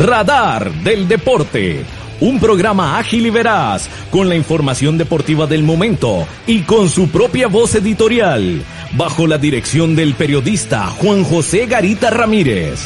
Radar 0.00 0.72
del 0.82 1.06
Deporte. 1.06 1.84
Un 2.20 2.40
programa 2.40 2.98
ágil 2.98 3.26
y 3.26 3.30
veraz, 3.30 3.86
con 4.10 4.30
la 4.30 4.34
información 4.34 4.96
deportiva 4.96 5.46
del 5.46 5.62
momento 5.62 6.26
y 6.46 6.62
con 6.62 6.88
su 6.88 7.10
propia 7.10 7.48
voz 7.48 7.74
editorial, 7.74 8.62
bajo 8.92 9.26
la 9.26 9.36
dirección 9.36 9.94
del 9.94 10.14
periodista 10.14 10.86
Juan 10.86 11.22
José 11.22 11.66
Garita 11.66 12.08
Ramírez. 12.08 12.80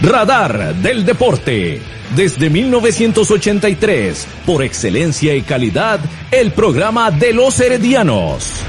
Radar 0.00 0.74
del 0.76 1.04
Deporte. 1.04 1.82
Desde 2.14 2.48
1983, 2.48 4.26
por 4.46 4.62
excelencia 4.62 5.34
y 5.34 5.42
calidad, 5.42 6.00
el 6.30 6.52
programa 6.52 7.10
de 7.10 7.34
los 7.34 7.60
heredianos. 7.60 8.64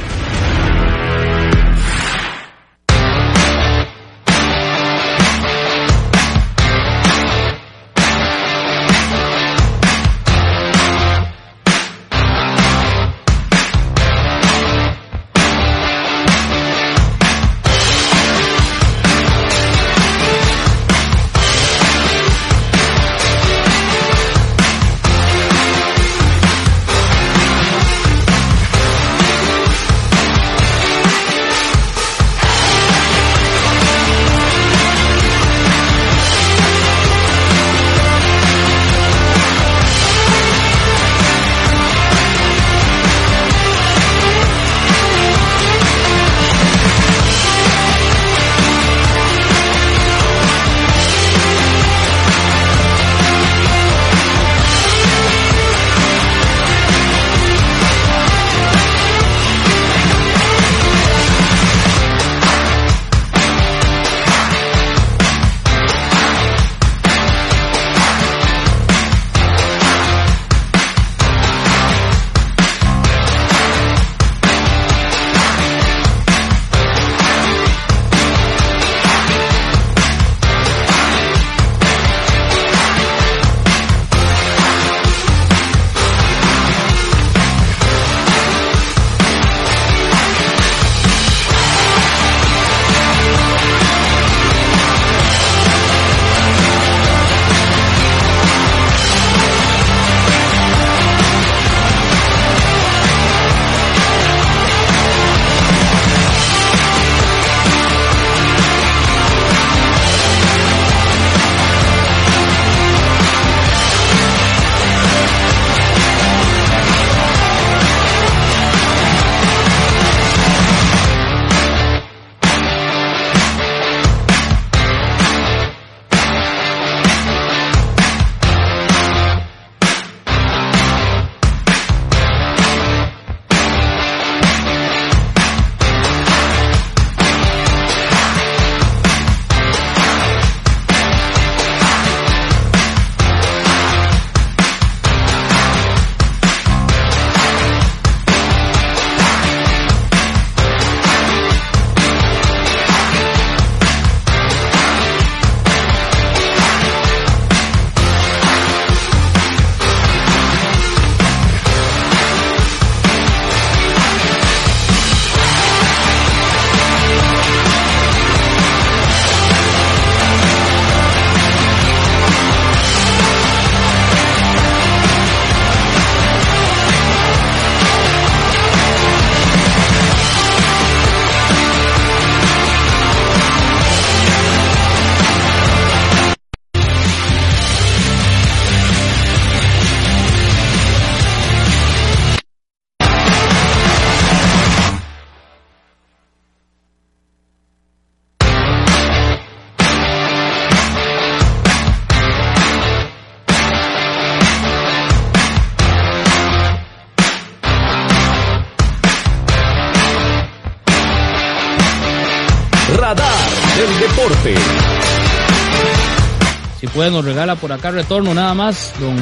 Nos 217.11 217.25
regala 217.25 217.55
por 217.55 217.71
acá 217.71 217.91
retorno 217.91 218.33
nada 218.33 218.53
más, 218.53 218.93
don 218.99 219.17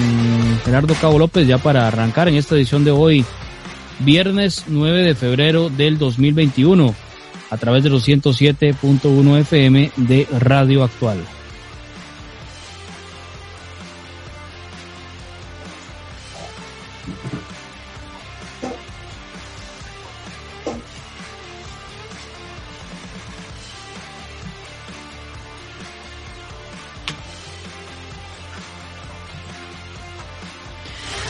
Gerardo 0.64 0.94
Cabo 0.96 1.20
López, 1.20 1.48
ya 1.48 1.58
para 1.58 1.88
arrancar 1.88 2.28
en 2.28 2.36
esta 2.36 2.56
edición 2.56 2.84
de 2.84 2.92
hoy, 2.92 3.26
viernes 4.00 4.66
9 4.68 5.04
de 5.04 5.16
febrero 5.16 5.70
del 5.70 5.98
2021, 5.98 6.94
a 7.50 7.58
través 7.58 7.84
de 7.84 7.90
los 7.90 8.08
107.1 8.08 9.40
FM 9.40 9.92
de 9.98 10.28
Radio 10.40 10.84
Actual. 10.84 11.18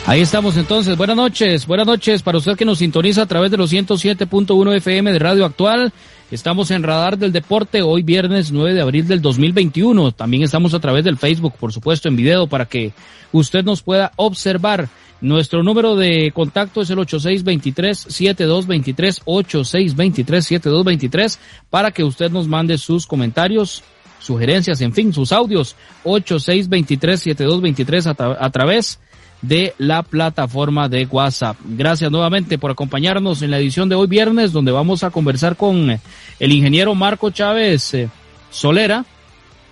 Ahí 0.08 0.20
estamos 0.20 0.56
entonces. 0.56 0.96
Buenas 0.96 1.16
noches, 1.16 1.66
buenas 1.66 1.88
noches 1.88 2.22
para 2.22 2.38
usted 2.38 2.56
que 2.56 2.64
nos 2.64 2.78
sintoniza 2.78 3.22
a 3.22 3.26
través 3.26 3.50
de 3.50 3.56
los 3.56 3.72
107.1 3.72 4.76
FM 4.76 5.12
de 5.12 5.18
Radio 5.18 5.44
Actual. 5.44 5.92
Estamos 6.30 6.70
en 6.70 6.84
Radar 6.84 7.18
del 7.18 7.32
Deporte 7.32 7.82
hoy 7.82 8.04
viernes 8.04 8.52
9 8.52 8.74
de 8.74 8.82
abril 8.82 9.08
del 9.08 9.20
2021. 9.20 10.12
También 10.12 10.44
estamos 10.44 10.74
a 10.74 10.78
través 10.78 11.02
del 11.02 11.18
Facebook, 11.18 11.54
por 11.58 11.72
supuesto, 11.72 12.08
en 12.08 12.14
video 12.14 12.46
para 12.46 12.66
que 12.66 12.92
usted 13.32 13.64
nos 13.64 13.82
pueda 13.82 14.12
observar. 14.14 14.88
Nuestro 15.20 15.64
número 15.64 15.96
de 15.96 16.30
contacto 16.32 16.82
es 16.82 16.90
el 16.90 16.98
8623-7223, 16.98 19.24
8623-7223, 19.24 21.38
para 21.68 21.90
que 21.90 22.04
usted 22.04 22.30
nos 22.30 22.46
mande 22.46 22.78
sus 22.78 23.08
comentarios 23.08 23.82
sugerencias, 24.20 24.80
en 24.82 24.92
fin, 24.92 25.12
sus 25.12 25.32
audios 25.32 25.74
86237223 26.04 28.06
a, 28.06 28.14
a 28.44 28.50
través 28.50 29.00
de 29.42 29.74
la 29.78 30.02
plataforma 30.02 30.88
de 30.88 31.06
WhatsApp. 31.06 31.56
Gracias 31.64 32.10
nuevamente 32.10 32.58
por 32.58 32.70
acompañarnos 32.70 33.42
en 33.42 33.50
la 33.50 33.58
edición 33.58 33.88
de 33.88 33.94
hoy 33.94 34.06
viernes, 34.06 34.52
donde 34.52 34.72
vamos 34.72 35.04
a 35.04 35.10
conversar 35.10 35.56
con 35.56 36.00
el 36.38 36.52
ingeniero 36.52 36.94
Marco 36.94 37.30
Chávez 37.30 37.94
eh, 37.94 38.08
Solera. 38.50 39.04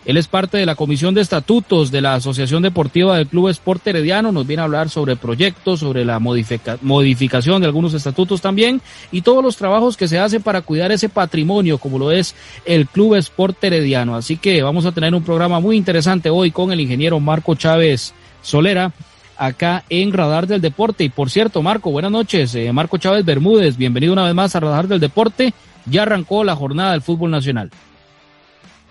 Él 0.05 0.19
es 0.19 0.27
parte 0.27 0.59
de 0.59 0.67
la 0.67 0.75
Comisión 0.75 1.15
de 1.15 1.23
Estatutos 1.23 1.91
de 1.91 2.03
la 2.03 2.15
Asociación 2.15 2.63
Deportiva 2.63 3.17
del 3.17 3.27
Club 3.27 3.49
Sport 3.49 3.87
Herediano. 3.87 4.33
Nos 4.33 4.47
viene 4.47 4.61
a 4.61 4.67
hablar 4.67 4.91
sobre 4.91 5.17
proyectos, 5.17 5.81
sobre 5.81 6.05
la 6.05 6.19
modificación 6.19 7.63
de 7.63 7.67
algunos 7.67 7.95
estatutos 7.95 8.43
también 8.43 8.83
y 9.11 9.23
todos 9.23 9.43
los 9.43 9.57
trabajos 9.57 9.97
que 9.97 10.07
se 10.07 10.19
hacen 10.19 10.43
para 10.43 10.61
cuidar 10.61 10.93
ese 10.93 11.09
patrimonio 11.09 11.79
como 11.79 11.99
lo 11.99 12.11
es 12.11 12.35
el 12.67 12.87
Club 12.87 13.15
Sport 13.15 13.65
Herediano. 13.65 14.15
Así 14.15 14.37
que 14.37 14.63
vamos 14.63 14.85
a 14.85 14.93
tener 14.93 15.15
un 15.15 15.25
programa 15.25 15.59
muy 15.59 15.79
interesante 15.79 16.29
hoy 16.29 16.51
con 16.51 16.71
el 16.71 16.81
ingeniero 16.81 17.19
Marco 17.19 17.55
Chávez 17.55 18.13
Solera 18.43 18.93
acá 19.37 19.85
en 19.89 20.13
Radar 20.13 20.47
del 20.47 20.61
Deporte. 20.61 21.05
Y 21.05 21.09
por 21.09 21.31
cierto, 21.31 21.63
Marco, 21.63 21.91
buenas 21.91 22.11
noches. 22.11 22.55
Eh, 22.55 22.73
Marco 22.73 22.99
Chávez 22.99 23.25
Bermúdez, 23.25 23.77
bienvenido 23.77 24.13
una 24.13 24.25
vez 24.25 24.35
más 24.35 24.55
a 24.57 24.61
Radar 24.61 24.89
del 24.89 25.01
Deporte. 25.01 25.55
Ya 25.87 26.03
arrancó 26.03 26.45
la 26.45 26.57
jornada 26.57 26.93
del 26.93 27.03
fútbol 27.03 27.31
nacional. 27.31 27.71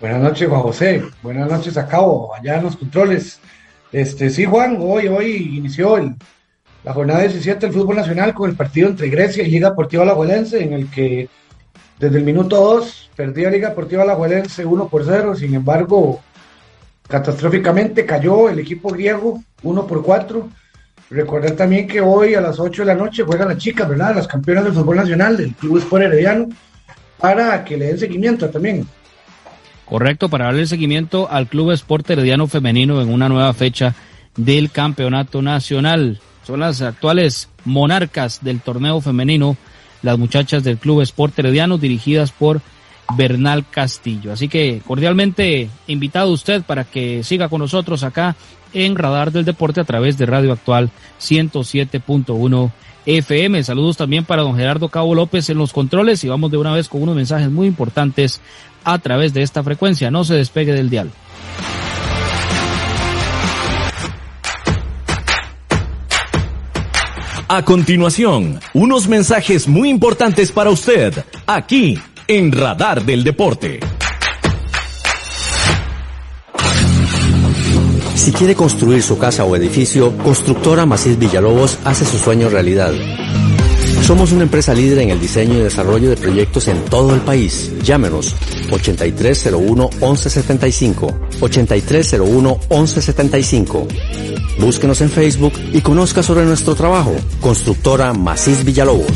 Buenas 0.00 0.20
noches, 0.20 0.48
Juan 0.48 0.62
José. 0.62 1.02
Buenas 1.22 1.50
noches 1.50 1.76
a 1.76 1.86
cabo, 1.86 2.34
allá 2.34 2.58
en 2.58 2.64
los 2.64 2.76
controles. 2.76 3.40
Este, 3.90 4.28
sí, 4.28 4.44
Juan, 4.44 4.76
hoy, 4.80 5.08
hoy 5.08 5.56
inició 5.56 5.98
la 6.84 6.92
jornada 6.92 7.20
17 7.20 7.66
del 7.66 7.74
fútbol 7.74 7.96
nacional 7.96 8.34
con 8.34 8.50
el 8.50 8.56
partido 8.56 8.88
entre 8.88 9.08
Grecia 9.08 9.44
y 9.44 9.50
Liga 9.50 9.70
Deportiva 9.70 10.02
Alajuelense, 10.02 10.62
en 10.62 10.72
el 10.72 10.90
que 10.90 11.28
desde 11.98 12.18
el 12.18 12.24
minuto 12.24 12.56
2 12.56 13.10
perdía 13.16 13.50
Liga 13.50 13.70
Deportiva 13.70 14.02
Alajuelense 14.02 14.66
1 14.66 14.88
por 14.88 15.04
0. 15.04 15.36
Sin 15.36 15.54
embargo, 15.54 16.20
catastróficamente 17.08 18.06
cayó 18.06 18.48
el 18.48 18.58
equipo 18.58 18.90
griego 18.90 19.42
1 19.62 19.86
por 19.86 20.02
4. 20.02 20.48
Recordar 21.10 21.52
también 21.52 21.86
que 21.86 22.00
hoy 22.00 22.34
a 22.34 22.40
las 22.40 22.58
8 22.58 22.82
de 22.82 22.86
la 22.86 22.94
noche 22.94 23.22
juegan 23.22 23.48
las 23.48 23.58
chicas, 23.58 23.88
¿verdad? 23.88 24.16
Las 24.16 24.26
campeonas 24.26 24.64
del 24.64 24.72
fútbol 24.72 24.96
nacional 24.96 25.36
del 25.36 25.54
Club 25.54 25.78
Sport 25.78 26.04
Herediano 26.04 26.48
para 27.18 27.64
que 27.64 27.76
le 27.76 27.86
den 27.86 27.98
seguimiento 27.98 28.48
también. 28.50 28.86
Correcto, 29.84 30.28
para 30.28 30.46
darle 30.46 30.66
seguimiento 30.66 31.30
al 31.30 31.46
Club 31.46 31.72
Sport 31.72 32.10
Herediano 32.10 32.46
Femenino 32.46 33.02
en 33.02 33.12
una 33.12 33.28
nueva 33.28 33.52
fecha 33.52 33.94
del 34.36 34.70
Campeonato 34.70 35.42
Nacional. 35.42 36.20
Son 36.46 36.60
las 36.60 36.80
actuales 36.82 37.48
monarcas 37.64 38.42
del 38.42 38.60
torneo 38.60 39.00
femenino, 39.00 39.56
las 40.02 40.18
muchachas 40.18 40.64
del 40.64 40.78
Club 40.78 41.02
Sport 41.02 41.38
Herediano 41.38 41.78
dirigidas 41.78 42.32
por 42.32 42.60
Bernal 43.16 43.64
Castillo. 43.70 44.32
Así 44.32 44.48
que 44.48 44.80
cordialmente 44.86 45.68
invitado 45.86 46.30
usted 46.30 46.62
para 46.62 46.84
que 46.84 47.22
siga 47.22 47.48
con 47.48 47.60
nosotros 47.60 48.02
acá 48.02 48.36
en 48.72 48.96
Radar 48.96 49.30
del 49.30 49.44
Deporte 49.44 49.80
a 49.80 49.84
través 49.84 50.18
de 50.18 50.26
Radio 50.26 50.52
Actual 50.52 50.90
107.1 51.20 52.72
FM. 53.06 53.62
Saludos 53.62 53.96
también 53.96 54.24
para 54.24 54.42
don 54.42 54.56
Gerardo 54.56 54.88
Cabo 54.88 55.14
López 55.14 55.48
en 55.50 55.58
los 55.58 55.72
controles 55.72 56.24
y 56.24 56.28
vamos 56.28 56.50
de 56.50 56.56
una 56.56 56.72
vez 56.72 56.88
con 56.88 57.02
unos 57.02 57.16
mensajes 57.16 57.50
muy 57.50 57.66
importantes 57.66 58.40
a 58.82 58.98
través 58.98 59.32
de 59.32 59.42
esta 59.42 59.62
frecuencia. 59.62 60.10
No 60.10 60.24
se 60.24 60.34
despegue 60.34 60.72
del 60.72 60.90
dial. 60.90 61.10
A 67.46 67.62
continuación, 67.62 68.58
unos 68.72 69.06
mensajes 69.06 69.68
muy 69.68 69.90
importantes 69.90 70.50
para 70.50 70.70
usted, 70.70 71.24
aquí 71.46 71.98
en 72.26 72.50
Radar 72.52 73.04
del 73.04 73.22
Deporte. 73.24 73.80
Si 78.14 78.32
quiere 78.32 78.54
construir 78.54 79.02
su 79.02 79.18
casa 79.18 79.44
o 79.44 79.54
edificio, 79.56 80.16
Constructora 80.18 80.86
Macís 80.86 81.18
Villalobos 81.18 81.78
hace 81.84 82.06
su 82.06 82.16
sueño 82.16 82.48
realidad. 82.48 82.92
Somos 84.02 84.32
una 84.32 84.44
empresa 84.44 84.72
líder 84.74 84.98
en 84.98 85.10
el 85.10 85.20
diseño 85.20 85.58
y 85.58 85.62
desarrollo 85.62 86.10
de 86.10 86.16
proyectos 86.16 86.68
en 86.68 86.84
todo 86.86 87.14
el 87.14 87.20
país. 87.20 87.72
Llámenos 87.82 88.34
8301-1175. 88.70 91.38
8301-1175. 91.40 93.86
Búsquenos 94.60 95.00
en 95.00 95.10
Facebook 95.10 95.54
y 95.72 95.80
conozca 95.80 96.22
sobre 96.22 96.44
nuestro 96.44 96.74
trabajo. 96.74 97.14
Constructora 97.40 98.12
Macís 98.12 98.62
Villalobos. 98.64 99.06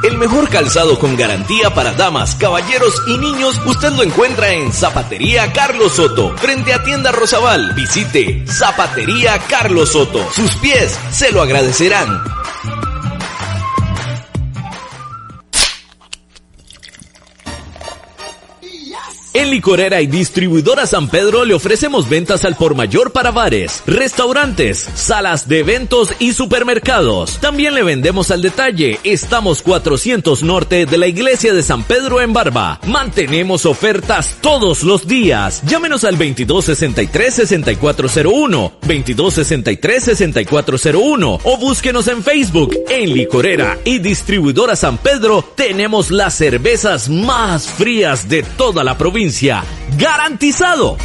El 0.03 0.17
mejor 0.17 0.49
calzado 0.49 0.99
con 0.99 1.15
garantía 1.15 1.75
para 1.75 1.93
damas, 1.93 2.35
caballeros 2.35 2.95
y 3.07 3.19
niños 3.19 3.61
usted 3.67 3.91
lo 3.93 4.03
encuentra 4.03 4.51
en 4.51 4.73
Zapatería 4.73 5.53
Carlos 5.53 5.97
Soto, 5.97 6.35
frente 6.39 6.73
a 6.73 6.83
Tienda 6.83 7.13
Rosabal. 7.13 7.75
Visite 7.75 8.45
Zapatería 8.47 9.39
Carlos 9.41 9.93
Soto. 9.93 10.27
Sus 10.33 10.55
pies 10.57 10.99
se 11.11 11.31
lo 11.33 11.43
agradecerán. 11.43 12.40
En 19.33 19.51
Licorera 19.51 20.01
y 20.01 20.09
Distribuidora 20.09 20.89
San 20.89 21.09
Pedro 21.09 21.45
le 21.45 21.55
ofrecemos 21.55 22.09
ventas 22.09 22.45
al 22.45 22.57
por 22.57 22.75
mayor 22.75 23.13
para 23.13 23.31
bares, 23.31 23.85
restaurantes, 23.87 24.89
salas 24.97 25.47
de 25.47 25.61
eventos 25.61 26.13
y 26.19 26.33
supermercados. 26.33 27.39
También 27.39 27.77
le 27.77 27.85
vendemos 27.85 28.33
al 28.33 28.43
detalle. 28.43 28.99
Estamos 29.05 29.63
400 29.63 30.43
norte 30.43 30.85
de 30.85 30.99
la 30.99 31.07
iglesia 31.07 31.53
de 31.53 31.63
San 31.63 31.85
Pedro 31.85 32.21
en 32.21 32.33
Barba. 32.33 32.81
Mantenemos 32.89 33.67
ofertas 33.67 34.37
todos 34.41 34.83
los 34.83 35.07
días. 35.07 35.63
Llámenos 35.65 36.03
al 36.03 36.19
2263-6401, 36.19 38.73
2263-6401 38.83 41.41
o 41.45 41.57
búsquenos 41.57 42.09
en 42.09 42.25
Facebook. 42.25 42.77
En 42.89 43.15
Licorera 43.15 43.79
y 43.85 44.01
Distribuidora 44.01 44.75
San 44.75 44.99
Pedro 44.99 45.45
tenemos 45.55 46.11
las 46.11 46.35
cervezas 46.35 47.09
más 47.09 47.69
frías 47.69 48.29
de 48.29 48.43
toda 48.43 48.83
la 48.83 48.99
provincia 48.99 49.20
¡Garantizado! 49.99 50.97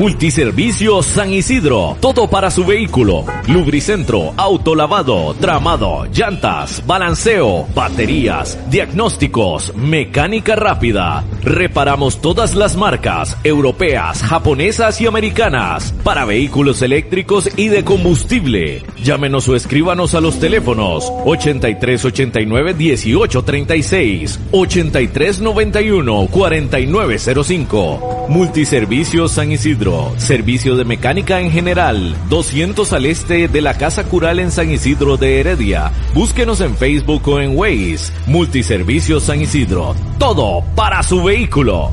Multiservicios 0.00 1.04
San 1.04 1.30
Isidro. 1.30 1.98
Todo 2.00 2.26
para 2.26 2.50
su 2.50 2.64
vehículo. 2.64 3.26
Lubricentro, 3.48 4.32
autolavado, 4.34 5.34
tramado, 5.34 6.06
llantas, 6.06 6.82
balanceo, 6.86 7.66
baterías, 7.74 8.58
diagnósticos, 8.70 9.76
mecánica 9.76 10.56
rápida. 10.56 11.22
Reparamos 11.42 12.22
todas 12.22 12.54
las 12.54 12.76
marcas, 12.76 13.36
europeas, 13.44 14.22
japonesas 14.22 14.98
y 15.02 15.06
americanas, 15.06 15.92
para 16.02 16.24
vehículos 16.24 16.80
eléctricos 16.80 17.50
y 17.58 17.68
de 17.68 17.84
combustible. 17.84 18.82
Llámenos 19.04 19.50
o 19.50 19.54
escríbanos 19.54 20.14
a 20.14 20.22
los 20.22 20.40
teléfonos 20.40 21.12
8389 21.26 22.72
1836, 22.72 24.40
8391 24.50 26.26
4905. 26.30 28.26
Multiservicios 28.30 29.32
San 29.32 29.52
Isidro 29.52 29.89
Servicio 30.16 30.76
de 30.76 30.84
mecánica 30.84 31.40
en 31.40 31.50
general. 31.50 32.16
200 32.28 32.92
al 32.92 33.06
este 33.06 33.48
de 33.48 33.60
la 33.60 33.74
Casa 33.74 34.04
Cural 34.04 34.38
en 34.38 34.50
San 34.50 34.70
Isidro 34.70 35.16
de 35.16 35.40
Heredia. 35.40 35.90
Búsquenos 36.14 36.60
en 36.60 36.76
Facebook 36.76 37.26
o 37.28 37.40
en 37.40 37.56
Waze. 37.56 38.12
Multiservicios 38.26 39.24
San 39.24 39.40
Isidro. 39.40 39.94
Todo 40.18 40.62
para 40.74 41.02
su 41.02 41.22
vehículo. 41.22 41.90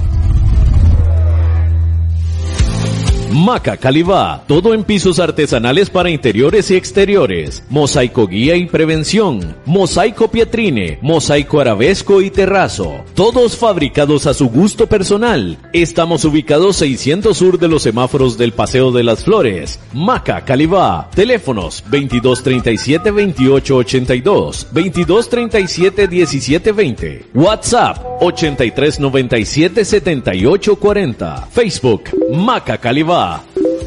Maca 3.31 3.75
Calibá, 3.75 4.45
todo 4.47 4.73
en 4.73 4.85
pisos 4.85 5.19
artesanales 5.19 5.89
para 5.89 6.09
interiores 6.09 6.71
y 6.71 6.75
exteriores, 6.75 7.61
mosaico 7.69 8.25
guía 8.25 8.55
y 8.55 8.67
prevención, 8.67 9.55
mosaico 9.65 10.29
pietrine, 10.29 10.97
mosaico 11.01 11.59
arabesco 11.59 12.21
y 12.21 12.29
terrazo, 12.29 13.03
todos 13.15 13.57
fabricados 13.57 14.27
a 14.27 14.33
su 14.33 14.49
gusto 14.49 14.87
personal. 14.87 15.57
Estamos 15.73 16.23
ubicados 16.23 16.77
600 16.77 17.37
sur 17.37 17.59
de 17.59 17.67
los 17.67 17.83
semáforos 17.83 18.37
del 18.37 18.53
Paseo 18.53 18.91
de 18.91 19.03
las 19.03 19.25
Flores. 19.25 19.79
Maca 19.93 20.45
Calibá, 20.45 21.09
teléfonos 21.13 21.83
2237 21.89 23.11
2882, 23.11 24.67
2237 24.71 26.07
1720, 26.07 27.25
WhatsApp 27.33 28.05
8397 28.21 29.83
7840, 29.83 31.47
Facebook 31.51 32.03
Maca 32.31 32.77
Calibá. 32.77 33.16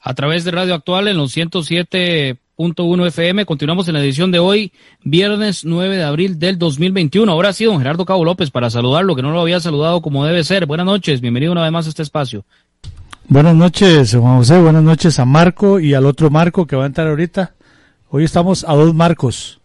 A 0.00 0.14
través 0.14 0.44
de 0.44 0.52
Radio 0.52 0.74
Actual 0.74 1.08
en 1.08 1.16
los 1.16 1.32
107 1.32 2.36
uno 2.56 3.06
FM. 3.06 3.44
Continuamos 3.44 3.86
en 3.88 3.94
la 3.94 4.00
edición 4.00 4.30
de 4.30 4.38
hoy, 4.38 4.72
viernes 5.02 5.64
9 5.64 5.96
de 5.96 6.04
abril 6.04 6.38
del 6.38 6.58
2021. 6.58 7.30
Ahora 7.30 7.52
sí, 7.52 7.64
don 7.64 7.78
Gerardo 7.78 8.04
Cabo 8.04 8.24
López, 8.24 8.50
para 8.50 8.70
saludarlo, 8.70 9.14
que 9.14 9.22
no 9.22 9.30
lo 9.30 9.40
había 9.40 9.60
saludado 9.60 10.00
como 10.00 10.24
debe 10.24 10.42
ser. 10.42 10.66
Buenas 10.66 10.86
noches, 10.86 11.20
bienvenido 11.20 11.52
una 11.52 11.62
vez 11.62 11.72
más 11.72 11.86
a 11.86 11.90
este 11.90 12.02
espacio. 12.02 12.44
Buenas 13.28 13.54
noches, 13.54 14.14
Juan 14.14 14.38
José. 14.38 14.58
Buenas 14.60 14.82
noches 14.82 15.18
a 15.18 15.24
Marco 15.24 15.80
y 15.80 15.94
al 15.94 16.06
otro 16.06 16.30
Marco 16.30 16.66
que 16.66 16.76
va 16.76 16.84
a 16.84 16.86
entrar 16.86 17.08
ahorita. 17.08 17.54
Hoy 18.08 18.24
estamos 18.24 18.64
a 18.66 18.72
dos 18.74 18.94
Marcos. 18.94 19.60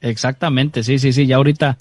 Exactamente, 0.00 0.82
sí, 0.82 0.98
sí, 0.98 1.12
sí. 1.12 1.26
Ya 1.26 1.36
ahorita, 1.36 1.76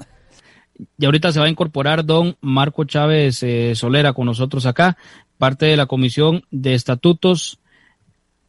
ya 0.98 1.08
ahorita 1.08 1.32
se 1.32 1.40
va 1.40 1.46
a 1.46 1.50
incorporar 1.50 2.04
don 2.04 2.36
Marco 2.42 2.84
Chávez 2.84 3.44
eh, 3.44 3.76
Solera 3.76 4.12
con 4.12 4.26
nosotros 4.26 4.66
acá, 4.66 4.98
parte 5.38 5.68
de 5.68 5.78
la 5.78 5.86
Comisión 5.86 6.44
de 6.52 6.74
Estatutos 6.74 7.60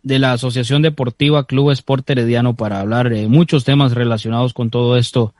de 0.03 0.19
la 0.19 0.33
Asociación 0.33 0.83
Deportiva 0.83 1.47
Club 1.47 1.71
Sport 1.73 2.09
Herediano 2.11 2.57
para 2.57 2.81
hablar 2.81 3.11
de 3.11 3.29
muchos 3.29 3.65
temas 3.65 3.93
relacionados 3.93 4.53
con 4.53 4.71
todo 4.71 4.97
esto 4.97 5.35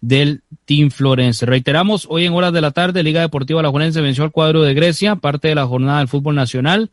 del 0.00 0.42
Team 0.64 0.90
Florence. 0.90 1.44
Reiteramos, 1.46 2.06
hoy 2.08 2.26
en 2.26 2.32
horas 2.32 2.52
de 2.52 2.60
la 2.60 2.70
tarde, 2.70 3.02
Liga 3.02 3.20
Deportiva 3.20 3.62
La 3.62 3.70
Juvenense 3.70 4.00
venció 4.00 4.24
al 4.24 4.32
cuadro 4.32 4.62
de 4.62 4.74
Grecia, 4.74 5.16
parte 5.16 5.48
de 5.48 5.54
la 5.54 5.66
jornada 5.66 5.98
del 5.98 6.08
fútbol 6.08 6.34
nacional. 6.34 6.90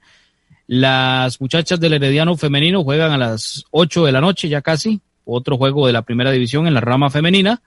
Las 0.67 1.39
muchachas 1.41 1.79
del 1.79 1.93
Herediano 1.93 2.35
femenino 2.37 2.83
juegan 2.83 3.11
a 3.11 3.17
las 3.17 3.65
8 3.71 4.05
de 4.05 4.11
la 4.11 4.21
noche, 4.21 4.49
ya 4.49 4.61
casi, 4.61 5.01
otro 5.25 5.57
juego 5.57 5.87
de 5.87 5.93
la 5.93 6.03
primera 6.03 6.31
división 6.31 6.67
en 6.67 6.73
la 6.73 6.81
rama 6.81 7.09
femenina. 7.09 7.61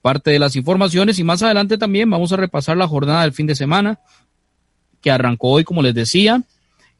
Parte 0.00 0.30
de 0.30 0.38
las 0.38 0.54
informaciones 0.54 1.18
y 1.18 1.24
más 1.24 1.42
adelante 1.42 1.76
también 1.76 2.08
vamos 2.08 2.32
a 2.32 2.36
repasar 2.36 2.76
la 2.76 2.86
jornada 2.86 3.22
del 3.22 3.32
fin 3.32 3.46
de 3.46 3.56
semana 3.56 3.98
que 5.00 5.10
arrancó 5.10 5.50
hoy, 5.50 5.64
como 5.64 5.82
les 5.82 5.94
decía, 5.94 6.42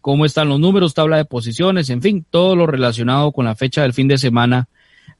cómo 0.09 0.25
están 0.25 0.49
los 0.49 0.59
números, 0.59 0.95
tabla 0.95 1.19
de 1.19 1.27
posiciones, 1.27 1.91
en 1.91 2.00
fin, 2.00 2.25
todo 2.31 2.57
lo 2.57 2.67
relacionado 2.67 3.31
con 3.31 3.45
la 3.45 3.55
fecha 3.55 3.83
del 3.83 3.93
fin 3.93 4.09
de 4.09 4.17
semana 4.17 4.67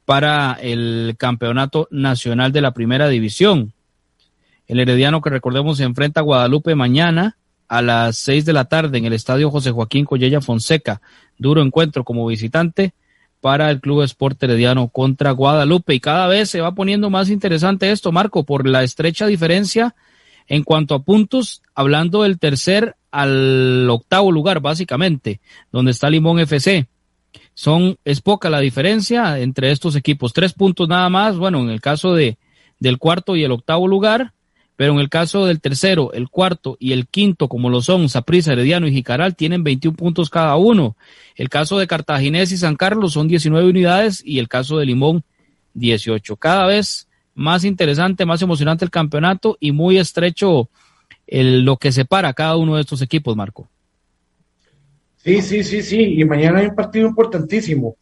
para 0.07 0.55
el 0.63 1.15
campeonato 1.19 1.89
nacional 1.91 2.53
de 2.53 2.63
la 2.63 2.73
primera 2.73 3.07
división. 3.07 3.75
El 4.67 4.81
Herediano 4.81 5.21
que 5.21 5.29
recordemos 5.29 5.77
se 5.77 5.85
enfrenta 5.85 6.21
a 6.21 6.23
Guadalupe 6.23 6.75
mañana 6.75 7.37
a 7.69 7.83
las 7.83 8.17
seis 8.17 8.47
de 8.47 8.55
la 8.55 8.65
tarde 8.65 8.97
en 8.97 9.05
el 9.05 9.13
estadio 9.13 9.51
José 9.51 9.73
Joaquín 9.73 10.07
Collella 10.07 10.41
Fonseca. 10.41 11.03
Duro 11.37 11.61
encuentro 11.61 12.03
como 12.03 12.27
visitante 12.27 12.95
para 13.43 13.71
el 13.71 13.83
Club 13.83 14.05
Sport 14.05 14.43
Herediano 14.43 14.89
contra 14.89 15.33
Guadalupe. 15.33 15.97
Y 15.97 16.01
cada 16.01 16.29
vez 16.29 16.49
se 16.49 16.63
va 16.63 16.73
poniendo 16.73 17.11
más 17.11 17.29
interesante 17.29 17.91
esto, 17.91 18.11
Marco, 18.11 18.45
por 18.45 18.67
la 18.67 18.85
estrecha 18.85 19.27
diferencia 19.27 19.95
en 20.47 20.65
cuanto 20.65 20.95
a 20.95 21.03
puntos, 21.03 21.61
hablando 21.75 22.23
del 22.23 22.39
tercer 22.39 22.97
al 23.11 23.89
octavo 23.91 24.33
lugar, 24.33 24.61
básicamente, 24.61 25.41
donde 25.73 25.93
está 25.93 26.11
Limón 26.11 26.41
FC. 26.41 26.87
Son, 27.55 27.99
es 28.05 28.21
poca 28.21 28.51
la 28.51 28.61
diferencia 28.61 29.39
entre 29.41 29.71
estos 29.71 29.97
equipos. 29.97 30.33
Tres 30.33 30.53
puntos 30.53 30.89
nada 30.89 31.09
más, 31.09 31.37
bueno, 31.37 31.61
en 31.61 31.71
el 31.71 31.81
caso 31.81 32.15
de, 32.15 32.39
del 32.79 32.99
cuarto 32.99 33.37
y 33.37 33.45
el 33.45 33.53
octavo 33.53 33.89
lugar, 33.89 34.33
pero 34.77 34.93
en 34.93 35.01
el 35.01 35.09
caso 35.09 35.45
del 35.45 35.61
tercero, 35.61 36.13
el 36.13 36.29
cuarto 36.29 36.77
y 36.79 36.93
el 36.93 37.09
quinto, 37.09 37.49
como 37.49 37.69
lo 37.69 37.83
son 37.83 38.09
Saprissa, 38.09 38.53
Herediano 38.53 38.87
y 38.87 38.93
Jicaral, 38.93 39.35
tienen 39.35 39.65
21 39.65 39.97
puntos 39.97 40.31
cada 40.31 40.55
uno. 40.55 40.97
El 41.35 41.49
caso 41.49 41.79
de 41.79 41.89
Cartaginés 41.89 42.53
y 42.53 42.57
San 42.57 42.77
Carlos 42.77 43.15
son 43.15 43.27
19 43.27 43.69
unidades 43.69 44.23
y 44.25 44.39
el 44.39 44.47
caso 44.47 44.79
de 44.79 44.87
Limón, 44.87 45.25
18. 45.75 46.37
Cada 46.37 46.67
vez 46.67 47.09
más 47.35 47.65
interesante, 47.65 48.25
más 48.25 48.41
emocionante 48.43 48.85
el 48.85 48.93
campeonato 48.93 49.57
y 49.59 49.73
muy 49.73 49.99
estrecho 49.99 50.69
el, 51.29 51.65
lo 51.65 51.77
que 51.77 51.93
separa 51.93 52.31
a 52.31 52.35
cada 52.35 52.57
uno 52.57 52.75
de 52.75 52.81
estos 52.81 53.03
equipos, 53.03 53.37
Marco. 53.37 53.69
Sí, 55.19 55.43
sí, 55.43 55.63
sí, 55.63 55.83
sí, 55.83 56.21
y 56.21 56.25
mañana 56.25 56.61
hay 56.61 56.67
un 56.67 56.75
partido 56.75 57.07
importantísimo. 57.07 57.97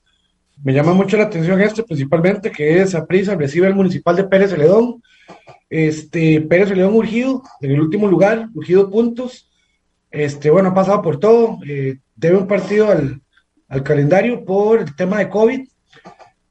Me 0.63 0.73
llama 0.73 0.95
mucho 0.95 1.17
la 1.17 1.25
atención 1.25 1.61
este, 1.61 1.83
principalmente, 1.83 2.51
que 2.51 2.81
es 2.81 2.97
prisa 3.09 3.35
recibe 3.35 3.67
al 3.67 3.75
Municipal 3.75 4.17
de 4.17 4.25
Pérez 4.25 4.51
Celedón. 4.51 5.03
Este, 5.69 6.41
Pérez 6.43 6.69
Celedón 6.69 6.95
urgido, 6.95 7.43
en 7.61 7.73
el 7.73 7.81
último 7.81 8.07
lugar, 8.07 8.49
urgido 8.55 8.89
puntos. 8.91 9.51
Este, 10.11 10.51
bueno, 10.51 10.71
ha 10.71 10.75
pasado 10.75 11.03
por 11.03 11.19
todo. 11.19 11.59
Eh, 11.67 11.99
debe 12.15 12.39
un 12.39 12.47
partido 12.47 12.91
al, 12.91 13.21
al, 13.69 13.83
calendario 13.83 14.45
por 14.45 14.81
el 14.81 14.95
tema 14.95 15.19
de 15.19 15.29
COVID. 15.29 15.69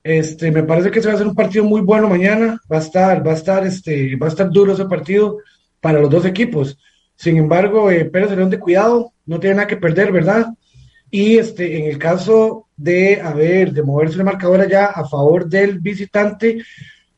Este, 0.04 0.52
me 0.52 0.64
parece 0.64 0.92
que 0.92 1.02
se 1.02 1.08
va 1.08 1.14
a 1.14 1.16
hacer 1.16 1.28
un 1.28 1.36
partido 1.36 1.64
muy 1.64 1.82
bueno 1.82 2.10
mañana. 2.10 2.60
Va 2.72 2.78
a 2.78 2.82
estar, 2.82 3.26
va 3.26 3.32
a 3.32 3.36
estar, 3.36 3.66
este, 3.66 4.16
va 4.18 4.28
a 4.28 4.30
estar 4.30 4.52
duro 4.52 4.74
ese 4.74 4.86
partido 4.86 5.38
para 5.86 6.00
los 6.00 6.10
dos 6.10 6.26
equipos. 6.26 6.80
Sin 7.16 7.38
embargo, 7.38 7.92
eh, 7.92 8.06
Pérez 8.06 8.32
León 8.32 8.50
de 8.50 8.58
cuidado, 8.58 9.14
no 9.28 9.40
tiene 9.40 9.58
nada 9.58 9.68
que 9.68 9.78
perder, 9.78 10.12
¿verdad? 10.12 10.48
Y 11.12 11.38
este, 11.38 11.78
en 11.78 11.86
el 11.86 12.00
caso 12.00 12.70
de, 12.76 13.22
a 13.22 13.34
ver, 13.34 13.72
de 13.72 13.84
moverse 13.84 14.18
la 14.18 14.24
marcadora 14.24 14.68
ya 14.68 14.88
a 14.88 15.08
favor 15.08 15.48
del 15.48 15.78
visitante, 15.78 16.64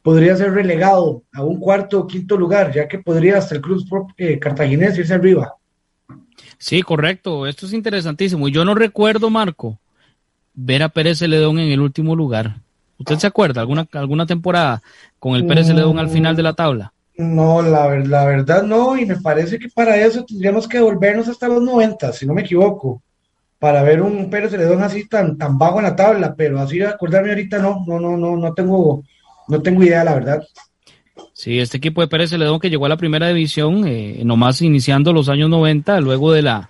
podría 0.01 0.35
ser 0.35 0.51
relegado 0.51 1.23
a 1.31 1.45
un 1.45 1.61
cuarto 1.61 2.01
o 2.01 2.07
quinto 2.07 2.35
lugar, 2.35 2.73
ya 2.73 2.89
que 2.89 2.99
podría 2.99 3.37
hasta 3.37 3.55
el 3.55 3.61
Cruz 3.61 3.85
eh, 4.17 4.37
Cartaginés 4.37 4.97
irse 4.97 5.13
arriba. 5.13 5.53
Sí, 6.57 6.81
correcto. 6.81 7.47
Esto 7.47 7.67
es 7.67 7.71
interesantísimo. 7.71 8.49
Yo 8.49 8.65
no 8.65 8.75
recuerdo, 8.75 9.29
Marco, 9.29 9.79
ver 10.53 10.83
a 10.83 10.89
Pérez 10.89 11.19
Celedón 11.19 11.59
en 11.59 11.71
el 11.71 11.79
último 11.79 12.17
lugar. 12.17 12.57
¿Usted 12.97 13.15
se 13.15 13.27
acuerda 13.27 13.61
alguna, 13.61 13.87
alguna 13.93 14.25
temporada 14.25 14.83
con 15.19 15.37
el 15.37 15.47
Pérez 15.47 15.67
Celedón 15.67 15.99
al 15.99 16.09
final 16.09 16.35
de 16.35 16.43
la 16.43 16.51
tabla? 16.51 16.91
No, 17.17 17.63
la, 17.63 17.89
la 17.99 18.25
verdad 18.25 18.61
no, 18.61 18.95
y 18.95 19.05
me 19.05 19.17
parece 19.17 19.57
que 19.57 19.69
para 19.69 19.97
eso 19.97 20.23
tendríamos 20.23 20.67
que 20.67 20.79
volvernos 20.79 21.27
hasta 21.27 21.47
los 21.47 21.63
90, 21.63 22.13
si 22.13 22.27
no 22.27 22.33
me 22.33 22.41
equivoco, 22.41 23.01
para 23.57 23.81
ver 23.81 24.03
un 24.03 24.29
Pérez 24.29 24.51
Celedón 24.51 24.83
así 24.83 25.07
tan, 25.07 25.35
tan 25.35 25.57
bajo 25.57 25.79
en 25.79 25.85
la 25.85 25.95
tabla, 25.95 26.35
pero 26.35 26.59
así 26.59 26.79
acordarme 26.81 27.29
ahorita 27.29 27.57
no, 27.57 27.83
no, 27.87 27.99
no, 27.99 28.17
no, 28.17 28.37
no 28.37 28.53
tengo, 28.53 29.03
no 29.47 29.61
tengo 29.61 29.83
idea, 29.83 30.03
la 30.03 30.13
verdad. 30.13 30.43
Sí, 31.33 31.59
este 31.59 31.77
equipo 31.77 32.01
de 32.01 32.07
Pérez 32.07 32.29
Celedón 32.29 32.59
que 32.59 32.69
llegó 32.69 32.85
a 32.85 32.89
la 32.89 32.97
primera 32.97 33.27
división, 33.27 33.87
eh, 33.87 34.21
nomás 34.23 34.61
iniciando 34.61 35.11
los 35.11 35.27
años 35.27 35.49
90, 35.49 35.99
luego 36.01 36.31
de 36.31 36.43
la, 36.43 36.69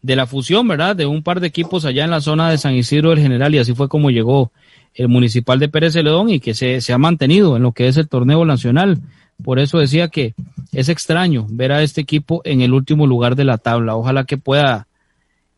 de 0.00 0.16
la 0.16 0.26
fusión, 0.26 0.66
¿verdad? 0.66 0.96
De 0.96 1.04
un 1.04 1.22
par 1.22 1.40
de 1.40 1.46
equipos 1.48 1.84
allá 1.84 2.04
en 2.04 2.10
la 2.10 2.22
zona 2.22 2.50
de 2.50 2.56
San 2.56 2.74
Isidro 2.74 3.10
del 3.10 3.20
General, 3.20 3.54
y 3.54 3.58
así 3.58 3.74
fue 3.74 3.88
como 3.88 4.10
llegó 4.10 4.50
el 4.94 5.08
municipal 5.08 5.58
de 5.58 5.68
Pérez 5.68 5.92
Celedón 5.92 6.30
y 6.30 6.40
que 6.40 6.54
se, 6.54 6.80
se 6.80 6.92
ha 6.92 6.98
mantenido 6.98 7.56
en 7.56 7.62
lo 7.62 7.72
que 7.72 7.88
es 7.88 7.96
el 7.98 8.08
torneo 8.08 8.44
nacional. 8.44 9.00
Por 9.42 9.58
eso 9.58 9.78
decía 9.78 10.08
que 10.08 10.34
es 10.72 10.88
extraño 10.88 11.46
ver 11.48 11.72
a 11.72 11.82
este 11.82 12.00
equipo 12.00 12.40
en 12.44 12.60
el 12.60 12.72
último 12.72 13.06
lugar 13.06 13.36
de 13.36 13.44
la 13.44 13.58
tabla. 13.58 13.96
Ojalá 13.96 14.24
que 14.24 14.38
pueda 14.38 14.86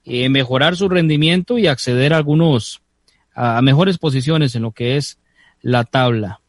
eh, 0.05 0.29
mejorar 0.29 0.77
su 0.77 0.89
rendimiento 0.89 1.59
y 1.59 1.67
acceder 1.67 2.13
a 2.13 2.19
algunos 2.19 2.81
a, 3.35 3.61
mejores 3.63 3.99
posiciones 3.99 4.55
en 4.55 4.63
lo 4.63 4.73
que 4.73 4.97
es 4.97 5.19
la 5.63 5.85
tabla. 5.85 6.41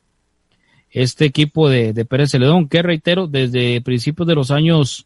Este 0.92 1.26
equipo 1.26 1.70
de, 1.70 1.94
de 1.94 2.06
Pérez 2.06 2.32
Celedón, 2.32 2.70
que 2.70 2.82
reitero, 2.82 3.28
desde 3.28 3.82
principios 3.82 4.28
de 4.28 4.36
los 4.36 4.52
años 4.52 5.06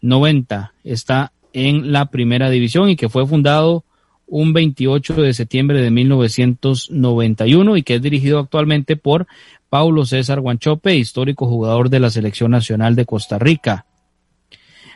90 0.00 0.74
está 0.84 1.32
en 1.52 1.92
la 1.92 2.06
primera 2.06 2.50
división 2.50 2.90
y 2.90 2.96
que 2.96 3.08
fue 3.08 3.26
fundado 3.26 3.84
un 4.26 4.52
28 4.52 5.14
de 5.14 5.34
septiembre 5.34 5.80
de 5.80 5.90
1991 5.90 7.76
y 7.76 7.82
que 7.82 7.96
es 7.96 8.02
dirigido 8.02 8.38
actualmente 8.38 8.96
por 8.96 9.26
Paulo 9.68 10.06
César 10.06 10.40
Guanchope, 10.40 10.96
histórico 10.96 11.46
jugador 11.46 11.90
de 11.90 12.00
la 12.00 12.10
Selección 12.10 12.50
Nacional 12.50 12.94
de 12.94 13.06
Costa 13.06 13.38
Rica. 13.38 13.86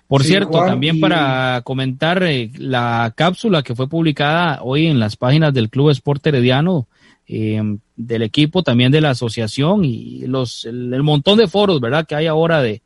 Por 0.09 0.25
cierto, 0.25 0.65
también 0.65 1.01
para 1.01 1.61
comentar 1.65 2.23
eh, 2.23 2.51
la 2.57 3.13
cápsula 3.15 3.63
que 3.63 3.75
fue 3.75 3.91
publicada 3.91 4.61
hoy 4.63 4.87
en 4.87 4.99
las 4.99 5.17
páginas 5.17 5.53
del 5.53 5.69
Club 5.69 5.91
Sport 5.91 6.27
Herediano, 6.27 6.89
em, 7.27 7.79
del 7.95 8.23
equipo, 8.23 8.63
también 8.63 8.91
de 8.91 9.03
la 9.03 9.11
asociación 9.11 9.85
y 9.85 10.27
los, 10.27 10.65
el, 10.65 11.03
montón 11.03 11.37
de 11.37 11.47
foros, 11.47 11.79
¿verdad? 11.79 12.07
Que 12.07 12.15
hay 12.15 12.27
ahora 12.27 12.63
de, 12.63 12.81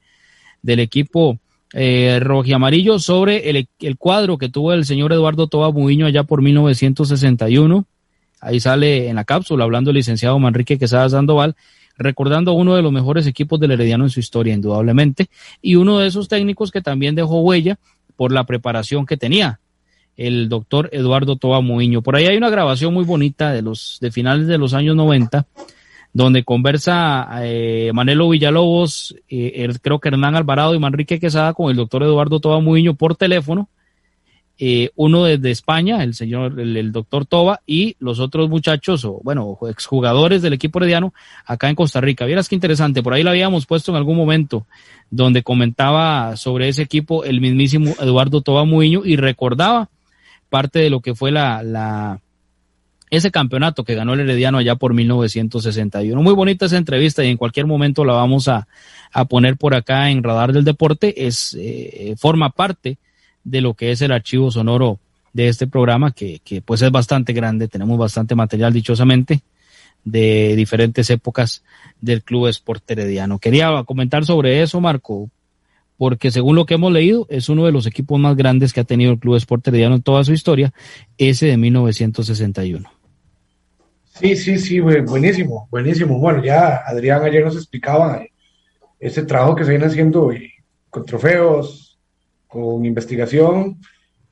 del 0.63 0.81
equipo 0.81 1.39
eh, 1.73 2.21
amarillo 2.55 2.99
sobre 2.99 3.50
el, 3.50 3.69
el, 3.81 3.97
cuadro 3.97 4.38
que 4.38 4.49
tuvo 4.49 4.73
el 4.73 4.85
señor 4.85 5.12
Eduardo 5.12 5.47
Toba 5.47 5.71
Muiño 5.71 6.07
allá 6.07 6.25
por 6.25 6.43
1961. 6.43 7.87
Ahí 8.41 8.61
sale 8.61 9.09
en 9.09 9.17
la 9.17 9.25
cápsula 9.25 9.64
hablando 9.64 9.91
el 9.91 9.97
licenciado 9.97 10.38
Manrique 10.38 10.79
Quesada 10.79 11.09
Sandoval, 11.09 11.55
recordando 11.97 12.52
uno 12.55 12.75
de 12.75 12.83
los 12.83 12.93
mejores 12.93 13.26
equipos 13.26 13.61
del 13.61 13.71
Herediano 13.71 14.05
en 14.05 14.11
su 14.11 14.21
historia, 14.21 14.55
indudablemente, 14.55 15.29
y 15.61 15.76
uno 15.76 15.99
de 15.99 16.09
esos 16.09 16.29
técnicos 16.29 16.71
que 16.71 16.83
también 16.83 17.14
dejó 17.14 17.41
huella 17.41 17.79
por 18.17 18.33
la 18.33 18.45
preparación 18.45 19.07
que 19.07 19.17
tenía 19.17 19.61
el 20.17 20.49
doctor 20.49 20.91
Eduardo 20.93 21.37
Toba 21.37 21.61
Muiño. 21.61 22.02
Por 22.02 22.17
ahí 22.17 22.26
hay 22.26 22.37
una 22.37 22.50
grabación 22.50 22.93
muy 22.93 23.05
bonita 23.05 23.52
de 23.52 23.62
los 23.62 23.99
de 24.00 24.11
finales 24.11 24.47
de 24.47 24.59
los 24.59 24.75
años 24.75 24.97
90 24.97 25.47
donde 26.12 26.45
conversa 26.45 27.28
eh, 27.42 27.90
Manelo 27.95 28.28
Villalobos, 28.28 29.16
eh, 29.28 29.69
creo 29.81 29.99
que 29.99 30.09
Hernán 30.09 30.37
Alvarado 30.37 30.75
y 30.75 30.78
Manrique 30.78 31.19
Quesada 31.19 31.54
con 31.54 31.71
el 31.71 31.76
doctor 31.76 32.02
Eduardo 32.02 32.40
Toba 32.40 32.61
Muiño 32.61 32.95
por 32.95 33.16
teléfono, 33.16 33.69
eh, 34.59 34.90
uno 34.95 35.25
desde 35.25 35.50
España, 35.50 36.04
el 36.04 36.14
señor, 36.14 36.61
el, 36.61 36.92
doctor 36.92 37.25
Toba, 37.25 37.62
y 37.66 37.97
los 37.99 38.21
otros 38.21 38.49
muchachos, 38.49 39.04
o 39.04 39.21
bueno, 39.25 39.59
exjugadores 39.69 40.42
del 40.42 40.52
equipo 40.52 40.78
herediano 40.78 41.14
acá 41.47 41.69
en 41.69 41.75
Costa 41.75 42.00
Rica. 42.00 42.26
Vieras 42.26 42.49
qué 42.49 42.54
interesante, 42.54 43.02
por 43.02 43.14
ahí 43.14 43.23
lo 43.23 43.31
habíamos 43.31 43.66
puesto 43.66 43.90
en 43.90 43.97
algún 43.97 44.16
momento, 44.16 44.66
donde 45.11 45.42
comentaba 45.42 46.37
sobre 46.37 46.69
ese 46.69 46.83
equipo 46.83 47.25
el 47.25 47.40
mismísimo 47.40 47.95
Eduardo 48.00 48.42
Toba 48.42 48.64
Muiño 48.64 49.02
y 49.04 49.16
recordaba 49.16 49.88
parte 50.50 50.78
de 50.78 50.90
lo 50.90 51.00
que 51.00 51.14
fue 51.14 51.33
la, 51.33 51.62
la 51.62 52.21
ese 53.12 53.31
campeonato 53.31 53.85
que 53.85 53.95
ganó 53.95 54.14
el 54.14 54.21
Herediano 54.21 54.57
allá 54.57 54.76
por 54.76 54.95
1961. 54.95 56.23
Muy 56.23 56.33
bonita 56.33 56.64
esa 56.64 56.78
entrevista 56.78 57.23
y 57.23 57.28
en 57.28 57.37
cualquier 57.37 57.66
momento 57.66 58.07
la 58.07 58.14
vamos 58.14 58.49
a, 58.49 58.66
poner 59.28 59.59
por 59.59 59.75
acá 59.75 60.09
en 60.09 60.23
Radar 60.23 60.54
del 60.54 60.64
Deporte. 60.64 61.26
Es, 61.26 61.54
eh, 61.61 62.14
forma 62.16 62.49
parte 62.49 62.97
de 63.45 63.61
lo 63.61 63.75
que 63.75 63.90
es 63.90 64.00
el 64.00 64.12
archivo 64.12 64.50
sonoro 64.50 64.99
de 65.35 65.49
este 65.49 65.66
programa, 65.66 66.12
que, 66.12 66.40
que 66.42 66.62
pues 66.62 66.81
es 66.81 66.90
bastante 66.90 67.35
grande. 67.35 67.69
Tenemos 67.69 67.99
bastante 67.99 68.35
material, 68.35 68.73
dichosamente, 68.73 69.42
de 70.04 70.57
diferentes 70.57 71.11
épocas 71.11 71.62
del 72.00 72.23
Club 72.23 72.49
Sport 72.49 72.92
Herediano. 72.92 73.38
Quería 73.38 73.85
comentar 73.85 74.25
sobre 74.25 74.62
eso, 74.62 74.81
Marco, 74.81 75.28
porque 75.99 76.31
según 76.31 76.57
lo 76.57 76.64
que 76.64 76.75
hemos 76.75 76.90
leído, 76.90 77.26
es 77.28 77.50
uno 77.50 77.66
de 77.66 77.73
los 77.73 77.87
equipos 77.87 78.19
más 78.19 78.37
grandes 78.37 78.73
que 78.73 78.81
ha 78.81 78.85
tenido 78.85 79.12
el 79.12 79.19
Club 79.19 79.37
Sport 79.37 79.69
Herediano 79.69 79.97
en 79.97 80.02
toda 80.02 80.25
su 80.25 80.33
historia, 80.33 80.73
ese 81.19 81.45
de 81.45 81.59
1961. 81.59 83.02
Sí, 84.23 84.37
sí, 84.37 84.57
sí, 84.57 84.79
buenísimo, 84.79 85.67
buenísimo. 85.69 86.17
Bueno, 86.17 86.45
ya 86.45 86.76
Adrián 86.87 87.25
ayer 87.25 87.45
nos 87.45 87.57
explicaba 87.57 88.19
eh, 88.19 88.31
ese 89.00 89.25
trabajo 89.25 89.57
que 89.57 89.64
se 89.64 89.71
viene 89.71 89.87
haciendo 89.87 90.31
eh, 90.31 90.49
con 90.91 91.05
trofeos, 91.05 91.99
con 92.47 92.87
investigación, 92.87 93.81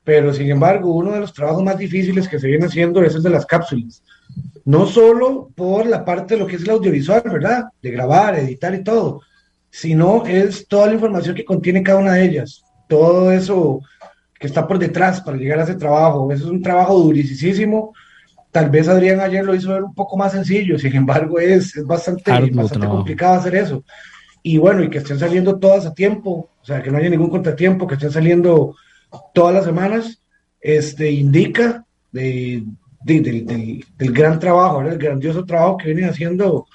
pero 0.01 0.33
sin 0.33 0.49
embargo, 0.49 0.95
uno 0.95 1.11
de 1.11 1.19
los 1.19 1.33
trabajos 1.33 1.61
más 1.61 1.77
difíciles 1.77 2.29
que 2.29 2.39
se 2.39 2.47
viene 2.47 2.67
haciendo 2.67 3.03
es 3.03 3.15
el 3.15 3.23
de 3.23 3.31
las 3.31 3.45
cápsulas. 3.45 4.01
No 4.63 4.85
solo 4.85 5.49
por 5.53 5.85
la 5.85 6.05
parte 6.05 6.35
de 6.35 6.39
lo 6.39 6.47
que 6.47 6.55
es 6.55 6.63
el 6.63 6.69
audiovisual, 6.69 7.23
¿verdad? 7.25 7.65
De 7.81 7.91
grabar, 7.91 8.39
editar 8.39 8.73
y 8.73 8.85
todo, 8.85 9.19
sino 9.69 10.25
es 10.25 10.69
toda 10.69 10.87
la 10.87 10.93
información 10.93 11.35
que 11.35 11.43
contiene 11.43 11.83
cada 11.83 11.99
una 11.99 12.13
de 12.13 12.23
ellas, 12.23 12.63
todo 12.87 13.29
eso 13.29 13.81
que 14.39 14.47
está 14.47 14.65
por 14.65 14.79
detrás 14.79 15.19
para 15.19 15.35
llegar 15.35 15.59
a 15.59 15.63
ese 15.63 15.75
trabajo. 15.75 16.31
Eso 16.31 16.45
es 16.45 16.49
un 16.49 16.61
trabajo 16.61 16.97
durísimo 16.97 17.91
Tal 18.51 18.69
vez 18.69 18.87
Adrián 18.87 19.21
ayer 19.21 19.45
lo 19.45 19.55
hizo 19.55 19.69
ver 19.69 19.83
un 19.83 19.93
poco 19.93 20.17
más 20.17 20.33
sencillo, 20.33 20.77
sin 20.77 20.95
embargo 20.95 21.39
es, 21.39 21.73
bastante, 21.85 22.31
bastante 22.51 22.87
complicado 22.87 23.35
hacer 23.35 23.55
eso. 23.55 23.83
Y 24.43 24.57
bueno, 24.57 24.83
y 24.83 24.89
que 24.89 24.97
estén 24.97 25.19
saliendo 25.19 25.57
todas 25.57 25.85
a 25.85 25.93
tiempo, 25.93 26.49
o 26.61 26.65
sea, 26.65 26.81
que 26.81 26.91
no 26.91 26.97
haya 26.97 27.09
ningún 27.09 27.29
contratiempo, 27.29 27.87
que 27.87 27.93
estén 27.95 28.11
saliendo 28.11 28.75
todas 29.33 29.53
las 29.53 29.65
semanas, 29.65 30.21
este, 30.59 31.11
indica 31.11 31.85
de, 32.11 32.63
del, 33.03 34.13
gran 34.13 34.39
trabajo, 34.39 34.81
el 34.81 34.97
grandioso 34.97 35.45
trabajo 35.45 35.77
que 35.77 35.87
vienen 35.87 36.09
haciendo 36.09 36.67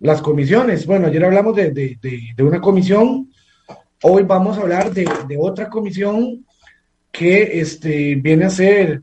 las 0.00 0.20
comisiones. 0.20 0.86
Bueno, 0.86 1.06
ayer 1.06 1.24
hablamos 1.24 1.56
de, 1.56 1.98
una 2.38 2.60
comisión, 2.60 3.30
hoy 4.02 4.22
vamos 4.22 4.58
a 4.58 4.62
hablar 4.62 4.92
de, 4.92 5.06
otra 5.38 5.68
comisión 5.68 6.44
que 7.10 7.60
este, 7.60 8.16
viene 8.16 8.46
a 8.46 8.50
ser 8.50 9.02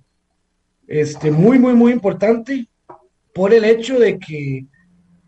este, 0.92 1.32
muy, 1.32 1.58
muy, 1.58 1.74
muy 1.74 1.94
importante 1.94 2.68
por 3.34 3.54
el 3.54 3.64
hecho 3.64 3.98
de 3.98 4.20
que 4.20 4.66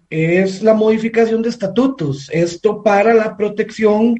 es 0.09 0.61
la 0.61 0.73
modificación 0.73 1.41
de 1.41 1.49
estatutos. 1.49 2.29
Esto 2.33 2.83
para 2.83 3.13
la 3.13 3.37
protección 3.37 4.19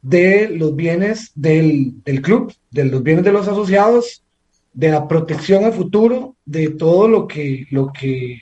de 0.00 0.48
los 0.48 0.76
bienes 0.76 1.32
del, 1.34 1.94
club, 2.22 2.54
de 2.70 2.84
los 2.84 3.02
bienes 3.02 3.24
de 3.24 3.32
los 3.32 3.48
asociados, 3.48 4.24
de 4.72 4.90
la 4.90 5.08
protección 5.08 5.64
a 5.64 5.72
futuro, 5.72 6.36
de 6.44 6.70
todo 6.70 7.08
lo 7.08 7.26
que, 7.26 7.66
lo 7.70 7.92
que 7.92 8.40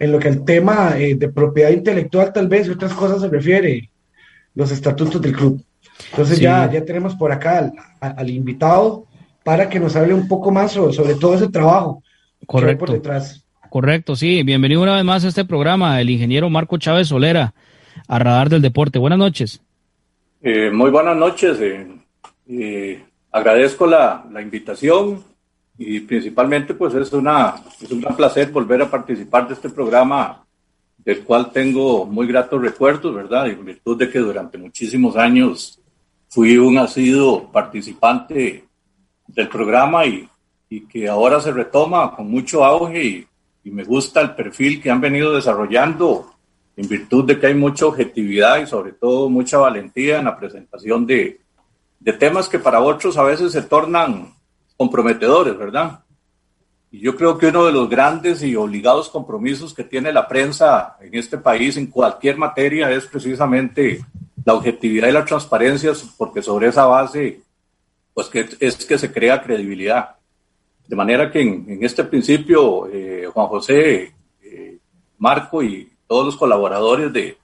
en 0.00 0.12
lo 0.12 0.18
que 0.18 0.28
el 0.28 0.44
tema 0.44 0.98
eh, 0.98 1.14
de 1.14 1.28
propiedad 1.28 1.70
intelectual 1.70 2.32
tal 2.32 2.48
vez 2.48 2.66
y 2.66 2.70
otras 2.70 2.92
cosas 2.92 3.20
se 3.20 3.28
refiere, 3.28 3.90
los 4.54 4.70
estatutos 4.72 5.20
del 5.22 5.32
club. 5.32 5.64
Entonces 6.10 6.40
ya, 6.40 6.70
ya 6.70 6.84
tenemos 6.84 7.14
por 7.14 7.32
acá 7.32 7.72
al 8.00 8.30
invitado 8.30 9.07
para 9.48 9.70
que 9.70 9.80
nos 9.80 9.96
hable 9.96 10.12
un 10.12 10.28
poco 10.28 10.50
más 10.50 10.72
sobre, 10.72 11.14
todo 11.14 11.32
ese 11.32 11.48
trabajo 11.48 12.02
Correcto. 12.46 12.84
por 12.84 12.92
detrás. 12.92 13.46
Correcto, 13.70 14.14
sí. 14.14 14.42
Bienvenido 14.42 14.82
una 14.82 14.96
vez 14.96 15.04
más 15.04 15.24
a 15.24 15.28
este 15.28 15.46
programa, 15.46 15.98
el 16.02 16.10
ingeniero 16.10 16.50
Marco 16.50 16.76
Chávez 16.76 17.08
Solera, 17.08 17.54
a 18.08 18.18
Radar 18.18 18.50
del 18.50 18.60
Deporte. 18.60 18.98
Buenas 18.98 19.18
noches. 19.18 19.62
Eh, 20.42 20.70
muy 20.70 20.90
buenas 20.90 21.16
noches. 21.16 21.58
Eh, 22.46 23.02
agradezco 23.32 23.86
la, 23.86 24.22
invitación 24.38 25.24
y 25.78 26.00
principalmente 26.00 26.74
pues 26.74 26.92
es, 26.92 27.10
una, 27.14 27.54
es 27.80 27.90
un 27.90 28.02
gran 28.02 28.16
placer 28.16 28.50
volver 28.50 28.82
a 28.82 28.90
participar 28.90 29.48
de 29.48 29.54
este 29.54 29.70
programa 29.70 30.44
del 30.98 31.20
cual 31.20 31.52
tengo 31.52 32.04
muy 32.04 32.26
gratos 32.26 32.60
recuerdos, 32.60 33.14
¿verdad? 33.14 33.48
En 33.48 33.64
virtud 33.64 33.96
de 33.96 34.10
que 34.10 34.18
durante 34.18 34.58
muchísimos 34.58 35.16
años 35.16 35.80
fui 36.28 36.58
un 36.58 36.76
asiduo 36.76 37.50
participante 37.50 38.67
del 39.28 39.48
programa 39.48 40.04
y, 40.06 40.28
y, 40.68 40.80
que 40.86 41.08
ahora 41.08 41.40
se 41.40 41.52
retoma 41.52 42.16
con 42.16 42.28
mucho 42.30 42.64
auge 42.64 43.04
y, 43.04 43.26
y, 43.64 43.70
me 43.70 43.84
gusta 43.84 44.20
el 44.20 44.34
perfil 44.34 44.82
que 44.82 44.90
han 44.90 45.00
venido 45.00 45.34
desarrollando 45.34 46.32
en 46.76 46.88
virtud 46.88 47.24
de 47.24 47.38
que 47.38 47.46
hay 47.46 47.54
mucha 47.54 47.86
objetividad 47.86 48.60
y 48.60 48.66
sobre 48.66 48.92
todo 48.92 49.28
mucha 49.28 49.58
valentía 49.58 50.18
en 50.18 50.24
la 50.24 50.36
presentación 50.36 51.06
de, 51.06 51.40
de 52.00 52.12
temas 52.12 52.48
que 52.48 52.58
para 52.58 52.80
otros 52.80 53.16
a 53.16 53.22
veces 53.22 53.52
se 53.52 53.62
tornan 53.62 54.32
comprometedores, 54.76 55.56
¿verdad? 55.56 56.00
Y 56.90 57.00
yo 57.00 57.16
creo 57.16 57.36
que 57.36 57.48
uno 57.48 57.66
de 57.66 57.72
los 57.72 57.88
grandes 57.88 58.42
y 58.42 58.56
obligados 58.56 59.10
compromisos 59.10 59.74
que 59.74 59.84
tiene 59.84 60.12
la 60.12 60.26
prensa 60.26 60.96
en 61.00 61.14
este 61.14 61.36
país 61.36 61.76
en 61.76 61.88
cualquier 61.88 62.38
materia 62.38 62.90
es 62.90 63.06
precisamente 63.06 64.04
la 64.44 64.54
objetividad 64.54 65.08
y 65.08 65.12
la 65.12 65.24
transparencia, 65.24 65.92
porque 66.16 66.40
sobre 66.40 66.68
esa 66.68 66.86
base 66.86 67.42
pues 68.18 68.30
que 68.30 68.48
es 68.58 68.84
que 68.84 68.98
se 68.98 69.12
crea 69.12 69.40
credibilidad. 69.40 70.16
De 70.88 70.96
manera 70.96 71.30
que 71.30 71.40
en, 71.40 71.78
este 71.82 72.02
principio, 72.02 72.88
eh, 72.92 73.28
Juan 73.32 73.46
José, 73.46 74.12
eh, 74.42 74.78
Marco 75.18 75.62
y 75.62 75.88
todos 76.04 76.26
los 76.26 76.36
colaboradores 76.36 77.12
de, 77.12 77.38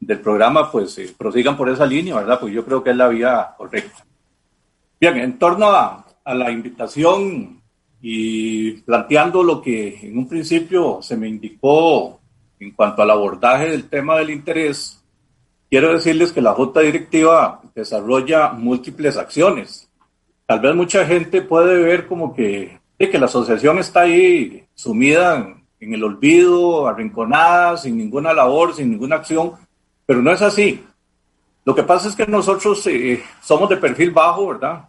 del 0.00 0.18
programa, 0.18 0.68
pues 0.72 0.98
eh, 0.98 1.14
prosigan 1.16 1.56
por 1.56 1.68
esa 1.68 1.86
línea, 1.86 2.16
¿verdad? 2.16 2.40
Pues 2.40 2.52
yo 2.52 2.64
creo 2.64 2.82
que 2.82 2.90
es 2.90 2.96
la 2.96 3.06
vía 3.06 3.54
correcta. 3.56 4.04
Bien, 5.00 5.16
en 5.18 5.38
torno 5.38 5.66
a, 5.66 6.04
a 6.24 6.34
la 6.34 6.50
invitación 6.50 7.62
y 8.02 8.72
planteando 8.80 9.44
lo 9.44 9.62
que 9.62 10.08
en 10.08 10.18
un 10.18 10.28
principio 10.28 10.98
se 11.02 11.16
me 11.16 11.28
indicó 11.28 12.18
en 12.58 12.72
cuanto 12.72 13.00
al 13.00 13.12
abordaje 13.12 13.70
del 13.70 13.88
tema 13.88 14.18
del 14.18 14.30
interés, 14.30 15.00
quiero 15.70 15.92
decirles 15.92 16.32
que 16.32 16.42
la 16.42 16.52
Junta 16.52 16.80
Directiva 16.80 17.60
desarrolla 17.76 18.50
múltiples 18.50 19.16
acciones 19.16 19.85
tal 20.46 20.60
vez 20.60 20.74
mucha 20.74 21.04
gente 21.04 21.42
puede 21.42 21.82
ver 21.82 22.06
como 22.06 22.34
que, 22.34 22.78
que 22.98 23.18
la 23.18 23.26
asociación 23.26 23.78
está 23.78 24.02
ahí 24.02 24.64
sumida 24.74 25.56
en, 25.80 25.94
el 25.94 26.02
olvido, 26.02 26.86
arrinconada, 26.86 27.76
sin 27.76 27.98
ninguna 27.98 28.32
labor, 28.32 28.74
sin 28.74 28.90
ninguna 28.90 29.16
acción, 29.16 29.52
pero 30.06 30.22
no 30.22 30.32
es 30.32 30.42
así. 30.42 30.84
Lo 31.64 31.74
que 31.74 31.82
pasa 31.82 32.08
es 32.08 32.14
que 32.14 32.26
nosotros 32.26 32.86
eh, 32.86 33.22
somos 33.42 33.68
de 33.68 33.76
perfil 33.76 34.12
bajo, 34.12 34.48
¿verdad? 34.48 34.88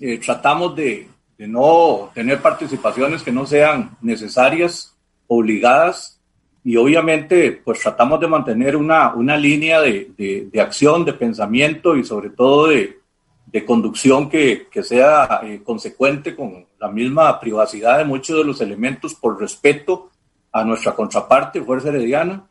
Eh, 0.00 0.18
tratamos 0.18 0.74
de, 0.76 1.08
no 1.38 2.10
tener 2.12 2.42
participaciones 2.42 3.22
que 3.22 3.32
no 3.32 3.46
sean 3.46 3.96
necesarias, 4.02 4.94
obligadas, 5.26 6.20
y 6.62 6.76
obviamente 6.76 7.62
pues 7.64 7.80
tratamos 7.80 8.20
de 8.20 8.26
mantener 8.26 8.76
una, 8.76 9.14
una 9.14 9.38
línea 9.38 9.80
de, 9.80 10.10
de 10.52 10.60
acción, 10.60 11.06
de 11.06 11.14
pensamiento 11.14 11.96
y 11.96 12.04
sobre 12.04 12.28
todo 12.28 12.66
de, 12.66 12.99
de 13.52 13.64
conducción 13.64 14.28
que, 14.28 14.68
que 14.70 14.82
sea 14.82 15.40
eh, 15.42 15.60
consecuente 15.64 16.36
con 16.36 16.66
la 16.78 16.88
misma 16.88 17.40
privacidad 17.40 17.98
de 17.98 18.04
muchos 18.04 18.36
de 18.36 18.44
los 18.44 18.60
elementos 18.60 19.14
por 19.14 19.40
respeto 19.40 20.10
a 20.52 20.64
nuestra 20.64 20.94
contraparte, 20.94 21.62
Fuerza 21.62 21.88
Herediana, 21.88 22.44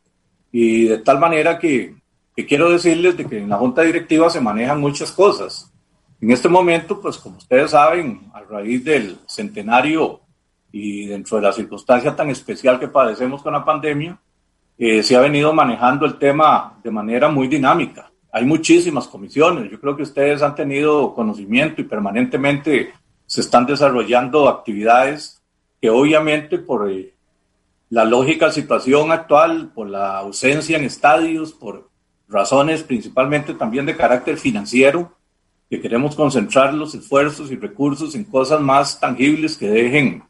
y 0.52 0.86
de 0.86 0.98
tal 1.00 1.20
manera 1.20 1.58
que, 1.58 1.96
que 2.36 2.46
quiero 2.46 2.70
decirles 2.70 3.16
de 3.16 3.26
que 3.26 3.40
en 3.40 3.50
la 3.50 3.58
Junta 3.58 3.82
Directiva 3.82 4.30
se 4.30 4.42
manejan 4.42 4.80
muchas 4.80 5.12
cosas. 5.12 5.72
En 6.22 6.32
este 6.32 6.50
momento, 6.50 7.00
pues 7.00 7.18
como 7.18 7.38
ustedes 7.38 7.72
saben, 7.72 8.30
a 8.34 8.42
raíz 8.42 8.84
del 8.84 9.20
centenario 9.26 10.20
y 10.72 11.06
dentro 11.08 11.38
de 11.38 11.44
la 11.44 11.54
circunstancia 11.54 12.16
tan 12.16 12.30
especial 12.30 12.80
que 12.80 12.90
padecemos 12.90 13.42
con 13.42 13.54
la 13.54 13.64
pandemia, 13.64 14.20
eh, 14.78 15.02
se 15.02 15.16
ha 15.16 15.22
venido 15.22 15.54
manejando 15.54 16.06
el 16.06 16.18
tema 16.18 16.80
de 16.84 16.92
manera 16.92 17.30
muy 17.30 17.48
dinámica. 17.48 18.09
Hay 18.32 18.46
muchísimas 18.46 19.08
comisiones. 19.08 19.72
Yo 19.72 19.80
creo 19.80 19.96
que 19.96 20.04
ustedes 20.04 20.42
han 20.42 20.56
tenido 20.56 21.14
conocimiento 21.16 21.82
y 21.82 21.86
permanentemente 21.86 22.94
se 23.26 23.42
están 23.42 23.66
desarrollando 23.66 24.48
actividades 24.48 25.42
que 25.82 25.90
obviamente 25.90 26.58
por 26.60 26.90
eh, 26.92 27.14
la 27.90 28.06
lógica 28.06 28.52
situación 28.52 29.12
actual, 29.12 29.72
por 29.74 29.90
la 29.90 30.18
ausencia 30.18 30.78
en 30.78 30.84
estadios, 30.84 31.54
por 31.54 31.90
razones 32.28 32.84
principalmente 32.84 33.54
también 33.54 33.86
de 33.86 33.98
carácter 33.98 34.38
financiero, 34.38 35.16
que 35.70 35.82
queremos 35.82 36.16
concentrar 36.16 36.74
los 36.74 36.94
esfuerzos 36.96 37.52
y 37.52 37.56
recursos 37.56 38.16
en 38.16 38.24
cosas 38.24 38.62
más 38.62 39.00
tangibles 39.00 39.58
que 39.58 39.70
dejen, 39.70 40.24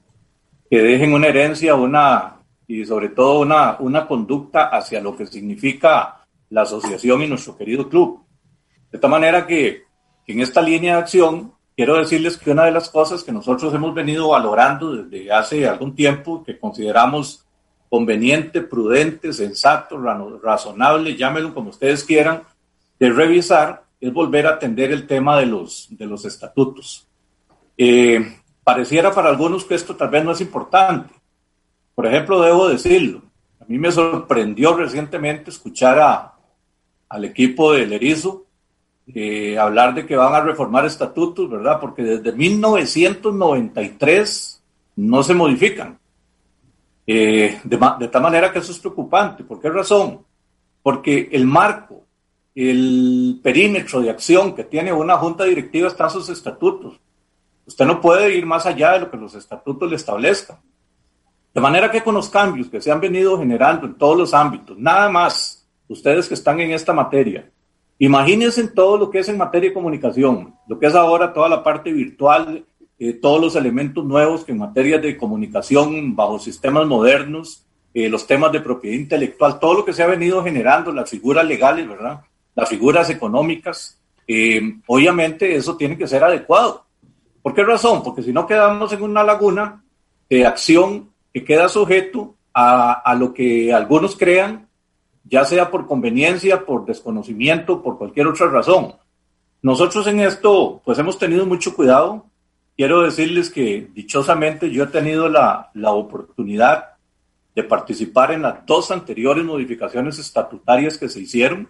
que 0.70 0.82
dejen 0.82 1.14
una 1.14 1.28
herencia, 1.28 1.76
una 1.76 2.36
y 2.68 2.86
sobre 2.86 3.10
todo 3.10 3.40
una, 3.40 3.78
una 3.80 4.08
conducta 4.08 4.68
hacia 4.68 5.02
lo 5.02 5.18
que 5.18 5.26
significa 5.26 6.19
la 6.50 6.64
asociación 6.64 7.22
y 7.22 7.28
nuestro 7.28 7.58
querido 7.58 7.90
club. 7.90 8.24
De 8.92 8.98
tal 8.98 9.12
manera 9.12 9.46
que 9.46 9.84
en 10.28 10.42
esta 10.42 10.62
línea 10.62 10.96
de 10.96 11.02
acción 11.02 11.54
quiero 11.80 11.98
decirles 11.98 12.38
que 12.38 12.52
una 12.52 12.66
de 12.66 12.72
las 12.72 12.90
cosas 12.90 13.24
que 13.24 13.32
nosotros 13.32 13.74
hemos 13.74 13.94
venido 13.94 14.28
valorando 14.28 14.98
desde 14.98 15.32
hace 15.32 15.66
algún 15.66 15.96
tiempo, 15.96 16.44
que 16.44 16.60
consideramos 16.60 17.46
conveniente, 17.90 18.62
prudente, 18.62 19.32
sensato, 19.32 19.98
razonable, 19.98 21.16
llámenlo 21.16 21.54
como 21.54 21.70
ustedes 21.70 22.04
quieran, 22.04 22.44
de 23.00 23.10
revisar, 23.10 23.86
es 24.02 24.12
volver 24.12 24.46
a 24.46 24.56
atender 24.56 24.92
el 24.92 25.08
tema 25.08 25.40
de 25.40 25.46
los, 25.46 25.88
de 25.92 26.06
los 26.06 26.26
estatutos. 26.26 27.08
Eh, 27.78 28.40
pareciera 28.62 29.12
para 29.14 29.30
algunos 29.30 29.64
que 29.64 29.76
esto 29.76 29.96
tal 29.96 30.10
vez 30.10 30.26
no 30.26 30.34
es 30.34 30.42
importante, 30.42 31.14
por 31.96 32.06
ejemplo, 32.06 32.42
debo 32.42 32.68
decirlo, 32.68 33.22
a 33.58 33.64
mí 33.66 33.80
me 33.80 33.90
sorprendió 33.90 34.76
recientemente 34.76 35.50
escuchar 35.50 35.98
a, 36.00 36.39
al 37.10 37.26
equipo 37.26 37.74
del 37.74 37.94
Erizo 37.94 38.46
eh, 39.14 39.58
hablar 39.58 39.94
de 39.96 40.06
que 40.06 40.16
van 40.16 40.36
a 40.36 40.42
reformar 40.42 40.86
estatutos, 40.86 41.50
¿verdad? 41.50 41.80
Porque 41.80 42.04
desde 42.04 42.32
1993 42.32 44.62
no 44.98 45.24
se 45.24 45.34
modifican. 45.34 45.98
Eh, 47.08 47.60
de, 47.64 47.80
de, 48.00 48.08
tal 48.08 48.22
manera 48.22 48.52
que 48.52 48.60
eso 48.60 48.72
es 48.72 48.78
preocupante. 48.78 49.44
¿Por 49.44 49.60
qué 49.60 49.72
razón? 49.72 50.24
Porque 50.84 51.28
el 51.32 51.48
marco, 51.48 52.04
el 52.54 53.40
perímetro 53.42 54.00
de 54.02 54.12
acción 54.12 54.54
que 54.54 54.66
tiene 54.66 54.94
una 54.94 55.18
junta 55.18 55.46
directiva 55.46 55.88
está 55.88 56.04
en 56.04 56.12
sus 56.12 56.30
estatutos. 56.30 57.00
Usted 57.66 57.86
no 57.86 58.00
puede 58.00 58.36
ir 58.36 58.46
más 58.46 58.68
allá 58.68 58.92
de 58.94 59.00
lo 59.00 59.10
que 59.10 59.18
los 59.18 59.34
estatutos 59.34 59.90
le 59.90 59.96
establezcan. 59.96 60.60
De 61.52 61.62
manera 61.62 61.90
que 61.90 62.04
con 62.04 62.14
los 62.14 62.30
cambios 62.30 62.70
que 62.70 62.80
se 62.80 62.92
han 62.92 63.02
venido 63.02 63.40
generando 63.40 63.88
en 63.88 63.96
todos 63.96 64.16
los 64.16 64.36
ámbitos, 64.36 64.78
nada 64.78 65.10
más 65.10 65.59
ustedes 65.90 66.28
que 66.28 66.36
están 66.36 66.62
en 66.62 66.72
esta 66.72 66.94
materia, 66.94 67.50
imagínense 67.98 68.66
todo 68.70 68.98
lo 68.98 69.10
que 69.10 69.20
es 69.20 69.28
en 69.28 69.38
materia 69.38 69.70
de 69.70 69.74
comunicación, 69.74 70.56
lo 70.68 70.80
que 70.80 70.86
es 70.88 70.96
ahora 70.96 71.34
toda 71.34 71.50
la 71.50 71.64
parte 71.64 71.92
virtual, 71.92 72.64
eh, 72.98 73.14
todos 73.14 73.42
los 73.42 73.56
elementos 73.56 74.06
nuevos 74.06 74.46
que 74.46 74.52
en 74.52 74.60
materia 74.60 75.00
de 75.00 75.18
comunicación 75.18 76.16
bajo 76.16 76.40
sistemas 76.40 76.86
modernos, 76.86 77.66
eh, 77.94 78.08
los 78.08 78.28
temas 78.28 78.52
de 78.52 78.62
propiedad 78.62 78.98
intelectual, 78.98 79.60
todo 79.60 79.74
lo 79.74 79.86
que 79.86 79.94
se 79.94 80.04
ha 80.04 80.08
venido 80.08 80.44
generando, 80.44 80.92
las 80.92 81.10
figuras 81.10 81.46
legales, 81.46 81.88
¿verdad? 81.88 82.22
Las 82.56 82.70
figuras 82.70 83.10
económicas, 83.10 84.00
eh, 84.28 84.62
obviamente 84.86 85.56
eso 85.56 85.76
tiene 85.76 85.98
que 85.98 86.08
ser 86.08 86.24
adecuado. 86.24 86.86
¿Por 87.42 87.54
qué 87.56 87.64
razón? 87.64 88.04
Porque 88.04 88.22
si 88.22 88.32
no 88.32 88.46
quedamos 88.46 88.94
en 88.94 89.02
una 89.02 89.24
laguna 89.24 89.84
de 90.30 90.46
acción 90.46 91.10
que 91.34 91.44
queda 91.44 91.68
sujeto 91.68 92.36
a, 92.54 92.92
a 92.92 93.16
lo 93.16 93.34
que 93.34 93.74
algunos 93.74 94.16
crean, 94.16 94.69
ya 95.24 95.46
sea 95.46 95.70
por 95.72 95.88
conveniencia, 95.88 96.66
por 96.66 96.86
desconocimiento, 96.86 97.82
por 97.82 97.98
cualquier 97.98 98.28
otra 98.28 98.48
razón. 98.50 98.94
Nosotros 99.62 100.08
en 100.08 100.22
esto, 100.22 100.82
pues 100.86 100.98
hemos 101.00 101.18
tenido 101.20 101.46
mucho 101.46 101.76
cuidado. 101.76 102.26
Quiero 102.78 103.02
decirles 103.02 103.50
que 103.50 103.90
dichosamente 103.94 104.72
yo 104.72 104.86
he 104.86 104.88
tenido 104.88 105.28
la, 105.28 105.70
la 105.74 105.92
oportunidad 105.92 106.96
de 107.56 107.64
participar 107.64 108.32
en 108.32 108.44
las 108.44 108.66
dos 108.66 108.90
anteriores 108.92 109.44
modificaciones 109.44 110.18
estatutarias 110.18 110.98
que 110.98 111.10
se 111.10 111.20
hicieron. 111.20 111.68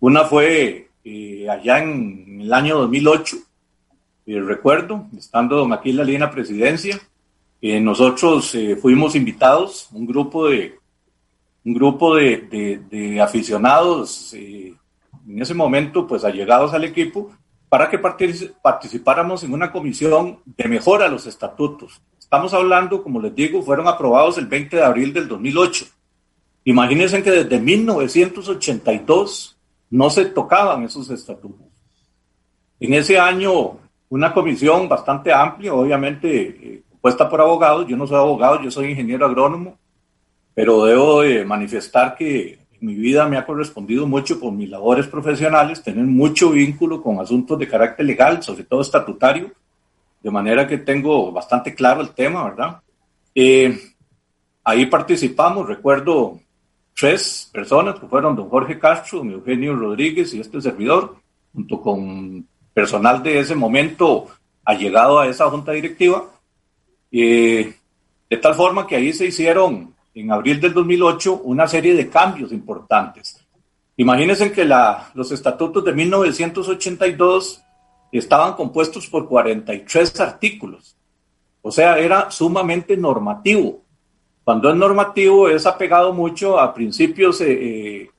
Una 0.00 0.24
fue 0.24 0.90
eh, 1.04 1.48
allá 1.48 1.78
en, 1.82 2.40
el 2.42 2.52
año 2.52 2.78
2008, 2.78 3.36
y 4.26 4.38
recuerdo, 4.38 5.06
estando 5.16 5.56
don 5.56 5.72
aquí 5.72 5.90
en 5.90 5.98
la 5.98 6.04
línea 6.04 6.30
presidencia, 6.30 6.98
eh, 7.60 7.80
nosotros 7.80 8.54
eh, 8.54 8.76
fuimos 8.76 9.14
invitados, 9.14 9.88
un 9.92 10.06
grupo 10.06 10.48
de, 10.48 10.78
un 11.64 11.74
grupo 11.74 12.14
de, 12.14 12.82
de, 12.90 13.20
aficionados, 13.20 14.34
eh, 14.34 14.74
en 15.26 15.42
ese 15.42 15.54
momento, 15.54 16.06
pues 16.06 16.24
allegados 16.24 16.74
al 16.74 16.84
equipo, 16.84 17.30
para 17.68 17.88
que 17.90 17.98
participáramos 17.98 19.42
en 19.42 19.52
una 19.52 19.72
comisión 19.72 20.40
de 20.44 20.68
mejora 20.68 21.06
a 21.06 21.08
los 21.08 21.26
estatutos. 21.26 22.00
Estamos 22.18 22.54
hablando, 22.54 23.02
como 23.02 23.20
les 23.20 23.34
digo, 23.34 23.62
fueron 23.62 23.88
aprobados 23.88 24.38
el 24.38 24.46
20 24.46 24.76
de 24.76 24.84
abril 24.84 25.12
del 25.12 25.26
2008. 25.26 25.86
Imagínense 26.64 27.22
que 27.22 27.30
desde 27.30 27.58
1982 27.58 29.56
no 29.90 30.10
se 30.10 30.26
tocaban 30.26 30.84
esos 30.84 31.10
estatutos. 31.10 31.66
En 32.78 32.94
ese 32.94 33.18
año, 33.18 33.78
una 34.08 34.32
comisión 34.32 34.88
bastante 34.88 35.32
amplia, 35.32 35.74
obviamente 35.74 36.82
puesta 37.00 37.28
por 37.28 37.40
abogados. 37.40 37.86
Yo 37.86 37.96
no 37.96 38.06
soy 38.06 38.18
abogado, 38.18 38.62
yo 38.62 38.70
soy 38.70 38.90
ingeniero 38.90 39.26
agrónomo, 39.26 39.78
pero 40.54 40.84
debo 40.84 41.22
manifestar 41.44 42.16
que 42.16 42.58
mi 42.80 42.94
vida 42.94 43.26
me 43.26 43.38
ha 43.38 43.46
correspondido 43.46 44.06
mucho 44.06 44.38
por 44.38 44.52
mis 44.52 44.68
labores 44.68 45.06
profesionales, 45.06 45.82
tener 45.82 46.04
mucho 46.04 46.50
vínculo 46.50 47.02
con 47.02 47.18
asuntos 47.18 47.58
de 47.58 47.66
carácter 47.66 48.04
legal, 48.04 48.42
sobre 48.42 48.64
todo 48.64 48.82
estatutario, 48.82 49.50
de 50.22 50.30
manera 50.30 50.66
que 50.66 50.78
tengo 50.78 51.32
bastante 51.32 51.74
claro 51.74 52.02
el 52.02 52.10
tema, 52.10 52.44
¿verdad? 52.44 52.80
Eh, 53.34 53.78
ahí 54.62 54.86
participamos, 54.86 55.66
recuerdo 55.66 56.40
tres 56.94 57.50
personas 57.52 57.98
que 57.98 58.06
fueron 58.06 58.36
don 58.36 58.48
Jorge 58.48 58.78
Castro, 58.78 59.18
don 59.18 59.30
Eugenio 59.30 59.74
Rodríguez 59.74 60.34
y 60.34 60.40
este 60.40 60.60
servidor, 60.60 61.16
junto 61.52 61.80
con 61.80 62.46
personal 62.72 63.22
de 63.22 63.38
ese 63.40 63.54
momento 63.54 64.26
allegado 64.64 65.20
a 65.20 65.26
esa 65.26 65.48
junta 65.50 65.72
directiva. 65.72 66.24
Eh, 67.10 67.74
de 68.28 68.36
tal 68.36 68.54
forma 68.54 68.86
que 68.86 68.96
ahí 68.96 69.12
se 69.12 69.26
hicieron 69.26 69.93
en 70.14 70.30
abril 70.30 70.60
del 70.60 70.72
2008 70.72 71.42
una 71.44 71.66
serie 71.66 71.94
de 71.94 72.08
cambios 72.08 72.52
importantes. 72.52 73.40
Imagínense 73.96 74.52
que 74.52 74.64
la, 74.64 75.10
los 75.14 75.30
estatutos 75.32 75.84
de 75.84 75.92
1982 75.92 77.62
estaban 78.12 78.54
compuestos 78.54 79.08
por 79.08 79.28
43 79.28 80.20
artículos. 80.20 80.96
O 81.62 81.70
sea, 81.70 81.98
era 81.98 82.30
sumamente 82.30 82.96
normativo. 82.96 83.82
Cuando 84.44 84.70
es 84.70 84.76
normativo 84.76 85.48
es 85.48 85.66
apegado 85.66 86.12
mucho 86.12 86.60
a 86.60 86.74
principios 86.74 87.40
eh, 87.40 87.52
eh, 87.52 88.10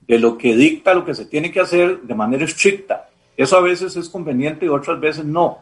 de 0.00 0.18
lo 0.18 0.38
que 0.38 0.54
dicta, 0.54 0.94
lo 0.94 1.04
que 1.04 1.14
se 1.14 1.26
tiene 1.26 1.50
que 1.50 1.60
hacer 1.60 2.02
de 2.02 2.14
manera 2.14 2.44
estricta. 2.44 3.08
Eso 3.36 3.56
a 3.56 3.60
veces 3.60 3.96
es 3.96 4.08
conveniente 4.08 4.66
y 4.66 4.68
otras 4.68 5.00
veces 5.00 5.24
no. 5.24 5.58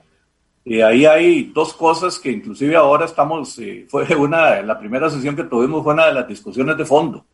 Ahí 0.66 1.06
hay 1.06 1.44
dos 1.44 1.72
cosas 1.72 2.18
que 2.18 2.30
inclusive 2.30 2.76
ahora 2.76 3.06
estamos, 3.06 3.58
eh, 3.58 3.86
fue 3.88 4.04
una, 4.16 4.60
la 4.62 4.78
primera 4.78 5.08
sesión 5.08 5.34
que 5.34 5.44
tuvimos 5.44 5.82
fue 5.82 5.94
una 5.94 6.06
de 6.06 6.14
las 6.14 6.28
discusiones 6.28 6.76
de 6.76 6.84
fondo. 6.84 7.24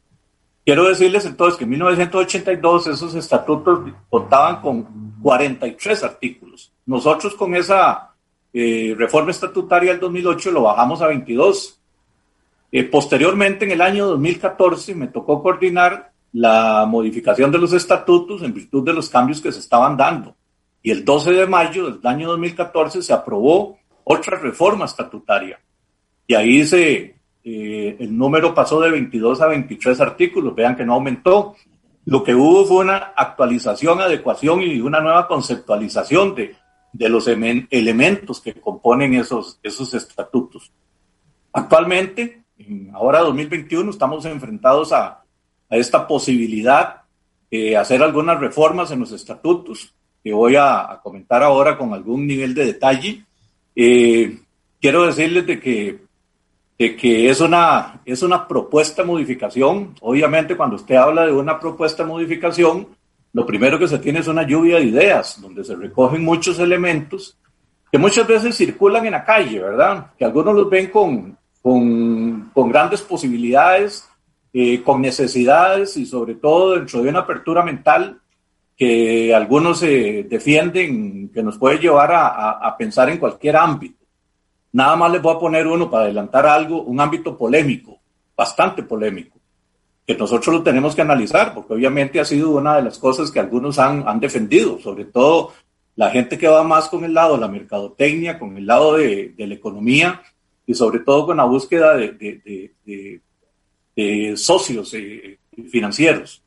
Quiero 0.65 0.85
decirles 0.85 1.25
entonces 1.25 1.59
que 1.59 1.65
en 1.65 1.71
1982 1.71 2.89
esos 2.89 3.15
estatutos 3.15 3.93
contaban 4.09 4.61
con 4.61 5.15
43 5.23 6.03
artículos. 6.03 6.73
Nosotros 6.87 7.35
con 7.35 7.55
esa 7.55 8.15
eh, 8.53 8.95
reforma 8.97 9.31
estatutaria 9.31 9.93
del 9.93 10.01
2008 10.01 10.51
lo 10.51 10.63
bajamos 10.63 11.03
a 11.03 11.07
22. 11.09 11.81
Eh, 12.73 12.85
posteriormente, 12.85 13.65
en 13.65 13.73
el 13.73 13.81
año 13.81 14.07
2014, 14.07 14.95
me 14.97 15.07
tocó 15.07 15.41
coordinar 15.41 16.11
la 16.33 16.85
modificación 16.87 17.53
de 17.53 17.59
los 17.59 17.73
estatutos 17.73 18.43
en 18.43 18.53
virtud 18.53 18.85
de 18.85 18.93
los 18.93 19.09
cambios 19.09 19.41
que 19.41 19.53
se 19.53 19.61
estaban 19.61 19.97
dando 19.97 20.35
y 20.87 20.93
el 20.93 21.05
12 21.05 21.33
de 21.33 21.47
mayo 21.49 21.91
del 21.91 22.07
año 22.07 22.29
2014 22.29 23.03
se 23.03 23.13
aprobó 23.13 23.77
otra 24.05 24.39
reforma 24.39 24.85
estatutaria. 24.85 25.59
Y 26.29 26.35
ahí 26.35 26.65
se, 26.65 27.17
eh, 27.43 27.97
el 27.99 28.17
número 28.17 28.55
pasó 28.55 28.81
de 28.81 28.93
22 28.93 29.41
a 29.41 29.49
23 29.49 30.01
artículos, 30.01 30.55
vean 30.55 30.77
que 30.77 30.85
no 30.85 30.95
aumentó. 30.95 31.57
Lo 32.05 32.23
que 32.23 32.37
hubo 32.37 32.65
fue 32.67 32.85
una 32.85 32.99
actualización, 33.17 34.01
adecuación 34.01 34.63
y 34.63 34.81
una 34.81 35.01
nueva 35.01 35.27
conceptualización 35.27 36.37
de, 36.37 36.55
de 36.93 37.09
los 37.09 37.27
elementos 37.27 38.41
que 38.41 38.55
componen 38.55 39.15
esos, 39.15 39.59
esos 39.65 39.93
estatutos. 39.93 40.71
Actualmente, 41.53 42.45
en 42.59 42.93
ahora 42.95 43.23
2021 43.23 43.91
estamos 43.91 44.25
enfrentados 44.25 44.93
a, 44.93 45.25
a 45.69 45.77
esta 45.77 46.07
posibilidad 46.07 47.03
de 47.51 47.77
hacer 47.77 48.05
algunas 48.05 48.39
reformas 48.39 48.93
en 48.93 49.01
los 49.01 49.11
estatutos 49.11 49.96
que 50.27 50.33
voy 50.33 50.57
a, 50.57 50.99
comentar 51.05 51.41
ahora 51.45 51.79
con 51.79 51.95
algún 51.95 52.27
nivel 52.27 52.53
de 52.53 52.67
detalle. 52.67 53.23
Eh, 53.77 54.37
quiero 54.81 55.07
decirles 55.07 55.47
de 55.47 55.61
que, 55.61 56.01
de 56.77 56.97
que 56.97 57.31
es, 57.31 57.41
una, 57.41 58.01
es 58.05 58.25
una 58.25 58.49
propuesta 58.49 59.05
modificación. 59.05 59.95
Obviamente 60.01 60.57
cuando 60.57 60.75
usted 60.75 60.97
habla 60.97 61.27
de 61.27 61.33
una 61.33 61.61
propuesta 61.61 62.05
modificación, 62.05 62.89
lo 63.33 63.47
primero 63.47 63.79
que 63.79 63.87
se 63.87 64.01
tiene 64.01 64.19
es 64.19 64.27
una 64.27 64.45
lluvia 64.45 64.79
de 64.79 64.87
ideas, 64.87 65.41
donde 65.41 65.63
se 65.63 65.77
recogen 65.77 66.25
muchos 66.25 66.59
elementos 66.59 67.39
que 67.93 67.99
muchas 67.99 68.27
veces 68.27 68.57
circulan 68.57 69.07
en 69.07 69.13
la 69.13 69.25
calle, 69.25 69.61
¿verdad? 69.61 70.11
Que 70.19 70.25
algunos 70.25 70.57
los 70.57 70.69
ven 70.69 70.91
con, 70.91 71.39
con, 71.63 72.51
con 72.53 72.69
grandes 72.69 73.01
posibilidades, 73.01 74.09
eh, 74.53 74.83
con 74.83 75.01
necesidades 75.01 75.97
y 75.97 76.05
sobre 76.05 76.35
todo 76.35 76.75
dentro 76.75 77.01
de 77.01 77.11
una 77.11 77.21
apertura 77.21 77.63
mental 77.63 78.21
que 78.77 79.35
algunos 79.35 79.83
eh, 79.83 80.27
defienden 80.29 81.31
que 81.31 81.43
nos 81.43 81.57
puede 81.57 81.79
llevar 81.79 82.13
a, 82.13 82.51
a, 82.51 82.77
pensar 82.77 83.09
en 83.09 83.19
cualquier 83.19 83.57
ámbito. 83.57 84.05
Nada 84.73 84.95
más 84.97 85.11
les 85.13 85.23
voy 85.23 85.35
a 85.35 85.39
poner 85.39 85.67
uno 85.67 85.91
para 85.91 86.05
adelantar 86.05 86.47
algo, 86.47 86.83
un 86.83 87.01
ámbito 87.01 87.39
polémico, 87.39 87.99
bastante 88.37 88.83
polémico, 88.83 89.39
que 90.07 90.15
nosotros 90.15 90.57
lo 90.57 90.63
tenemos 90.63 90.95
que 90.95 91.01
analizar, 91.01 91.55
porque 91.55 91.73
obviamente 91.73 92.21
ha 92.21 92.25
sido 92.27 92.51
una 92.51 92.77
de 92.77 92.83
las 92.83 92.99
cosas 92.99 93.31
que 93.31 93.41
algunos 93.41 93.79
han, 93.79 94.07
han 94.07 94.21
defendido, 94.21 94.79
sobre 94.79 95.07
todo 95.07 95.55
la 95.95 96.11
gente 96.11 96.37
que 96.37 96.47
va 96.47 96.63
más 96.63 96.89
con 96.91 97.03
el 97.05 97.15
lado 97.15 97.37
de 97.37 97.41
la 97.41 97.49
mercadotecnia, 97.49 98.39
con 98.39 98.59
el 98.59 98.67
lado 98.67 98.99
de, 98.99 99.33
de 99.35 99.47
la 99.47 99.55
economía 99.55 100.21
y 100.67 100.75
sobre 100.75 100.99
todo 100.99 101.25
con 101.25 101.39
la 101.39 101.45
búsqueda 101.45 101.97
de, 101.97 102.13
de, 102.13 103.21
de 103.97 104.37
socios 104.37 104.93
eh, 104.93 105.39
financieros 105.71 106.43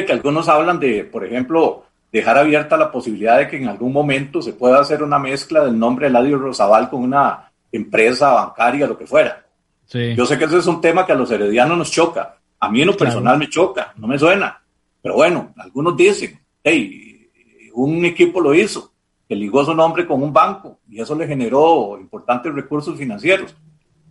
de 0.00 0.06
que 0.06 0.12
algunos 0.12 0.48
hablan 0.48 0.78
de, 0.78 1.04
por 1.04 1.24
ejemplo, 1.24 1.84
dejar 2.12 2.38
abierta 2.38 2.76
la 2.76 2.90
posibilidad 2.90 3.38
de 3.38 3.48
que 3.48 3.56
en 3.56 3.68
algún 3.68 3.92
momento 3.92 4.40
se 4.42 4.52
pueda 4.52 4.80
hacer 4.80 5.02
una 5.02 5.18
mezcla 5.18 5.64
del 5.64 5.78
nombre 5.78 6.06
de 6.06 6.10
Eladio 6.10 6.38
Rosabal 6.38 6.88
con 6.88 7.02
una 7.02 7.50
empresa 7.72 8.32
bancaria, 8.32 8.86
lo 8.86 8.96
que 8.96 9.06
fuera. 9.06 9.44
Yo 9.88 10.26
sé 10.26 10.36
que 10.36 10.44
ese 10.44 10.58
es 10.58 10.66
un 10.66 10.80
tema 10.80 11.06
que 11.06 11.12
a 11.12 11.16
los 11.16 11.30
heredianos 11.30 11.78
nos 11.78 11.90
choca. 11.90 12.38
A 12.58 12.70
mí 12.70 12.80
en 12.80 12.88
lo 12.88 12.96
personal 12.96 13.38
me 13.38 13.48
choca, 13.48 13.92
no 13.96 14.06
me 14.06 14.18
suena. 14.18 14.60
Pero 15.00 15.14
bueno, 15.14 15.54
algunos 15.56 15.96
dicen, 15.96 16.40
hey, 16.62 17.30
un 17.74 18.04
equipo 18.04 18.40
lo 18.40 18.54
hizo, 18.54 18.92
que 19.28 19.36
ligó 19.36 19.64
su 19.64 19.74
nombre 19.74 20.06
con 20.06 20.22
un 20.22 20.32
banco 20.32 20.80
y 20.88 21.00
eso 21.00 21.14
le 21.14 21.26
generó 21.26 21.98
importantes 22.00 22.52
recursos 22.52 22.98
financieros. 22.98 23.54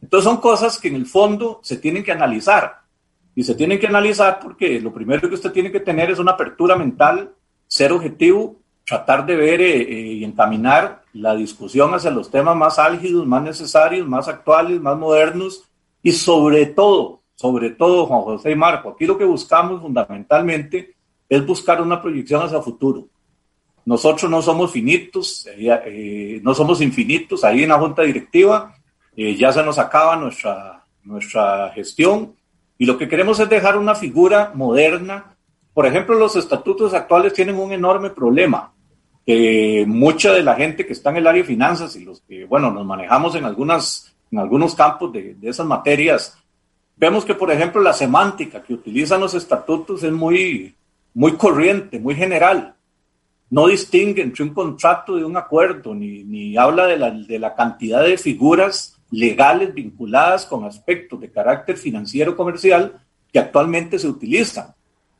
Entonces 0.02 0.24
son 0.24 0.38
cosas 0.38 0.80
que 0.80 0.88
en 0.88 0.95
el 0.95 1.06
fondo 1.06 1.60
se 1.63 1.78
tienen 1.78 2.04
que 2.04 2.12
analizar 2.12 2.85
y 3.36 3.43
se 3.43 3.54
tienen 3.54 3.78
que 3.78 3.88
analizar 3.88 4.39
porque 4.41 4.80
lo 4.80 4.93
primero 4.93 5.28
que 5.28 5.36
usted 5.36 5.52
tiene 5.52 5.71
que 5.71 5.82
tener 5.82 6.10
es 6.10 6.19
una 6.19 6.32
apertura 6.32 6.78
mental, 6.78 7.34
ser 7.67 7.91
objetivo, 7.91 8.56
tratar 8.88 9.26
de 9.26 9.36
ver 9.36 9.62
eh, 9.62 9.82
eh, 9.82 10.13
y 10.13 10.24
encaminar 10.24 11.04
la 11.13 11.36
discusión 11.36 11.93
hacia 11.93 12.12
los 12.12 12.32
temas 12.32 12.56
más 12.56 12.80
álgidos, 12.80 13.28
más 13.28 13.43
necesarios, 13.43 14.08
más 14.08 14.30
actuales, 14.30 14.80
más 14.80 14.98
modernos. 14.98 15.63
Y 16.02 16.13
sobre 16.13 16.67
todo, 16.67 17.21
sobre 17.36 17.71
todo, 17.71 18.06
Juan 18.06 18.21
José 18.21 18.52
y 18.52 18.56
Marco, 18.56 18.91
aquí 18.91 19.06
lo 19.06 19.17
que 19.17 19.26
buscamos 19.26 19.82
fundamentalmente 19.82 20.95
es 21.28 21.45
buscar 21.45 21.82
una 21.82 22.02
proyección 22.02 22.41
hacia 22.41 22.60
el 22.60 22.63
futuro. 22.63 23.08
Nosotros 23.84 24.32
no 24.32 24.41
somos 24.41 24.71
finitos, 24.71 25.45
eh, 25.58 26.39
no 26.41 26.56
somos 26.56 26.80
infinitos, 26.82 27.43
ahí 27.43 27.63
en 27.63 27.69
la 27.69 27.80
junta 27.80 28.04
directiva 28.04 28.74
ya 29.17 29.50
se 29.54 29.63
nos 29.63 29.80
acaba 29.80 30.17
nuestra, 30.17 30.84
nuestra 31.04 31.71
gestión 31.74 32.36
y 32.78 32.86
lo 32.86 32.98
que 32.98 33.08
queremos 33.08 33.40
es 33.40 33.50
dejar 33.50 33.78
una 33.78 33.96
figura 33.96 34.52
moderna. 34.54 35.36
Por 35.74 35.86
ejemplo, 35.86 36.18
los 36.18 36.36
estatutos 36.36 36.94
actuales 36.94 37.34
tienen 37.34 37.56
un 37.56 37.72
enorme 37.72 38.10
problema. 38.10 38.72
que 39.26 39.86
mucha 39.88 40.34
de 40.34 40.44
la 40.44 40.56
gente 40.56 40.86
que 40.86 40.94
está 40.94 41.10
en 41.10 41.18
el 41.18 41.28
área 41.28 41.42
de 41.42 41.48
finanzas 41.48 41.96
y 41.96 42.06
los 42.06 42.22
que, 42.22 42.46
bueno, 42.46 42.70
nos 42.72 42.86
manejamos 42.86 43.34
en, 43.34 43.44
algunas, 43.44 44.16
en 44.32 44.38
algunos 44.38 44.76
campos 44.76 45.12
de, 45.14 45.34
de 45.34 45.50
esas 45.50 45.66
materias, 45.66 46.38
vemos 46.96 47.26
que, 47.26 47.34
por 47.34 47.52
ejemplo, 47.52 47.82
la 47.82 47.94
semántica 47.94 48.62
que 48.62 48.76
utilizan 48.76 49.22
los 49.22 49.34
estatutos 49.34 50.04
es 50.04 50.12
muy, 50.12 50.76
muy 51.16 51.32
corriente, 51.34 52.00
muy 52.00 52.14
general. 52.14 52.76
No 53.50 53.68
distingue 53.68 54.22
entre 54.22 54.44
un 54.44 54.54
contrato 54.54 55.16
de 55.16 55.26
un 55.26 55.38
acuerdo, 55.38 55.96
ni, 55.96 56.24
ni 56.24 56.56
habla 56.56 56.86
de 56.86 56.98
la, 56.98 57.10
de 57.10 57.40
la 57.40 57.56
cantidad 57.56 58.04
de 58.04 58.18
figuras 58.18 58.94
legales 59.12 59.74
vinculadas 59.74 60.46
con 60.46 60.65
aspectos 60.65 61.20
de 61.20 61.32
carácter 61.32 61.78
financiero 61.78 62.36
comercial 62.36 63.02
que 63.32 63.39
actualmente 63.39 64.00
se 64.00 64.08
utilizan. 64.08 64.74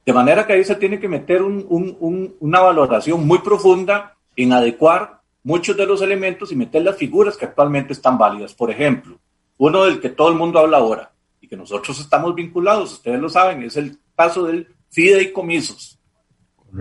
De 0.06 0.14
manera 0.14 0.46
que 0.46 0.54
ahí 0.54 0.64
se 0.64 0.76
tiene 0.76 1.00
que 1.00 1.08
meter 1.08 1.42
una 1.42 2.60
valoración 2.60 3.26
muy 3.26 3.40
profunda 3.40 4.16
en 4.36 4.54
adecuar 4.54 5.22
muchos 5.44 5.76
de 5.78 5.86
los 5.86 6.02
elementos 6.02 6.52
y 6.52 6.56
meter 6.56 6.84
las 6.84 6.98
figuras 6.98 7.38
que 7.38 7.46
actualmente 7.46 7.94
están 7.94 8.18
válidas. 8.18 8.54
Por 8.54 8.72
ejemplo, 8.72 9.18
uno 9.58 9.86
del 9.86 10.00
que 10.00 10.10
todo 10.10 10.30
el 10.30 10.36
mundo 10.36 10.60
habla 10.60 10.78
ahora 10.78 11.12
y 11.42 11.48
que 11.48 11.58
nosotros 11.58 12.00
estamos 12.00 12.36
vinculados, 12.36 12.94
ustedes 12.94 13.20
lo 13.20 13.30
saben, 13.30 13.64
es 13.64 13.78
el 13.78 13.98
caso 14.16 14.44
del 14.44 14.68
fideicomisos, 14.90 16.00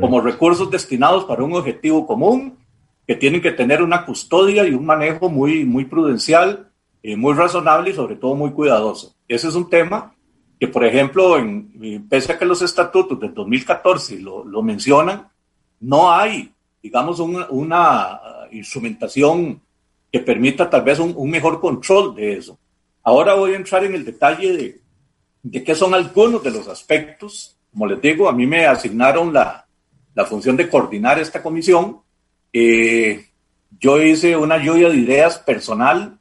como 0.01 0.21
recursos 0.21 0.71
destinados 0.71 1.25
para 1.25 1.45
un 1.45 1.55
objetivo 1.55 2.07
común 2.07 2.59
que 3.07 3.15
tienen 3.15 3.43
que 3.43 3.53
tener 3.53 3.83
una 3.83 4.05
custodia 4.05 4.67
y 4.67 4.75
un 4.75 4.87
manejo 4.87 5.29
muy, 5.29 5.65
muy 5.65 5.85
prudencial 5.85 6.71
eh, 7.07 7.17
muy 7.17 7.35
razonable 7.35 7.91
y 7.91 7.93
sobre 7.93 8.17
todo 8.17 8.35
muy 8.35 8.53
cuidadoso. 8.53 9.15
Ese 9.29 9.49
es 9.49 9.55
un 9.55 9.69
tema 9.69 10.15
que, 10.59 10.69
por 10.69 10.87
ejemplo, 10.87 11.37
en, 11.37 11.71
eh, 11.83 12.01
pese 12.09 12.33
a 12.33 12.39
que 12.39 12.47
los 12.47 12.63
estatutos 12.63 13.21
del 13.21 13.35
2014 13.35 14.21
lo, 14.21 14.43
lo 14.43 14.63
mencionan, 14.63 15.29
no 15.81 16.11
hay, 16.11 16.51
digamos, 16.83 17.21
una, 17.21 17.47
una 17.51 18.21
instrumentación 18.53 19.61
que 20.11 20.21
permita 20.21 20.71
tal 20.71 20.81
vez 20.81 20.99
un, 20.99 21.13
un, 21.15 21.29
mejor 21.29 21.61
control 21.61 22.15
de 22.15 22.39
eso. 22.39 22.59
Ahora 23.03 23.35
voy 23.35 23.53
a 23.53 23.57
entrar 23.57 23.85
en 23.85 23.95
el 23.95 24.05
detalle 24.07 24.57
de, 24.57 24.81
de 25.43 25.63
qué 25.63 25.75
son 25.75 25.93
algunos 25.93 26.43
de 26.43 26.53
los 26.53 26.69
aspectos. 26.69 27.55
Como 27.71 27.87
les 27.87 28.01
digo, 28.01 28.31
a 28.31 28.33
mí 28.33 28.47
me 28.47 28.65
asignaron 28.65 29.31
la, 29.31 29.67
la 30.15 30.25
función 30.25 30.57
de 30.57 30.71
coordinar 30.71 31.19
esta 31.19 31.43
comisión. 31.43 32.01
Eh, 32.51 33.27
yo 33.79 34.01
hice 34.01 34.35
una 34.39 34.57
lluvia 34.57 34.89
de 34.89 34.97
ideas 34.97 35.37
personal 35.39 36.19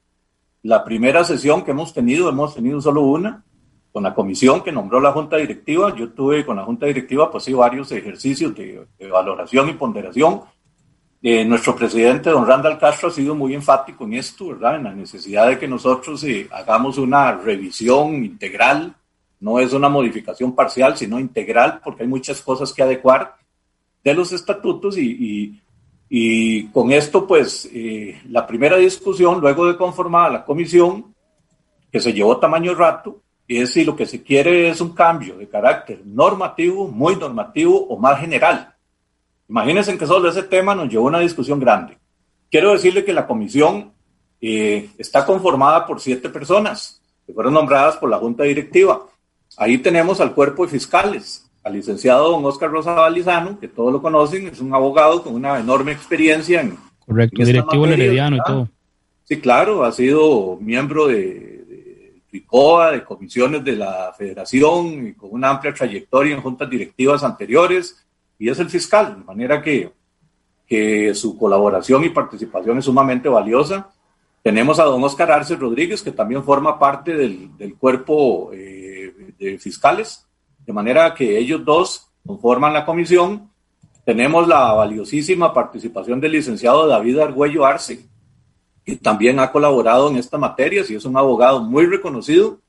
la 0.63 0.83
primera 0.83 1.23
sesión 1.23 1.63
que 1.63 1.71
hemos 1.71 1.93
tenido, 1.93 2.29
hemos 2.29 2.55
tenido 2.55 2.81
solo 2.81 3.01
una, 3.01 3.43
con 3.91 4.03
la 4.03 4.13
comisión 4.13 4.63
que 4.63 4.71
nombró 4.71 4.99
la 4.99 5.11
Junta 5.11 5.37
Directiva. 5.37 5.93
Yo 5.95 6.09
tuve 6.11 6.45
con 6.45 6.55
la 6.55 6.63
Junta 6.63 6.85
Directiva, 6.85 7.29
pues 7.29 7.43
sí, 7.43 7.53
varios 7.53 7.91
ejercicios 7.91 8.55
de, 8.55 8.87
valoración 9.11 9.69
y 9.69 9.73
ponderación. 9.73 10.41
Eh, 11.21 11.45
nuestro 11.45 11.75
presidente, 11.75 12.29
don 12.29 12.47
Randall 12.47 12.79
Castro, 12.79 13.09
ha 13.09 13.11
sido 13.11 13.35
muy 13.35 13.53
enfático 13.53 14.05
en 14.05 14.13
esto, 14.13 14.47
¿verdad? 14.47 14.77
En 14.77 14.83
la 14.85 14.93
necesidad 14.93 15.47
de 15.47 15.59
que 15.59 15.67
nosotros 15.67 16.23
eh, 16.23 16.47
hagamos 16.51 16.97
una 16.97 17.33
revisión 17.33 18.23
integral, 18.25 18.95
no 19.41 19.59
es 19.59 19.73
una 19.73 19.89
modificación 19.89 20.55
parcial, 20.55 20.97
sino 20.97 21.19
integral, 21.19 21.81
porque 21.83 22.03
hay 22.03 22.09
muchas 22.09 22.41
cosas 22.41 22.73
que 22.73 22.83
adecuar 22.83 23.35
de 24.03 24.13
los 24.13 24.31
estatutos 24.31 24.97
y, 24.97 25.11
y 25.11 25.62
y 26.15 26.67
con 26.67 26.91
esto, 26.91 27.25
pues, 27.25 27.67
eh, 27.73 28.21
la 28.29 28.45
primera 28.45 28.77
discusión, 28.77 29.41
luego 29.41 29.65
de 29.65 29.75
conformar 29.75 30.31
la 30.31 30.45
comisión, 30.45 31.15
que 31.91 31.99
se 31.99 32.13
llevó 32.13 32.37
tamaño 32.37 32.75
rato, 32.75 33.23
es 33.47 33.73
si 33.73 33.83
lo 33.83 33.95
que 33.95 34.05
se 34.05 34.21
quiere 34.21 34.69
es 34.69 34.79
un 34.79 34.93
cambio 34.93 35.35
de 35.35 35.49
carácter 35.49 36.01
normativo, 36.05 36.87
muy 36.87 37.15
normativo 37.15 37.87
o 37.87 37.97
más 37.97 38.19
general. 38.19 38.75
Imagínense 39.49 39.97
que 39.97 40.05
solo 40.05 40.29
ese 40.29 40.43
tema 40.43 40.75
nos 40.75 40.87
llevó 40.87 41.05
a 41.05 41.09
una 41.09 41.19
discusión 41.19 41.59
grande. 41.59 41.97
Quiero 42.51 42.73
decirle 42.73 43.03
que 43.03 43.11
la 43.11 43.25
comisión 43.25 43.91
eh, 44.39 44.91
está 44.99 45.25
conformada 45.25 45.87
por 45.87 45.99
siete 45.99 46.29
personas 46.29 47.01
que 47.25 47.33
fueron 47.33 47.55
nombradas 47.55 47.97
por 47.97 48.11
la 48.11 48.19
Junta 48.19 48.43
Directiva. 48.43 49.03
Ahí 49.57 49.79
tenemos 49.79 50.21
al 50.21 50.35
cuerpo 50.35 50.63
de 50.63 50.73
fiscales, 50.73 51.49
al 51.63 51.73
licenciado 51.73 52.31
don 52.31 52.45
Oscar 52.45 52.69
Rosa 52.69 52.93
Balizano, 52.93 53.59
que 53.59 53.67
todos 53.67 53.93
lo 53.93 54.01
conocen, 54.01 54.47
es 54.47 54.59
un 54.59 54.73
abogado 54.73 55.23
con 55.23 55.33
una 55.33 55.59
enorme 55.59 55.91
experiencia 55.91 56.61
en. 56.61 56.77
Correcto, 57.05 57.43
directivo 57.43 57.85
herediano 57.85 58.37
y 58.37 58.39
todo. 58.45 58.69
Sí, 59.23 59.39
claro, 59.39 59.83
ha 59.83 59.91
sido 59.91 60.57
miembro 60.61 61.07
de, 61.07 61.15
de 61.15 62.21
FICOA, 62.29 62.91
de 62.91 63.03
comisiones 63.03 63.63
de 63.63 63.77
la 63.77 64.13
federación, 64.17 65.07
y 65.07 65.13
con 65.13 65.29
una 65.31 65.49
amplia 65.49 65.73
trayectoria 65.73 66.35
en 66.35 66.41
juntas 66.41 66.69
directivas 66.69 67.23
anteriores, 67.23 68.05
y 68.37 68.49
es 68.49 68.59
el 68.59 68.69
fiscal, 68.69 69.17
de 69.19 69.23
manera 69.23 69.61
que, 69.61 69.91
que 70.67 71.15
su 71.15 71.37
colaboración 71.37 72.03
y 72.03 72.09
participación 72.09 72.77
es 72.77 72.85
sumamente 72.85 73.29
valiosa. 73.29 73.89
Tenemos 74.41 74.79
a 74.79 74.83
don 74.83 75.01
Oscar 75.03 75.31
Arce 75.31 75.55
Rodríguez, 75.55 76.01
que 76.01 76.11
también 76.11 76.43
forma 76.43 76.77
parte 76.77 77.15
del, 77.15 77.55
del 77.57 77.75
cuerpo 77.75 78.51
eh, 78.53 79.33
de 79.39 79.57
fiscales 79.57 80.25
de 80.65 80.73
manera 80.73 81.13
que 81.13 81.37
ellos 81.37 81.63
dos 81.63 82.09
conforman 82.25 82.73
la 82.73 82.85
comisión. 82.85 83.49
Tenemos 84.05 84.47
la 84.47 84.73
valiosísima 84.73 85.53
participación 85.53 86.19
del 86.19 86.33
licenciado 86.33 86.87
David 86.87 87.19
Argüello 87.19 87.65
Arce, 87.65 88.05
que 88.83 88.95
también 88.97 89.39
ha 89.39 89.51
colaborado 89.51 90.09
en 90.09 90.17
esta 90.17 90.37
materia, 90.37 90.83
y 90.87 90.95
es 90.95 91.05
un 91.05 91.15
abogado 91.17 91.61
muy 91.61 91.85
reconocido 91.85 92.59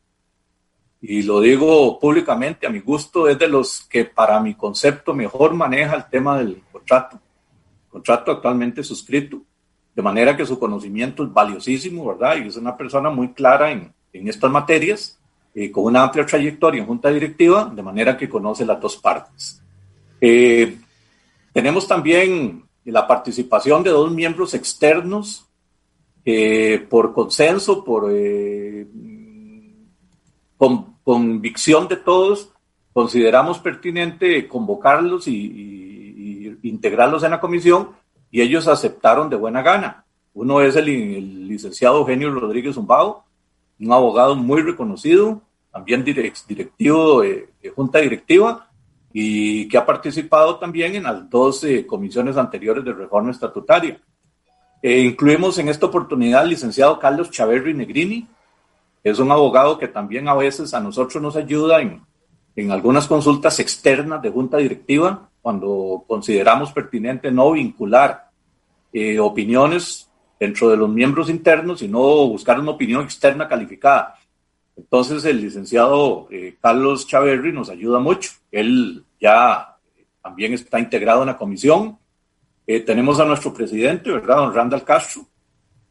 y 1.06 1.22
lo 1.22 1.38
digo 1.42 1.98
públicamente, 1.98 2.66
a 2.66 2.70
mi 2.70 2.80
gusto, 2.80 3.28
es 3.28 3.38
de 3.38 3.46
los 3.46 3.82
que 3.82 4.06
para 4.06 4.40
mi 4.40 4.54
concepto 4.54 5.12
mejor 5.12 5.52
maneja 5.52 5.96
el 5.96 6.08
tema 6.08 6.38
del 6.38 6.62
contrato. 6.72 7.20
Contrato 7.90 8.32
actualmente 8.32 8.82
suscrito, 8.82 9.42
de 9.94 10.00
manera 10.00 10.34
que 10.34 10.46
su 10.46 10.58
conocimiento 10.58 11.22
es 11.22 11.30
valiosísimo, 11.30 12.06
¿verdad? 12.06 12.38
Y 12.38 12.48
es 12.48 12.56
una 12.56 12.74
persona 12.74 13.10
muy 13.10 13.34
clara 13.34 13.70
en, 13.70 13.92
en 14.14 14.28
estas 14.28 14.50
materias, 14.50 15.20
eh, 15.54 15.70
con 15.70 15.84
una 15.84 16.02
amplia 16.02 16.26
trayectoria 16.26 16.80
en 16.80 16.86
junta 16.86 17.10
directiva, 17.10 17.70
de 17.72 17.82
manera 17.82 18.16
que 18.16 18.28
conoce 18.28 18.66
las 18.66 18.80
dos 18.80 18.96
partes. 18.96 19.62
Eh, 20.20 20.78
tenemos 21.52 21.86
también 21.86 22.64
la 22.84 23.06
participación 23.06 23.82
de 23.82 23.90
dos 23.90 24.10
miembros 24.10 24.54
externos 24.54 25.46
eh, 26.24 26.84
por 26.90 27.12
consenso, 27.12 27.84
por 27.84 28.10
con, 30.56 30.94
convicción 31.04 31.86
de 31.86 31.96
todos, 31.96 32.50
consideramos 32.92 33.58
pertinente 33.58 34.48
convocarlos 34.48 35.28
y, 35.28 36.58
integrarlos 36.62 37.22
en 37.22 37.30
la 37.30 37.40
comisión 37.40 37.90
y 38.30 38.40
ellos 38.40 38.66
aceptaron 38.66 39.28
de 39.28 39.36
buena 39.36 39.62
gana. 39.62 40.04
Uno 40.32 40.62
es 40.62 40.74
el, 40.76 41.46
licenciado 41.46 41.98
Eugenio 41.98 42.32
Rodríguez 42.32 42.74
Zumbado, 42.74 43.24
un 43.80 43.92
abogado 43.92 44.34
muy 44.34 44.62
reconocido, 44.62 45.42
también 45.72 46.04
directivo 46.04 47.22
de, 47.22 47.48
junta 47.74 47.98
directiva 47.98 48.68
y 49.12 49.68
que 49.68 49.78
ha 49.78 49.86
participado 49.86 50.58
también 50.58 50.94
en 50.94 51.04
las 51.04 51.28
dos 51.28 51.64
comisiones 51.86 52.36
anteriores 52.36 52.84
de 52.84 52.92
reforma 52.92 53.30
estatutaria. 53.30 54.00
Eh, 54.82 55.00
incluimos 55.00 55.58
en 55.58 55.68
esta 55.68 55.86
oportunidad 55.86 56.42
al 56.42 56.50
licenciado 56.50 56.98
Carlos 56.98 57.30
Chaverri 57.30 57.74
Negrini, 57.74 58.28
es 59.02 59.18
un 59.18 59.30
abogado 59.30 59.78
que 59.78 59.88
también 59.88 60.28
a 60.28 60.34
veces 60.34 60.72
a 60.74 60.80
nosotros 60.80 61.22
nos 61.22 61.36
ayuda 61.36 61.80
en, 61.80 62.02
en 62.56 62.70
algunas 62.70 63.06
consultas 63.06 63.58
externas 63.60 64.22
de 64.22 64.30
junta 64.30 64.56
directiva, 64.56 65.28
cuando 65.42 66.04
consideramos 66.06 66.72
pertinente 66.72 67.30
no 67.30 67.52
vincular 67.52 68.30
eh, 68.92 69.18
opiniones 69.18 70.08
dentro 70.38 70.70
de 70.70 70.76
los 70.76 70.88
miembros 70.88 71.30
internos, 71.30 71.80
sino 71.80 72.00
buscar 72.26 72.58
una 72.60 72.72
opinión 72.72 73.04
externa 73.04 73.48
calificada. 73.48 74.16
Entonces 74.76 75.24
el 75.24 75.40
licenciado 75.40 76.26
eh, 76.30 76.56
Carlos 76.60 77.06
Chaverri 77.06 77.52
nos 77.52 77.70
ayuda 77.70 77.98
mucho. 78.00 78.30
Él 78.50 79.04
ya 79.20 79.76
también 80.22 80.54
está 80.54 80.80
integrado 80.80 81.22
en 81.22 81.28
la 81.28 81.38
comisión. 81.38 81.98
Eh, 82.66 82.80
tenemos 82.80 83.20
a 83.20 83.24
nuestro 83.24 83.52
presidente, 83.52 84.10
¿verdad? 84.10 84.36
Don 84.36 84.54
Randall 84.54 84.84
Castro, 84.84 85.26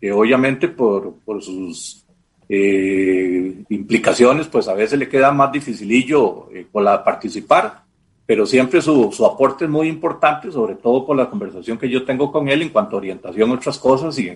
que 0.01 0.11
obviamente 0.11 0.67
por, 0.67 1.19
por 1.19 1.41
sus 1.41 2.03
eh, 2.49 3.63
implicaciones, 3.69 4.47
pues 4.47 4.67
a 4.67 4.73
veces 4.73 4.99
le 4.99 5.07
queda 5.07 5.31
más 5.31 5.51
dificilillo 5.51 6.49
eh, 6.51 6.67
con 6.71 6.83
la 6.83 7.03
participar, 7.03 7.82
pero 8.25 8.45
siempre 8.45 8.81
su, 8.81 9.11
su, 9.11 9.25
aporte 9.25 9.65
es 9.65 9.71
muy 9.71 9.87
importante, 9.87 10.51
sobre 10.51 10.75
todo 10.75 11.05
por 11.05 11.17
la 11.17 11.29
conversación 11.29 11.77
que 11.77 11.89
yo 11.89 12.05
tengo 12.05 12.31
con 12.31 12.47
él 12.49 12.61
en 12.61 12.69
cuanto 12.69 12.95
a 12.95 12.99
orientación 12.99 13.51
a 13.51 13.53
otras 13.55 13.77
cosas 13.79 14.17
y, 14.19 14.33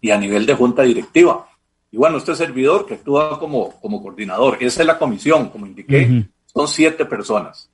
y 0.00 0.10
a 0.10 0.18
nivel 0.18 0.46
de 0.46 0.54
junta 0.54 0.82
directiva. 0.82 1.46
Y 1.90 1.96
bueno, 1.96 2.18
este 2.18 2.34
servidor 2.34 2.86
que 2.86 2.94
actúa 2.94 3.38
como, 3.38 3.72
como 3.80 4.02
coordinador, 4.02 4.58
esa 4.60 4.80
es 4.82 4.86
la 4.86 4.98
comisión, 4.98 5.50
como 5.50 5.66
indiqué, 5.66 6.26
son 6.46 6.66
siete 6.66 7.04
personas. 7.04 7.68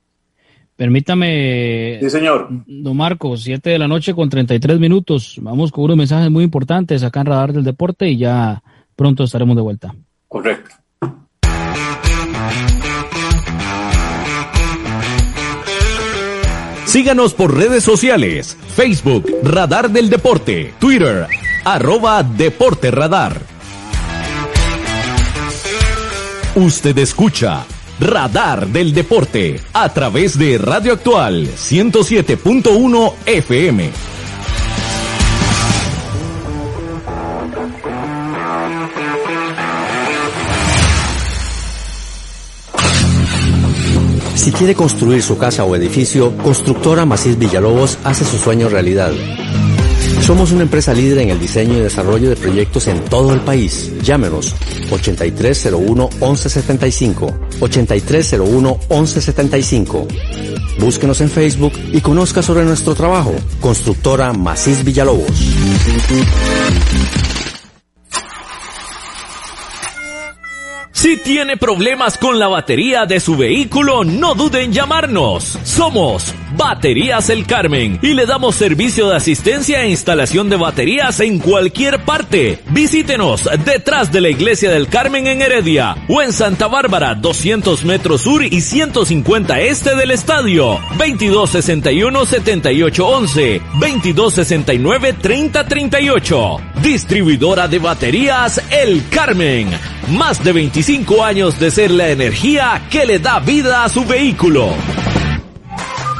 Permítame. 0.75 1.99
Sí, 1.99 2.09
señor. 2.09 2.47
Don 2.65 2.95
Marco, 2.95 3.35
siete 3.35 3.71
de 3.71 3.79
la 3.79 3.87
noche 3.87 4.13
con 4.13 4.29
33 4.29 4.79
minutos. 4.79 5.37
Vamos 5.41 5.71
con 5.71 5.83
unos 5.83 5.97
mensajes 5.97 6.31
muy 6.31 6.45
importantes 6.45 7.03
acá 7.03 7.19
en 7.19 7.25
Radar 7.25 7.51
del 7.51 7.65
Deporte 7.65 8.07
y 8.07 8.17
ya 8.17 8.61
Pronto 8.99 9.23
estaremos 9.23 9.55
de 9.55 9.61
vuelta. 9.61 9.95
Correcto. 10.27 10.75
Síganos 16.89 17.35
por 17.35 17.55
redes 17.55 17.83
sociales, 17.83 18.57
Facebook, 18.75 19.23
Radar 19.43 19.91
del 19.91 20.09
Deporte, 20.09 20.73
Twitter, 20.79 21.27
arroba 21.63 22.23
Deporte 22.23 22.89
Radar. 22.89 23.39
Usted 26.55 26.97
escucha 26.97 27.63
Radar 27.99 28.65
del 28.69 28.95
Deporte 28.95 29.61
a 29.71 29.93
través 29.93 30.39
de 30.39 30.57
Radio 30.57 30.93
Actual 30.93 31.47
107.1 31.47 33.13
FM. 33.23 33.91
Si 44.49 44.55
quiere 44.55 44.73
construir 44.73 45.21
su 45.21 45.37
casa 45.37 45.63
o 45.63 45.75
edificio, 45.75 46.35
Constructora 46.37 47.05
Macís 47.05 47.37
Villalobos 47.37 47.99
hace 48.03 48.25
su 48.25 48.39
sueño 48.39 48.67
realidad. 48.67 49.11
Somos 50.21 50.51
una 50.51 50.63
empresa 50.63 50.91
líder 50.91 51.19
en 51.19 51.29
el 51.29 51.39
diseño 51.39 51.77
y 51.77 51.81
desarrollo 51.81 52.31
de 52.31 52.35
proyectos 52.35 52.87
en 52.87 53.05
todo 53.05 53.31
el 53.31 53.41
país. 53.41 53.91
Llámenos 54.01 54.55
8301-1175. 54.89 57.59
8301-1175. 57.59 60.07
Búsquenos 60.79 61.21
en 61.21 61.29
Facebook 61.29 61.73
y 61.93 62.01
conozca 62.01 62.41
sobre 62.41 62.65
nuestro 62.65 62.95
trabajo. 62.95 63.35
Constructora 63.61 64.33
Macís 64.33 64.83
Villalobos. 64.83 65.29
Si 71.09 71.17
tiene 71.17 71.57
problemas 71.57 72.19
con 72.19 72.37
la 72.37 72.47
batería 72.47 73.07
de 73.07 73.19
su 73.19 73.35
vehículo, 73.35 74.03
no 74.03 74.35
duden 74.35 74.65
en 74.65 74.73
llamarnos. 74.73 75.57
Somos 75.63 76.35
Baterías 76.55 77.29
El 77.29 77.45
Carmen 77.45 77.99
y 78.01 78.13
le 78.13 78.25
damos 78.25 78.55
servicio 78.55 79.09
de 79.09 79.15
asistencia 79.15 79.83
e 79.83 79.89
instalación 79.89 80.49
de 80.49 80.55
baterías 80.55 81.19
en 81.19 81.37
cualquier 81.39 82.05
parte. 82.05 82.59
Visítenos 82.69 83.49
detrás 83.65 84.11
de 84.11 84.21
la 84.21 84.29
Iglesia 84.29 84.69
del 84.71 84.87
Carmen 84.87 85.27
en 85.27 85.41
Heredia 85.41 85.95
o 86.07 86.21
en 86.21 86.31
Santa 86.33 86.67
Bárbara, 86.67 87.15
200 87.15 87.85
metros 87.85 88.21
sur 88.21 88.43
y 88.43 88.61
150 88.61 89.59
este 89.61 89.95
del 89.95 90.11
estadio. 90.11 90.79
2261-7811, 90.97 93.61
2269-3038. 93.79 96.59
Distribuidora 96.81 97.67
de 97.67 97.79
baterías 97.79 98.61
El 98.71 99.07
Carmen. 99.09 99.69
Más 100.09 100.43
de 100.43 100.51
25 100.53 101.23
años 101.23 101.59
de 101.59 101.71
ser 101.71 101.89
la 101.91 102.09
energía 102.09 102.83
que 102.89 103.05
le 103.05 103.19
da 103.19 103.39
vida 103.39 103.83
a 103.83 103.89
su 103.89 104.05
vehículo. 104.05 104.73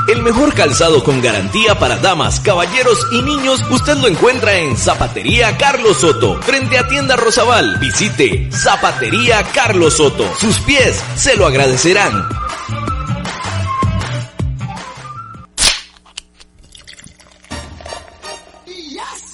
El 0.09 0.23
mejor 0.23 0.55
calzado 0.55 1.03
con 1.03 1.21
garantía 1.21 1.77
para 1.77 1.97
damas, 1.97 2.39
caballeros 2.39 2.97
y 3.11 3.21
niños 3.21 3.63
usted 3.69 3.95
lo 3.97 4.07
encuentra 4.07 4.57
en 4.57 4.75
Zapatería 4.75 5.55
Carlos 5.55 5.97
Soto, 5.97 6.41
frente 6.41 6.79
a 6.79 6.87
Tienda 6.87 7.15
Rosabal. 7.15 7.77
Visite 7.77 8.49
Zapatería 8.51 9.43
Carlos 9.53 9.97
Soto. 9.97 10.25
Sus 10.39 10.57
pies 10.61 10.99
se 11.15 11.37
lo 11.37 11.45
agradecerán. 11.45 12.27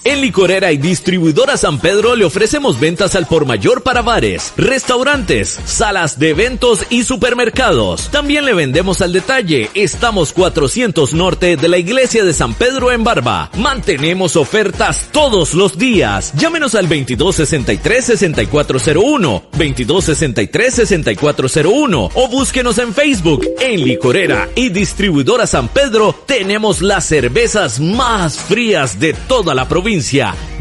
En 0.07 0.21
Licorera 0.21 0.71
y 0.71 0.77
Distribuidora 0.77 1.57
San 1.57 1.79
Pedro 1.79 2.15
le 2.15 2.25
ofrecemos 2.25 2.79
ventas 2.79 3.15
al 3.15 3.25
por 3.25 3.47
mayor 3.47 3.81
para 3.81 4.03
bares, 4.03 4.53
restaurantes, 4.55 5.59
salas 5.65 6.19
de 6.19 6.29
eventos 6.29 6.85
y 6.91 7.01
supermercados. 7.01 8.11
También 8.11 8.45
le 8.45 8.53
vendemos 8.53 9.01
al 9.01 9.13
detalle. 9.13 9.71
Estamos 9.73 10.31
400 10.31 11.15
norte 11.15 11.57
de 11.57 11.67
la 11.67 11.79
iglesia 11.79 12.23
de 12.23 12.33
San 12.33 12.53
Pedro 12.53 12.91
en 12.91 13.03
Barba. 13.03 13.49
Mantenemos 13.57 14.35
ofertas 14.35 15.09
todos 15.11 15.55
los 15.55 15.79
días. 15.79 16.33
Llámenos 16.35 16.75
al 16.75 16.87
2263-6401, 16.87 19.41
2263-6401 19.57 22.11
o 22.13 22.27
búsquenos 22.27 22.77
en 22.77 22.93
Facebook. 22.93 23.43
En 23.59 23.83
Licorera 23.83 24.49
y 24.53 24.69
Distribuidora 24.69 25.47
San 25.47 25.67
Pedro 25.67 26.13
tenemos 26.27 26.83
las 26.83 27.07
cervezas 27.07 27.79
más 27.79 28.37
frías 28.37 28.99
de 28.99 29.15
toda 29.27 29.55
la 29.55 29.67
provincia 29.67 29.94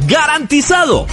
¡Garantizado! 0.07 1.07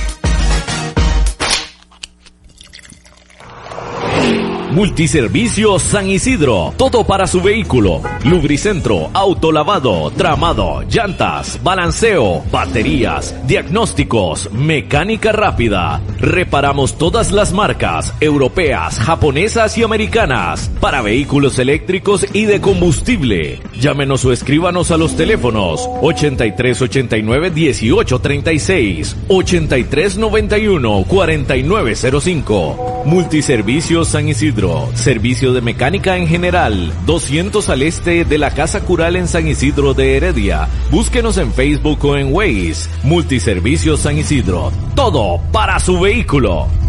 Multiservicio 4.71 5.77
San 5.79 6.09
Isidro. 6.09 6.73
Todo 6.77 7.03
para 7.03 7.27
su 7.27 7.41
vehículo. 7.41 8.01
Lubricentro, 8.23 9.09
autolavado, 9.13 10.11
tramado, 10.11 10.83
llantas, 10.83 11.59
balanceo, 11.61 12.41
baterías, 12.49 13.35
diagnósticos, 13.45 14.49
mecánica 14.53 15.33
rápida. 15.33 16.01
Reparamos 16.19 16.97
todas 16.97 17.33
las 17.33 17.51
marcas, 17.51 18.13
europeas, 18.21 18.97
japonesas 18.97 19.77
y 19.77 19.83
americanas, 19.83 20.71
para 20.79 21.01
vehículos 21.01 21.59
eléctricos 21.59 22.25
y 22.31 22.45
de 22.45 22.61
combustible. 22.61 23.59
Llámenos 23.77 24.23
o 24.23 24.31
escríbanos 24.31 24.91
a 24.91 24.97
los 24.97 25.17
teléfonos 25.17 25.89
8389 26.01 27.51
1836, 27.51 29.17
8391 29.27 31.03
4905. 31.07 33.01
Multiservicios 33.03 34.09
San 34.09 34.29
Isidro, 34.29 34.60
servicio 34.93 35.53
de 35.53 35.61
mecánica 35.61 36.17
en 36.17 36.27
general, 36.27 36.93
200 37.05 37.67
al 37.69 37.81
este 37.81 38.25
de 38.25 38.37
la 38.37 38.51
Casa 38.51 38.81
Cural 38.81 39.15
en 39.15 39.27
San 39.27 39.47
Isidro 39.47 39.93
de 39.93 40.17
Heredia. 40.17 40.67
Búsquenos 40.91 41.37
en 41.37 41.51
Facebook 41.51 42.03
o 42.05 42.15
en 42.15 42.31
Waze. 42.31 42.89
Multiservicios 43.03 44.01
San 44.01 44.17
Isidro, 44.17 44.71
todo 44.95 45.41
para 45.51 45.79
su 45.79 45.99
vehículo. 45.99 46.80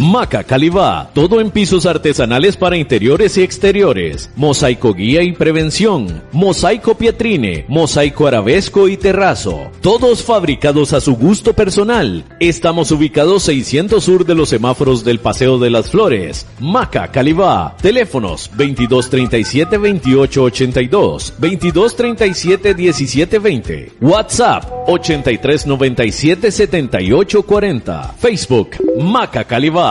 Maca 0.00 0.44
Calibá, 0.44 1.10
todo 1.12 1.40
en 1.40 1.50
pisos 1.50 1.84
artesanales 1.84 2.56
para 2.56 2.76
interiores 2.76 3.36
y 3.36 3.42
exteriores, 3.42 4.30
mosaico 4.36 4.94
guía 4.94 5.22
y 5.22 5.32
prevención, 5.32 6.22
mosaico 6.30 6.96
pietrine, 6.96 7.64
mosaico 7.68 8.28
arabesco 8.28 8.88
y 8.88 8.96
terrazo, 8.96 9.72
todos 9.80 10.22
fabricados 10.22 10.92
a 10.92 11.00
su 11.00 11.16
gusto 11.16 11.52
personal. 11.52 12.24
Estamos 12.38 12.92
ubicados 12.92 13.42
600 13.42 14.02
sur 14.02 14.24
de 14.24 14.36
los 14.36 14.50
semáforos 14.50 15.04
del 15.04 15.18
Paseo 15.18 15.58
de 15.58 15.70
las 15.70 15.90
Flores. 15.90 16.46
Maca 16.60 17.08
Calibá, 17.08 17.76
teléfonos 17.82 18.50
2237 18.56 19.78
2882, 19.78 21.34
2237 21.38 22.74
1720, 22.74 23.92
WhatsApp 24.00 24.64
8397 24.86 26.52
7840, 26.52 28.14
Facebook 28.16 28.70
Maca 29.02 29.42
Calibá. 29.42 29.87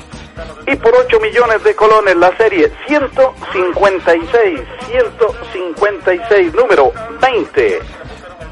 Y 0.65 0.75
por 0.75 0.95
8 0.95 1.19
millones 1.19 1.63
de 1.63 1.75
colones, 1.75 2.15
la 2.15 2.35
serie 2.37 2.71
156, 2.87 4.61
156, 4.87 6.53
número 6.53 6.91
20 7.21 7.81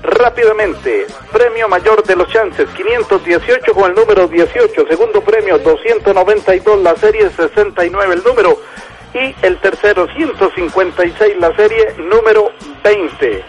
rápidamente. 0.06 1.08
Premio 1.32 1.68
mayor 1.68 2.04
de 2.04 2.16
los 2.16 2.30
chances, 2.30 2.70
518 2.70 3.74
con 3.74 3.90
el 3.90 3.96
número 3.96 4.28
18. 4.28 4.88
Segundo 4.88 5.22
premio, 5.22 5.58
292, 5.58 6.82
la 6.82 6.96
serie 6.96 7.30
69, 7.30 8.14
el 8.14 8.24
número. 8.24 8.58
Y 9.14 9.34
el 9.42 9.58
tercero, 9.62 10.08
156, 10.14 11.38
la 11.40 11.56
serie 11.56 11.96
número 11.98 12.52
20. 12.84 13.46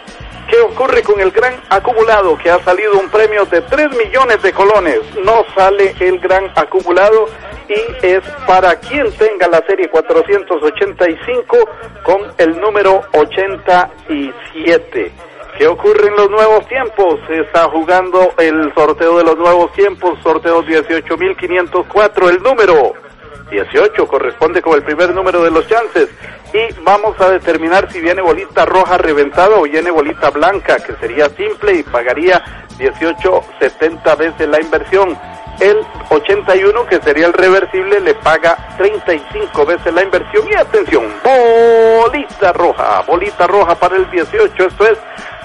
¿Qué 0.49 0.61
ocurre 0.61 1.03
con 1.03 1.19
el 1.21 1.33
gran 1.33 1.61
acumulado? 1.71 2.39
Que 2.39 2.51
ha 2.51 2.63
salido 2.63 2.93
un 3.01 3.11
premio 3.11 3.45
de 3.47 3.63
3 3.63 3.91
millones 3.97 4.41
de 4.43 4.53
colones. 4.53 5.01
No 5.25 5.45
sale 5.57 5.95
el 5.99 6.21
gran 6.21 6.53
acumulado 6.55 7.29
y 7.69 8.07
es 8.07 8.23
para 8.47 8.77
quien 8.77 9.11
tenga 9.13 9.49
la 9.49 9.63
serie 9.67 9.89
485 9.89 11.57
con 12.03 12.23
el 12.39 12.61
número 12.61 13.03
87. 13.13 15.13
¿Qué 15.59 15.67
ocurre 15.67 16.09
en 16.09 16.17
los 16.17 16.31
nuevos 16.31 16.67
tiempos? 16.69 17.19
Se 17.27 17.41
está 17.41 17.69
jugando 17.69 18.33
el 18.39 18.73
sorteo 18.75 19.19
de 19.19 19.25
los 19.25 19.37
nuevos 19.39 19.73
tiempos, 19.73 20.19
sorteo 20.23 20.63
18.504, 20.63 22.29
el 22.29 22.43
número 22.43 22.93
18 23.51 24.07
corresponde 24.07 24.61
con 24.61 24.75
el 24.75 24.83
primer 24.83 25.15
número 25.15 25.43
de 25.43 25.51
los 25.51 25.67
chances 25.67 26.11
y 26.57 26.75
vamos 26.83 27.21
a 27.21 27.31
determinar 27.31 27.91
si 27.93 28.01
viene 28.01 28.23
bolita 28.23 28.65
roja 28.65 28.97
reventada 28.97 29.57
o 29.57 29.63
viene 29.63 29.91
bolita 29.91 30.31
blanca, 30.31 30.77
que 30.77 30.95
sería 30.95 31.29
simple 31.31 31.75
y 31.75 31.83
pagaría 31.83 32.43
18.70 32.79 34.17
veces 34.17 34.49
la 34.49 34.61
inversión. 34.61 35.19
El 35.61 35.79
81, 36.11 36.87
que 36.87 37.01
sería 37.01 37.27
el 37.27 37.33
reversible, 37.33 38.01
le 38.01 38.15
paga 38.15 38.57
35 38.77 39.67
veces 39.67 39.93
la 39.95 40.03
inversión. 40.03 40.47
Y 40.51 40.55
atención, 40.55 41.05
bolita 41.23 42.53
roja, 42.53 43.03
bolita 43.07 43.47
roja 43.47 43.75
para 43.75 43.97
el 43.97 44.11
18, 44.11 44.67
esto 44.67 44.87
es 44.87 44.99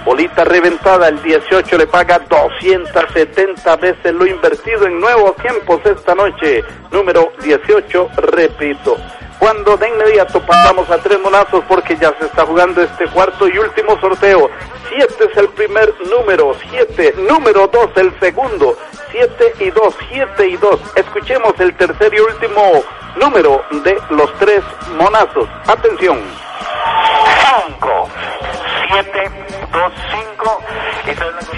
Bolita 0.04 0.44
reventada, 0.44 1.10
el 1.10 1.22
18 1.22 1.78
le 1.78 1.86
paga 1.86 2.20
270 2.28 3.76
veces 3.76 4.12
lo 4.12 4.26
invertido 4.26 4.88
en 4.88 5.00
nuevos 5.00 5.36
tiempos 5.36 5.80
esta 5.86 6.16
noche. 6.16 6.64
Número 6.92 7.32
18, 7.44 8.10
repito. 8.18 8.98
Cuando 9.42 9.76
de 9.76 9.90
inmediato 9.90 10.40
pasamos 10.46 10.88
a 10.92 11.00
tres 11.00 11.20
monazos 11.20 11.64
porque 11.68 11.98
ya 11.98 12.14
se 12.20 12.26
está 12.26 12.46
jugando 12.46 12.84
este 12.84 13.08
cuarto 13.08 13.48
y 13.48 13.58
último 13.58 14.00
sorteo. 14.00 14.52
7 14.96 15.30
es 15.32 15.36
el 15.36 15.50
primer 15.50 15.92
número, 16.12 16.56
7, 16.70 17.16
número 17.28 17.66
2 17.66 17.90
el 17.96 18.20
segundo, 18.20 18.78
7 19.10 19.54
y 19.62 19.72
2, 19.72 19.96
7 20.12 20.48
y 20.48 20.58
2. 20.58 20.80
Escuchemos 20.96 21.60
el 21.60 21.76
tercer 21.76 22.14
y 22.14 22.20
último 22.20 22.84
número 23.16 23.64
de 23.84 24.00
los 24.12 24.32
tres 24.38 24.62
monazos. 24.96 25.50
Atención. 25.66 26.20
5, 27.68 28.10
7, 28.92 29.32
2, 29.74 29.94
5. 30.38 30.61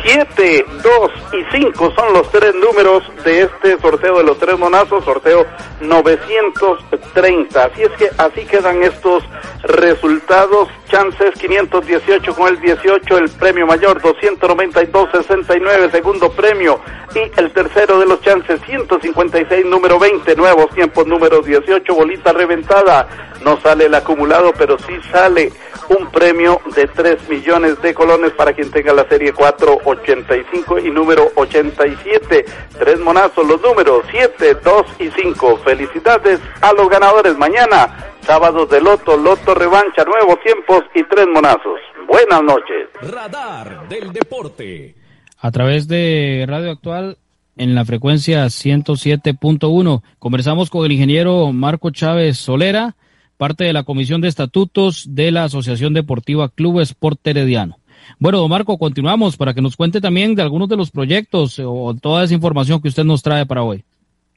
7, 0.03 0.66
2 0.84 1.11
y 1.34 1.57
5 1.57 1.93
son 1.95 2.14
los 2.14 2.30
tres 2.32 2.53
números 2.55 3.03
de 3.24 3.43
este 3.43 3.80
sorteo 3.80 4.18
de 4.18 4.24
los 4.24 4.38
tres 4.38 4.57
monazos, 4.57 5.03
sorteo 5.05 5.45
930. 5.82 7.64
Así 7.64 7.84
es 7.84 7.91
que 7.91 8.09
así 8.18 8.45
quedan 8.45 8.84
estos 8.84 9.24
resultados. 9.64 10.70
Chances 10.89 11.34
518 11.39 12.36
con 12.36 12.49
el 12.49 12.59
18, 12.59 13.18
el 13.18 13.30
premio 13.32 13.66
mayor 13.66 14.01
292, 14.01 15.09
69, 15.11 15.89
segundo 15.91 16.32
premio. 16.32 16.80
Y 17.16 17.39
el 17.39 17.51
tercero 17.51 17.99
de 17.99 18.05
los 18.05 18.22
chances 18.22 18.61
156, 18.66 19.66
número 19.66 19.99
20, 19.99 20.36
nuevos 20.36 20.70
tiempos, 20.72 21.07
número 21.07 21.41
18, 21.41 21.93
bolita 21.93 22.34
reventada. 22.34 23.07
No 23.43 23.59
sale 23.61 23.86
el 23.86 23.95
acumulado, 23.95 24.53
pero 24.57 24.78
sí 24.80 24.93
sale 25.11 25.51
un 25.89 26.09
premio 26.11 26.61
de 26.76 26.88
3 26.88 27.30
millones 27.30 27.82
de 27.82 27.93
colones 27.93 28.32
para 28.32 28.53
quien 28.53 28.72
tenga 28.72 28.93
la 28.93 29.03
serie 29.08 29.34
485 29.34 30.80
y 30.80 30.91
número 30.91 31.32
87. 31.36 32.45
Tres 32.78 32.99
monazos, 32.99 33.47
los 33.47 33.62
números 33.62 34.04
7, 34.12 34.58
2 34.64 34.86
y 34.99 35.10
5. 35.10 35.58
Felicidades 35.58 36.39
a 36.62 36.74
los 36.74 36.89
ganadores 36.89 37.38
mañana. 37.38 38.12
Sábados 38.22 38.70
de 38.70 38.82
Loto, 38.82 39.18
Loto 39.18 39.54
Revancha, 39.54 40.04
nuevos 40.06 40.39
tiempos 40.41 40.84
y 40.95 41.04
tres 41.04 41.28
monazos. 41.28 41.80
Buenas 42.08 42.43
noches. 42.43 42.89
Radar 43.01 43.88
del 43.89 44.14
Deporte. 44.14 44.95
A 45.39 45.51
través 45.51 45.88
de 45.88 46.45
Radio 46.47 46.72
Actual 46.72 47.18
en 47.58 47.76
la 47.76 47.86
frecuencia 47.86 48.45
107.1 48.45 50.01
conversamos 50.20 50.70
con 50.70 50.86
el 50.86 50.93
ingeniero 50.93 51.51
Marco 51.51 51.91
Chávez 51.91 52.38
Solera 52.38 52.95
parte 53.38 53.66
de 53.66 53.74
la 53.74 53.84
Comisión 53.84 54.22
de 54.22 54.28
Estatutos 54.28 55.06
de 55.10 55.32
la 55.32 55.43
Asociación 55.43 55.93
Deportiva 55.93 56.49
Club 56.49 56.80
Sport 56.80 57.28
Herediano. 57.28 57.78
Bueno, 58.20 58.39
don 58.39 58.49
Marco, 58.49 58.78
continuamos 58.78 59.38
para 59.38 59.54
que 59.54 59.62
nos 59.62 59.76
cuente 59.76 60.01
también 60.01 60.36
de 60.36 60.41
algunos 60.41 60.70
de 60.70 60.78
los 60.78 60.91
proyectos 60.91 61.60
o 61.64 61.95
toda 62.01 62.24
esa 62.24 62.34
información 62.34 62.82
que 62.82 62.88
usted 62.88 63.04
nos 63.04 63.22
trae 63.22 63.45
para 63.45 63.64
hoy. 63.64 63.84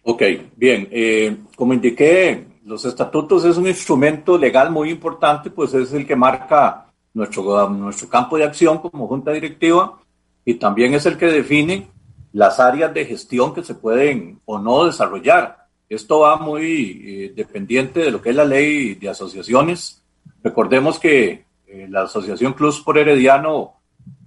Ok, 0.02 0.22
bien. 0.56 0.88
Eh, 0.92 1.36
como 1.56 1.72
indiqué, 1.72 2.46
los 2.64 2.84
estatutos 2.84 3.44
es 3.44 3.56
un 3.56 3.66
instrumento 3.66 4.38
legal 4.38 4.70
muy 4.70 4.90
importante, 4.90 5.50
pues 5.50 5.74
es 5.74 5.92
el 5.92 6.06
que 6.06 6.14
marca 6.14 6.86
nuestro, 7.14 7.68
nuestro 7.70 8.08
campo 8.08 8.36
de 8.36 8.44
acción 8.44 8.78
como 8.78 9.08
junta 9.08 9.32
directiva 9.32 9.98
y 10.44 10.54
también 10.54 10.94
es 10.94 11.06
el 11.06 11.16
que 11.16 11.26
define 11.26 11.88
las 12.32 12.60
áreas 12.60 12.92
de 12.92 13.06
gestión 13.06 13.54
que 13.54 13.64
se 13.64 13.74
pueden 13.74 14.38
o 14.44 14.58
no 14.58 14.84
desarrollar. 14.84 15.66
Esto 15.88 16.20
va 16.20 16.36
muy 16.36 17.02
eh, 17.04 17.32
dependiente 17.34 18.00
de 18.00 18.10
lo 18.10 18.20
que 18.20 18.30
es 18.30 18.36
la 18.36 18.44
ley 18.44 18.94
de 18.94 19.08
asociaciones. 19.08 20.02
Recordemos 20.42 20.98
que 20.98 21.45
eh, 21.84 21.88
la 21.88 22.02
Asociación 22.02 22.52
Club 22.52 22.74
por 22.84 22.98
Herediano 22.98 23.74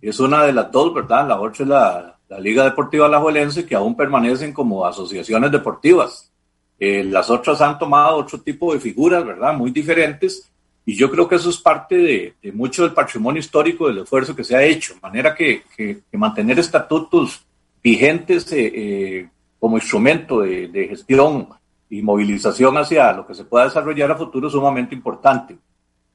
es 0.01 0.19
una 0.19 0.43
de 0.43 0.53
las 0.53 0.71
dos, 0.71 0.93
¿verdad? 0.93 1.27
La 1.27 1.39
otra 1.39 1.63
es 1.63 1.69
la, 1.69 2.19
la 2.29 2.39
Liga 2.39 2.63
Deportiva 2.63 3.07
Alajuelense, 3.07 3.65
que 3.65 3.75
aún 3.75 3.95
permanecen 3.95 4.53
como 4.53 4.85
asociaciones 4.85 5.51
deportivas. 5.51 6.31
Eh, 6.79 7.03
las 7.03 7.29
otras 7.29 7.59
han 7.61 7.77
tomado 7.77 8.17
otro 8.17 8.39
tipo 8.39 8.73
de 8.73 8.79
figuras, 8.79 9.25
¿verdad? 9.25 9.53
Muy 9.53 9.71
diferentes. 9.71 10.49
Y 10.85 10.95
yo 10.95 11.11
creo 11.11 11.27
que 11.27 11.35
eso 11.35 11.49
es 11.49 11.57
parte 11.57 11.97
de, 11.97 12.33
de 12.41 12.51
mucho 12.51 12.83
del 12.83 12.93
patrimonio 12.93 13.39
histórico, 13.39 13.87
del 13.87 13.99
esfuerzo 13.99 14.35
que 14.35 14.43
se 14.43 14.55
ha 14.55 14.63
hecho. 14.63 14.93
De 14.93 15.01
manera 15.01 15.35
que, 15.35 15.63
que, 15.75 16.01
mantener 16.13 16.57
estatutos 16.59 17.45
vigentes 17.83 18.51
eh, 18.53 18.71
eh, 18.73 19.29
como 19.59 19.77
instrumento 19.77 20.41
de, 20.41 20.67
de, 20.67 20.87
gestión 20.87 21.49
y 21.89 22.01
movilización 22.01 22.77
hacia 22.77 23.11
lo 23.13 23.27
que 23.27 23.33
se 23.33 23.43
pueda 23.43 23.65
desarrollar 23.65 24.11
a 24.11 24.15
futuro 24.15 24.47
es 24.47 24.53
sumamente 24.53 24.95
importante. 24.95 25.57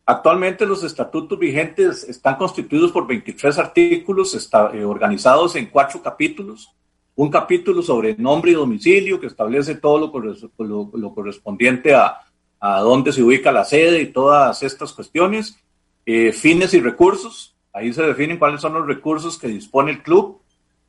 Actualmente 0.06 0.66
los 0.66 0.84
estatutos 0.84 1.38
vigentes 1.38 2.04
están 2.04 2.36
constituidos 2.36 2.92
por 2.92 3.06
23 3.06 3.58
artículos 3.58 4.50
eh, 4.74 4.84
organizados 4.84 5.56
en 5.56 5.66
cuatro 5.66 6.02
capítulos. 6.02 6.70
Un 7.16 7.30
capítulo 7.30 7.80
sobre 7.80 8.14
nombre 8.16 8.50
y 8.50 8.54
domicilio 8.54 9.18
que 9.18 9.28
establece 9.28 9.76
todo 9.76 10.12
lo, 10.58 11.14
correspondiente 11.14 11.94
a, 11.94 12.18
a, 12.60 12.80
dónde 12.80 13.12
se 13.12 13.22
ubica 13.22 13.50
la 13.50 13.64
sede 13.64 14.02
y 14.02 14.06
todas 14.06 14.62
estas 14.62 14.92
cuestiones. 14.92 15.56
Eh, 16.04 16.32
fines 16.32 16.74
y 16.74 16.80
recursos. 16.80 17.54
Ahí 17.72 17.90
se 17.92 18.02
definen 18.02 18.38
cuáles 18.38 18.60
son 18.60 18.74
los 18.74 18.86
recursos 18.86 19.38
que 19.38 19.48
dispone 19.48 19.92
el 19.92 20.02
club, 20.02 20.42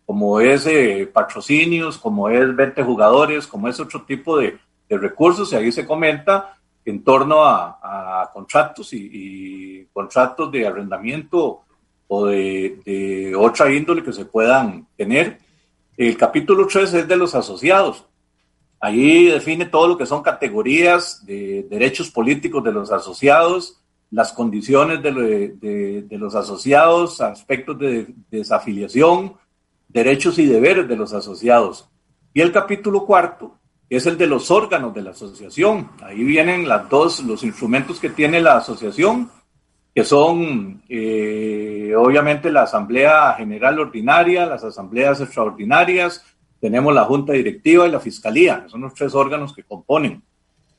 como 0.05 0.41
es 0.41 0.67
eh, 0.67 1.09
patrocinios, 1.11 1.97
como 1.97 2.27
es 2.27 2.53
20 2.53 2.83
jugadores, 2.83 3.47
como 3.47 3.69
es 3.69 3.79
otro 3.79 4.03
tipo 4.03 4.37
de, 4.37 4.57
de 4.89 4.97
recursos. 4.97 5.53
Y 5.53 5.55
ahí 5.55 5.71
se 5.71 5.85
comenta 5.85 6.57
en 6.85 7.03
torno 7.03 7.43
a, 7.43 8.29
contratos 8.31 8.93
y, 8.93 9.87
contratos 9.91 10.51
de 10.51 10.67
arrendamiento 10.67 11.61
o 12.07 12.27
de, 12.27 13.33
otra 13.35 13.73
índole 13.73 14.03
que 14.03 14.13
se 14.13 14.25
puedan 14.25 14.87
tener. 14.95 15.39
El 15.97 16.15
capítulo 16.15 16.67
3 16.67 16.93
es 16.93 17.07
de 17.07 17.17
los 17.17 17.33
asociados. 17.33 18.05
Ahí 18.79 19.25
define 19.25 19.65
todo 19.65 19.87
lo 19.87 19.97
que 19.97 20.05
son 20.05 20.21
categorías 20.21 21.25
de 21.25 21.65
derechos 21.69 22.11
políticos 22.11 22.63
de 22.63 22.71
los 22.71 22.91
asociados, 22.91 23.81
las 24.11 24.31
condiciones 24.31 25.01
de, 25.01 26.01
de 26.07 26.17
los 26.17 26.35
asociados, 26.35 27.19
aspectos 27.21 27.79
de 27.79 28.13
desafiliación, 28.29 29.33
derechos 29.87 30.37
y 30.37 30.45
deberes 30.45 30.87
de 30.87 30.95
los 30.95 31.13
asociados. 31.13 31.89
Y 32.33 32.41
el 32.41 32.51
capítulo 32.51 33.05
cuarto 33.05 33.57
es 33.89 34.05
el 34.05 34.17
de 34.17 34.27
los 34.27 34.51
órganos 34.51 34.93
de 34.93 35.01
la 35.01 35.11
asociación. 35.11 35.89
Ahí 36.01 36.23
vienen 36.23 36.67
las 36.67 36.89
dos, 36.89 37.23
los 37.23 37.43
instrumentos 37.43 37.99
que 37.99 38.09
tiene 38.09 38.41
la 38.41 38.57
asociación, 38.57 39.29
que 39.93 40.03
son 40.03 40.81
eh, 40.89 41.93
obviamente 41.97 42.51
la 42.51 42.63
Asamblea 42.63 43.33
General 43.37 43.79
Ordinaria, 43.79 44.45
las 44.45 44.63
asambleas 44.63 45.21
extraordinarias, 45.21 46.23
tenemos 46.59 46.93
la 46.93 47.03
Junta 47.03 47.33
Directiva 47.33 47.87
y 47.87 47.91
la 47.91 47.99
Fiscalía, 47.99 48.65
son 48.67 48.81
los 48.81 48.93
tres 48.93 49.13
órganos 49.13 49.53
que 49.53 49.63
componen. 49.63 50.23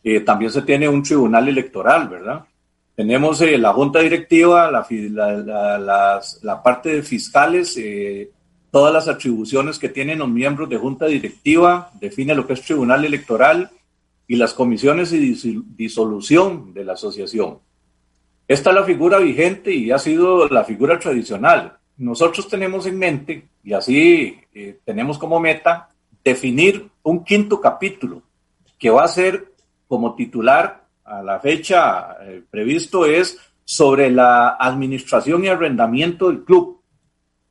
Eh, 0.02 0.20
también 0.20 0.50
se 0.50 0.62
tiene 0.62 0.88
un 0.88 1.02
tribunal 1.02 1.48
electoral, 1.48 2.08
¿verdad? 2.08 2.44
Tenemos 2.94 3.40
eh, 3.40 3.56
la 3.58 3.72
Junta 3.72 4.00
Directiva, 4.00 4.70
la, 4.70 6.20
la, 6.42 6.62
parte 6.62 6.90
de 6.90 7.02
fiscales, 7.02 7.76
todas 8.76 8.92
las 8.92 9.08
atribuciones 9.08 9.78
que 9.78 9.88
tienen 9.88 10.18
los 10.18 10.28
miembros 10.28 10.68
de 10.68 10.76
junta 10.76 11.06
directiva, 11.06 11.90
define 11.98 12.34
lo 12.34 12.46
que 12.46 12.52
es 12.52 12.60
tribunal 12.60 13.06
electoral 13.06 13.70
y 14.28 14.36
las 14.36 14.52
comisiones 14.52 15.14
y 15.14 15.62
disolución 15.78 16.74
de 16.74 16.84
la 16.84 16.92
asociación. 16.92 17.60
Esta 18.46 18.68
es 18.68 18.76
la 18.76 18.84
figura 18.84 19.16
vigente 19.16 19.72
y 19.72 19.90
ha 19.92 19.98
sido 19.98 20.46
la 20.50 20.62
figura 20.62 20.98
tradicional. 20.98 21.78
Nosotros 21.96 22.48
tenemos 22.48 22.84
en 22.84 22.98
mente, 22.98 23.48
y 23.64 23.72
así 23.72 24.40
eh, 24.52 24.78
tenemos 24.84 25.16
como 25.16 25.40
meta, 25.40 25.88
definir 26.22 26.86
un 27.02 27.24
quinto 27.24 27.58
capítulo 27.58 28.20
que 28.78 28.90
va 28.90 29.04
a 29.04 29.08
ser 29.08 29.52
como 29.88 30.14
titular 30.14 30.84
a 31.02 31.22
la 31.22 31.40
fecha 31.40 32.18
eh, 32.20 32.42
previsto 32.50 33.06
es 33.06 33.38
sobre 33.64 34.10
la 34.10 34.50
administración 34.50 35.46
y 35.46 35.48
arrendamiento 35.48 36.28
del 36.28 36.44
club 36.44 36.75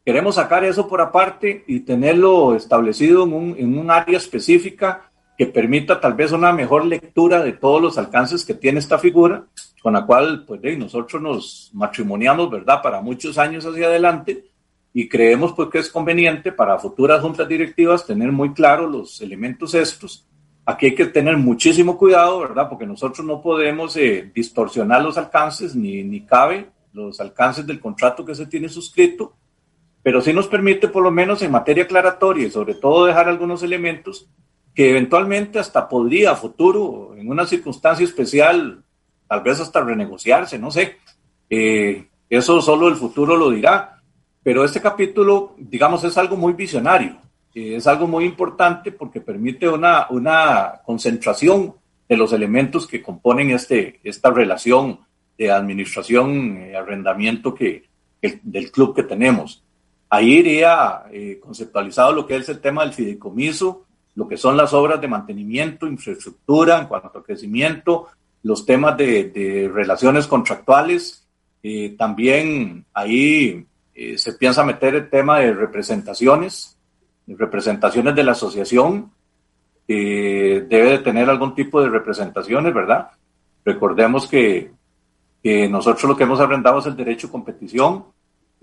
Queremos 0.05 0.35
sacar 0.35 0.63
eso 0.63 0.87
por 0.87 1.01
aparte 1.01 1.63
y 1.65 1.79
tenerlo 1.79 2.55
establecido 2.55 3.23
en 3.23 3.33
un, 3.33 3.55
en 3.57 3.75
un 3.75 3.89
área 3.89 4.19
específica 4.19 5.09
que 5.35 5.47
permita 5.47 5.99
tal 5.99 6.13
vez 6.13 6.31
una 6.31 6.53
mejor 6.53 6.85
lectura 6.85 7.43
de 7.43 7.53
todos 7.53 7.81
los 7.81 7.97
alcances 7.97 8.45
que 8.45 8.53
tiene 8.53 8.77
esta 8.77 8.99
figura, 8.99 9.45
con 9.81 9.93
la 9.93 10.05
cual 10.05 10.45
pues 10.45 10.61
nosotros 10.77 11.19
nos 11.19 11.71
matrimoniamos, 11.73 12.51
¿verdad?, 12.51 12.83
para 12.83 13.01
muchos 13.01 13.39
años 13.39 13.65
hacia 13.65 13.87
adelante 13.87 14.45
y 14.93 15.09
creemos 15.09 15.53
pues 15.53 15.69
que 15.69 15.79
es 15.79 15.89
conveniente 15.89 16.51
para 16.51 16.77
futuras 16.77 17.21
juntas 17.21 17.47
directivas 17.47 18.05
tener 18.05 18.31
muy 18.31 18.53
claros 18.53 18.91
los 18.91 19.21
elementos 19.21 19.73
estos. 19.73 20.27
Aquí 20.67 20.85
hay 20.85 20.95
que 20.95 21.07
tener 21.07 21.35
muchísimo 21.35 21.97
cuidado, 21.97 22.41
¿verdad?, 22.41 22.69
porque 22.69 22.85
nosotros 22.85 23.25
no 23.25 23.41
podemos 23.41 23.97
eh, 23.97 24.31
distorsionar 24.35 25.01
los 25.01 25.17
alcances 25.17 25.75
ni, 25.75 26.03
ni 26.03 26.21
cabe 26.21 26.69
los 26.93 27.19
alcances 27.19 27.65
del 27.65 27.79
contrato 27.79 28.23
que 28.23 28.35
se 28.35 28.45
tiene 28.45 28.69
suscrito 28.69 29.33
pero 30.05 30.21
sí 30.21 30.33
nos 30.33 30.47
permite 30.47 30.87
por 30.87 31.01
lo 31.01 31.09
menos 31.09 31.41
en 31.41 31.49
materia 31.49 31.85
aclaratoria 31.85 32.45
y 32.45 32.51
sobre 32.51 32.75
todo 32.75 33.07
dejar 33.07 33.27
algunos 33.27 33.63
elementos 33.63 34.29
que 34.75 34.91
eventualmente 34.91 35.57
hasta 35.57 35.89
podría 35.89 36.29
a 36.29 36.35
futuro, 36.35 37.15
en 37.17 37.27
una 37.27 37.47
circunstancia 37.47 38.03
especial, 38.03 38.83
tal 39.27 39.41
vez 39.41 39.59
hasta 39.59 39.81
renegociarse, 39.81 40.59
no 40.59 40.69
sé. 40.69 40.97
Eh, 41.49 42.05
eso 42.29 42.61
solo 42.61 42.87
el 42.87 42.97
futuro 42.97 43.35
lo 43.35 43.49
dirá. 43.49 43.99
Pero 44.43 44.63
este 44.63 44.79
capítulo, 44.79 45.55
digamos, 45.57 46.03
es 46.03 46.15
algo 46.19 46.37
muy 46.37 46.53
visionario, 46.53 47.17
eh, 47.55 47.77
es 47.77 47.87
algo 47.87 48.05
muy 48.05 48.25
importante 48.25 48.91
porque 48.91 49.21
permite 49.21 49.67
una, 49.67 50.05
una 50.11 50.81
concentración 50.85 51.73
de 52.07 52.15
los 52.15 52.31
elementos 52.31 52.85
que 52.85 53.01
componen 53.01 53.49
este, 53.49 54.01
esta 54.03 54.29
relación 54.29 54.99
de 55.35 55.49
administración 55.49 56.69
y 56.69 56.75
arrendamiento 56.75 57.55
que, 57.55 57.85
del 58.43 58.69
club 58.71 58.95
que 58.95 59.01
tenemos. 59.01 59.64
Ahí 60.09 60.35
iría 60.35 61.03
eh, 61.11 61.39
conceptualizado 61.41 62.13
lo 62.13 62.27
que 62.27 62.35
es 62.35 62.47
el 62.49 62.59
tema 62.59 62.83
del 62.83 62.93
fideicomiso, 62.93 63.85
lo 64.15 64.27
que 64.27 64.37
son 64.37 64.55
las 64.55 64.73
obras 64.73 65.01
de 65.01 65.07
mantenimiento, 65.07 65.87
infraestructura 65.87 66.79
en 66.79 66.87
cuanto 66.87 67.17
a 67.17 67.23
crecimiento, 67.23 68.07
los 68.43 68.65
temas 68.65 68.95
de, 68.97 69.69
relaciones 69.73 70.27
contractuales. 70.27 71.27
Eh, 71.63 71.95
también 71.97 72.85
ahí 72.93 73.65
eh, 73.93 74.17
se 74.17 74.33
piensa 74.33 74.63
meter 74.63 74.95
el 74.95 75.09
tema 75.09 75.39
de 75.39 75.53
representaciones, 75.53 76.77
representaciones 77.27 78.15
de 78.15 78.23
la 78.23 78.33
asociación. 78.33 79.11
debe 79.87 80.67
de 80.67 80.99
tener 80.99 81.29
algún 81.29 81.55
tipo 81.55 81.81
de 81.81 81.89
representaciones, 81.89 82.73
¿verdad? 82.73 83.09
Recordemos 83.65 84.27
que, 84.27 84.71
que 85.43 85.67
nosotros 85.67 86.05
lo 86.05 86.15
que 86.15 86.23
hemos 86.23 86.39
arrendado 86.39 86.79
es 86.79 86.85
el 86.85 86.95
derecho 86.95 87.27
a 87.27 87.31
competición, 87.31 88.05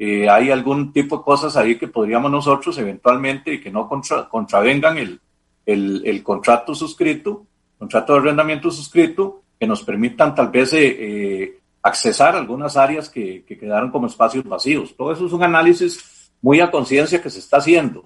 eh, 0.05 0.29
hay 0.29 0.51
algún 0.51 0.93
tipo 0.93 1.19
de 1.19 1.23
cosas 1.23 1.57
ahí 1.57 1.79
que 1.79 1.87
podríamos 1.87 2.29
nosotros 2.29 2.77
eventualmente 2.77 3.55
y 3.55 3.61
que 3.61 3.71
no 3.71 3.89
contravengan 4.29 4.99
el, 4.99 5.21
el, 5.65 6.03
el, 6.05 6.25
contrato 6.25 6.75
suscrito, 6.75 7.47
contrato 7.79 8.15
de 8.15 8.19
arrendamiento 8.19 8.69
suscrito, 8.73 9.43
que 9.61 9.65
nos 9.65 9.85
permitan 9.85 10.35
tal 10.35 10.49
vez 10.49 10.73
eh, 10.73 10.97
eh, 10.99 11.61
accesar 11.85 12.35
algunas 12.35 12.77
áreas 12.77 13.09
que, 13.09 13.45
que, 13.45 13.57
quedaron 13.57 13.93
como 13.93 14.09
espacios 14.09 14.43
vacíos. 14.43 14.93
Todo 14.97 15.13
eso 15.13 15.27
es 15.27 15.33
un 15.33 15.45
análisis 15.45 16.33
muy 16.41 16.59
a 16.59 16.73
conciencia 16.73 17.23
que 17.23 17.31
se 17.31 17.39
está 17.39 17.59
haciendo. 17.59 18.03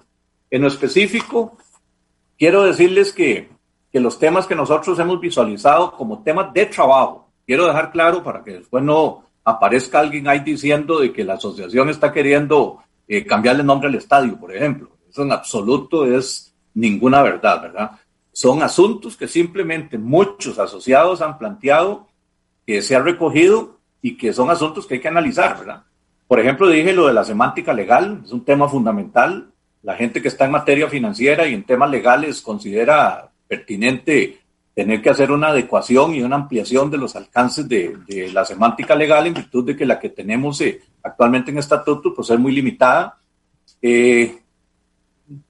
En 0.51 0.61
lo 0.61 0.67
específico, 0.67 1.57
quiero 2.37 2.61
decirles 2.61 3.11
que, 3.11 3.49
que 3.91 3.99
los 3.99 4.19
temas 4.19 4.45
que 4.45 4.53
nosotros 4.53 4.99
hemos 4.99 5.19
visualizado 5.19 5.93
como 5.93 6.21
temas 6.21 6.53
de 6.53 6.67
trabajo, 6.67 7.27
quiero 7.47 7.65
dejar 7.65 7.91
claro 7.91 8.21
para 8.21 8.43
que 8.43 8.51
después 8.51 8.83
no, 8.83 9.23
aparezca 9.47 9.99
alguien 9.99 10.27
ahí 10.27 10.41
diciendo 10.41 10.99
de 10.99 11.13
que 11.13 11.23
la 11.23 11.35
asociación 11.35 11.87
está 11.87 12.11
queriendo 12.11 12.79
eh, 13.07 13.25
cambiarle 13.25 13.63
nombre 13.63 13.87
al 13.87 13.95
estadio, 13.95 14.37
por 14.37 14.53
ejemplo. 14.53 14.89
Eso 15.09 15.23
en 15.23 15.31
absoluto 15.31 16.05
es 16.05 16.53
ninguna 16.73 17.21
verdad, 17.21 17.61
¿verdad? 17.61 17.91
Son 18.33 18.61
asuntos 18.61 19.15
que 19.15 19.25
simplemente 19.29 19.97
muchos 19.97 20.59
asociados 20.59 21.21
han 21.21 21.37
planteado 21.37 22.09
que 22.65 22.81
se 22.81 22.97
ha 22.97 22.99
recogido 22.99 23.77
y 24.01 24.17
que 24.17 24.33
son 24.33 24.49
asuntos 24.49 24.85
que 24.85 24.95
hay 24.95 24.99
que 24.99 25.07
analizar, 25.07 25.57
¿verdad? 25.57 25.83
Por 26.27 26.41
ejemplo, 26.41 26.67
dije 26.67 26.91
lo 26.91 27.07
de 27.07 27.13
la 27.13 27.23
semántica 27.23 27.71
legal, 27.71 28.23
es 28.25 28.33
un 28.33 28.43
tema 28.43 28.67
fundamental. 28.67 29.53
La 29.81 29.95
gente 29.95 30.21
que 30.21 30.27
está 30.27 30.43
en 30.43 30.51
materia 30.51 30.89
financiera 30.89 31.47
y 31.47 31.53
en 31.53 31.63
temas 31.63 31.89
legales 31.89 32.41
considera 32.41 33.31
pertinente 33.47 34.41
tener 34.77 35.01
que 35.01 35.09
hacer 35.09 35.31
una 35.31 35.47
adecuación 35.47 36.13
y 36.13 36.21
una 36.21 36.35
ampliación 36.35 36.91
de 36.91 36.99
los 36.99 37.15
alcances 37.15 37.67
de, 37.67 38.29
la 38.31 38.45
semántica 38.45 38.93
legal 38.93 39.25
en 39.25 39.33
virtud 39.33 39.65
de 39.65 39.75
que 39.75 39.87
la 39.87 39.99
que 39.99 40.09
tenemos 40.09 40.61
eh, 40.61 40.79
actualmente 41.01 41.49
en 41.49 41.57
estatuto 41.57 42.13
pues 42.13 42.29
es 42.29 42.37
muy 42.37 42.51
limitada. 42.51 43.17
Eh, 43.81 44.37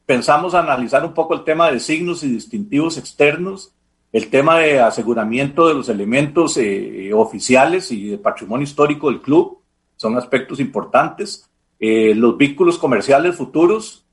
pensamos 0.06 0.54
analizar 0.54 1.04
un 1.04 1.14
poco 1.14 1.34
el 1.34 1.44
tema 1.44 1.70
de 1.70 1.82
signos 1.82 2.24
y 2.24 2.30
distintivos 2.30 2.98
externos, 2.98 3.74
el 4.14 4.30
tema 4.30 4.60
de 4.60 4.80
aseguramiento 4.80 5.68
de 5.68 5.74
los 5.74 5.90
elementos 5.90 6.56
eh, 6.56 7.12
oficiales 7.14 7.92
y 7.92 8.12
de 8.12 8.18
patrimonio 8.20 8.64
histórico 8.64 9.10
del 9.10 9.20
club, 9.20 9.60
son 9.98 10.16
aspectos 10.16 10.62
importantes. 10.62 11.50
los 11.82 12.38
vínculos 12.38 12.78
comerciales 12.78 13.36
futuros, 13.36 14.06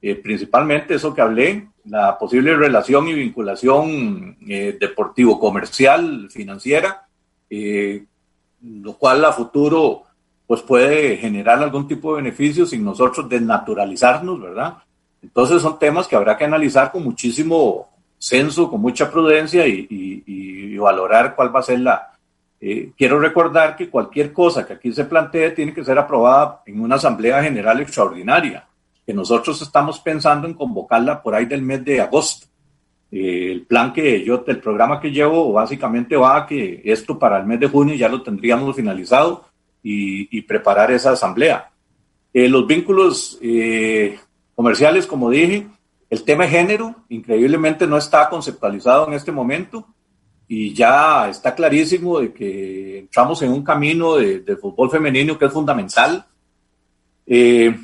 principalmente 0.00 0.94
eso 0.94 1.12
que 1.12 1.20
hablé, 1.20 1.68
la 1.88 2.18
posible 2.18 2.54
relación 2.54 3.08
y 3.08 3.14
vinculación 3.14 4.36
eh, 4.46 4.76
deportivo-comercial, 4.78 6.28
financiera, 6.30 7.06
eh, 7.48 8.04
lo 8.62 8.94
cual 8.94 9.24
a 9.24 9.32
futuro 9.32 10.02
pues 10.46 10.62
puede 10.62 11.16
generar 11.18 11.62
algún 11.62 11.86
tipo 11.86 12.10
de 12.10 12.22
beneficio 12.22 12.64
sin 12.64 12.84
nosotros 12.84 13.28
desnaturalizarnos, 13.28 14.40
¿verdad? 14.40 14.78
Entonces 15.22 15.60
son 15.60 15.78
temas 15.78 16.06
que 16.06 16.16
habrá 16.16 16.36
que 16.36 16.44
analizar 16.44 16.90
con 16.90 17.04
muchísimo 17.04 17.90
senso, 18.16 18.70
con 18.70 18.80
mucha 18.80 19.10
prudencia 19.10 19.66
y, 19.66 19.86
valorar 20.78 21.34
cuál 21.34 21.54
va 21.54 21.58
a 21.58 21.64
ser 21.64 21.80
la... 21.80 22.12
Eh, 22.60 22.92
quiero 22.96 23.18
recordar 23.18 23.74
que 23.74 23.90
cualquier 23.90 24.32
cosa 24.32 24.64
que 24.64 24.74
aquí 24.74 24.92
se 24.92 25.06
plantee 25.06 25.50
tiene 25.50 25.74
que 25.74 25.84
ser 25.84 25.98
aprobada 25.98 26.62
en 26.66 26.80
una 26.80 26.94
Asamblea 26.94 27.42
General 27.42 27.80
Extraordinaria 27.80 28.67
que 29.08 29.14
nosotros 29.14 29.62
estamos 29.62 30.00
pensando 30.00 30.46
en 30.46 30.52
convocarla 30.52 31.22
por 31.22 31.34
ahí 31.34 31.46
del 31.46 31.62
mes 31.62 31.82
de 31.82 31.98
agosto. 31.98 32.46
Eh, 33.10 33.52
el 33.52 33.62
plan 33.62 33.90
que 33.94 34.22
yo, 34.22 34.44
el 34.46 34.60
programa 34.60 35.00
que 35.00 35.10
llevo, 35.10 35.50
básicamente 35.50 36.14
va 36.14 36.36
a 36.36 36.46
que 36.46 36.82
esto 36.84 37.18
para 37.18 37.38
el 37.38 37.46
mes 37.46 37.58
de 37.58 37.68
junio 37.68 37.94
ya 37.94 38.10
lo 38.10 38.22
tendríamos 38.22 38.76
finalizado 38.76 39.46
y, 39.82 40.42
preparar 40.42 40.90
esa 40.90 41.12
asamblea. 41.12 41.70
Eh, 42.34 42.50
los 42.50 42.66
vínculos 42.66 43.38
eh, 43.40 44.18
comerciales, 44.54 45.06
como 45.06 45.30
dije, 45.30 45.66
el 46.10 46.22
tema 46.24 46.44
de 46.44 46.50
género, 46.50 46.94
increíblemente 47.08 47.86
no 47.86 47.96
está 47.96 48.28
conceptualizado 48.28 49.08
en 49.08 49.14
este 49.14 49.32
momento 49.32 49.86
y 50.46 50.74
ya 50.74 51.30
está 51.30 51.54
clarísimo 51.54 52.20
de 52.20 52.34
que 52.34 52.98
entramos 52.98 53.40
en 53.40 53.52
un 53.52 53.64
camino 53.64 54.16
de, 54.16 54.56
fútbol 54.60 54.90
femenino 54.90 55.38
que 55.38 55.46
es 55.46 55.52
fundamental. 55.52 56.26
Eh, 57.26 57.74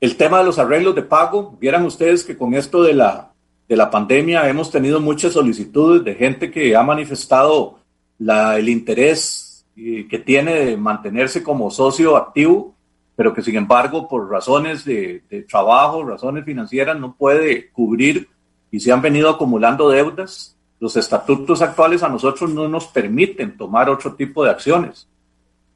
el 0.00 0.16
tema 0.16 0.38
de 0.38 0.44
los 0.44 0.58
arreglos 0.58 0.94
de 0.94 1.02
pago, 1.02 1.56
vieran 1.60 1.84
ustedes 1.84 2.24
que 2.24 2.36
con 2.36 2.54
esto 2.54 2.82
de 2.82 2.94
la, 2.94 3.32
de 3.68 3.76
la 3.76 3.90
pandemia 3.90 4.48
hemos 4.48 4.70
tenido 4.70 5.00
muchas 5.00 5.32
solicitudes 5.32 6.04
de 6.04 6.14
gente 6.14 6.50
que 6.50 6.76
ha 6.76 6.82
manifestado 6.82 7.80
el 8.18 8.68
interés 8.68 9.66
eh, 9.76 10.06
que 10.08 10.18
tiene 10.18 10.54
de 10.54 10.76
mantenerse 10.76 11.42
como 11.42 11.70
socio 11.70 12.16
activo, 12.16 12.74
pero 13.16 13.34
que 13.34 13.42
sin 13.42 13.56
embargo 13.56 14.08
por 14.08 14.30
razones 14.30 14.84
de 14.84 15.22
trabajo, 15.48 16.04
razones 16.04 16.44
financieras, 16.44 16.98
no 16.98 17.14
puede 17.16 17.70
cubrir 17.70 18.28
y 18.70 18.78
se 18.78 18.92
han 18.92 19.02
venido 19.02 19.28
acumulando 19.28 19.90
deudas. 19.90 20.56
Los 20.78 20.96
estatutos 20.96 21.60
actuales 21.60 22.04
a 22.04 22.08
nosotros 22.08 22.50
no 22.50 22.68
nos 22.68 22.86
permiten 22.86 23.56
tomar 23.56 23.90
otro 23.90 24.14
tipo 24.14 24.44
de 24.44 24.50
acciones 24.50 25.07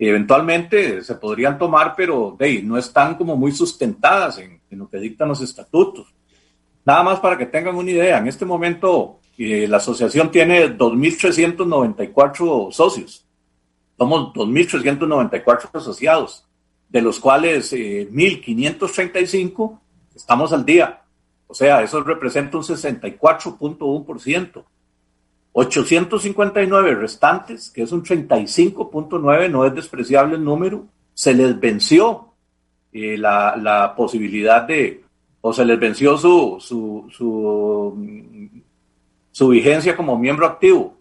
eventualmente 0.08 1.02
se 1.02 1.14
podrían 1.16 1.58
tomar, 1.58 1.94
pero 1.96 2.36
de, 2.38 2.62
no 2.62 2.78
están 2.78 3.16
como 3.16 3.36
muy 3.36 3.52
sustentadas 3.52 4.38
en, 4.38 4.62
lo 4.70 4.88
que 4.88 4.98
dictan 4.98 5.28
los 5.28 5.42
estatutos. 5.42 6.14
Nada 6.84 7.02
más 7.02 7.20
para 7.20 7.38
que 7.38 7.46
tengan 7.46 7.76
una 7.76 7.90
idea, 7.90 8.18
en 8.18 8.26
este 8.26 8.44
momento 8.44 9.20
eh, 9.38 9.66
la 9.68 9.76
asociación 9.76 10.30
tiene 10.30 10.76
2.394 10.76 12.72
socios. 12.72 13.24
Somos 13.96 14.34
2.394 14.34 15.70
asociados, 15.74 16.44
de 16.88 17.02
los 17.02 17.20
cuales 17.20 17.72
1.535 17.72 19.72
eh, 19.72 19.76
estamos 20.14 20.52
al 20.52 20.64
día. 20.64 21.02
O 21.46 21.54
sea, 21.54 21.82
eso 21.82 22.02
representa 22.02 22.56
un 22.56 22.62
64.1%. 22.62 24.64
859 25.52 26.94
restantes, 26.94 27.70
que 27.70 27.82
es 27.82 27.92
un 27.92 28.02
35.9, 28.02 29.50
no 29.50 29.66
es 29.66 29.74
despreciable 29.74 30.36
el 30.36 30.44
número, 30.44 30.86
se 31.12 31.34
les 31.34 31.58
venció 31.60 32.32
eh, 32.92 33.18
la, 33.18 33.56
la, 33.56 33.94
posibilidad 33.94 34.62
de, 34.62 35.04
o 35.42 35.52
se 35.52 35.64
les 35.64 35.78
venció 35.78 36.16
su, 36.16 36.56
su, 36.58 37.06
su, 37.10 38.48
su, 39.30 39.48
vigencia 39.48 39.94
como 39.94 40.18
miembro 40.18 40.46
activo, 40.46 40.96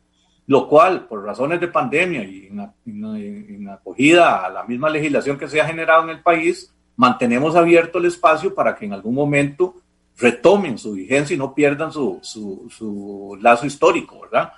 lo 0.47 0.67
cual, 0.67 1.07
por 1.07 1.23
razones 1.23 1.61
de 1.61 1.69
pandemia 1.69 2.23
y 2.23 2.49
en, 2.85 3.69
acogida 3.69 4.45
a 4.45 4.49
la 4.49 4.63
misma 4.65 4.89
legislación 4.89 5.37
que 5.37 5.47
se 5.47 5.61
ha 5.61 5.65
generado 5.65 6.03
en 6.03 6.09
el 6.09 6.21
país, 6.21 6.73
mantenemos 6.97 7.55
abierto 7.55 7.99
el 7.99 8.05
espacio 8.05 8.53
para 8.53 8.75
que 8.75 8.85
en 8.85 8.93
algún 8.93 9.15
momento 9.15 9.75
retomen 10.17 10.77
su 10.77 10.93
vigencia 10.93 11.33
y 11.33 11.37
no 11.37 11.53
pierdan 11.53 11.91
su, 11.91 12.19
su, 12.21 12.67
su 12.69 13.37
lazo 13.41 13.65
histórico, 13.65 14.21
¿verdad? 14.21 14.53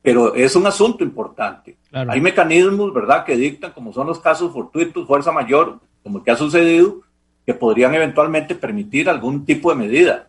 Pero 0.00 0.34
es 0.34 0.56
un 0.56 0.66
asunto 0.66 1.04
importante. 1.04 1.76
Hay 1.92 2.20
mecanismos, 2.20 2.92
¿verdad?, 2.92 3.24
que 3.24 3.36
dictan, 3.36 3.72
como 3.72 3.92
son 3.92 4.06
los 4.06 4.18
casos 4.18 4.52
fortuitos, 4.52 5.06
fuerza 5.06 5.30
mayor, 5.30 5.78
como 6.02 6.18
el 6.18 6.24
que 6.24 6.30
ha 6.30 6.36
sucedido, 6.36 7.00
que 7.46 7.54
podrían 7.54 7.94
eventualmente 7.94 8.54
permitir 8.54 9.08
algún 9.08 9.44
tipo 9.44 9.70
de 9.70 9.76
medida. 9.76 10.28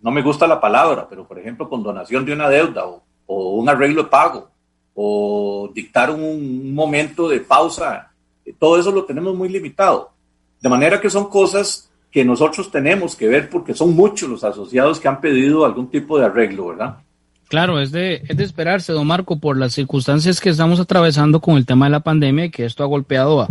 No 0.00 0.10
me 0.10 0.22
gusta 0.22 0.46
la 0.46 0.60
palabra, 0.60 1.06
pero 1.08 1.26
por 1.26 1.38
ejemplo, 1.38 1.68
con 1.68 1.82
donación 1.82 2.24
de 2.24 2.32
una 2.32 2.48
deuda 2.48 2.86
o, 2.86 3.02
o 3.26 3.56
un 3.56 3.68
arreglo 3.68 4.04
de 4.04 4.08
pago 4.08 4.50
o 4.94 5.70
dictar 5.72 6.10
un 6.10 6.74
momento 6.74 7.28
de 7.28 7.40
pausa, 7.40 8.12
todo 8.58 8.78
eso 8.78 8.90
lo 8.90 9.04
tenemos 9.04 9.34
muy 9.34 9.48
limitado. 9.48 10.10
De 10.60 10.68
manera 10.68 11.00
que 11.00 11.10
son 11.10 11.28
cosas 11.28 11.91
que 12.12 12.24
nosotros 12.24 12.70
tenemos 12.70 13.16
que 13.16 13.26
ver 13.26 13.48
porque 13.48 13.74
son 13.74 13.96
muchos 13.96 14.28
los 14.28 14.44
asociados 14.44 15.00
que 15.00 15.08
han 15.08 15.20
pedido 15.20 15.64
algún 15.64 15.88
tipo 15.90 16.18
de 16.18 16.26
arreglo, 16.26 16.68
¿verdad? 16.68 16.98
Claro, 17.48 17.80
es 17.80 17.90
de, 17.92 18.22
es 18.28 18.36
de 18.36 18.44
esperarse, 18.44 18.92
don 18.92 19.06
Marco, 19.06 19.38
por 19.38 19.58
las 19.58 19.74
circunstancias 19.74 20.40
que 20.40 20.48
estamos 20.48 20.80
atravesando 20.80 21.40
con 21.40 21.56
el 21.56 21.66
tema 21.66 21.86
de 21.86 21.90
la 21.90 22.00
pandemia 22.00 22.46
y 22.46 22.50
que 22.50 22.64
esto 22.64 22.82
ha 22.82 22.86
golpeado 22.86 23.46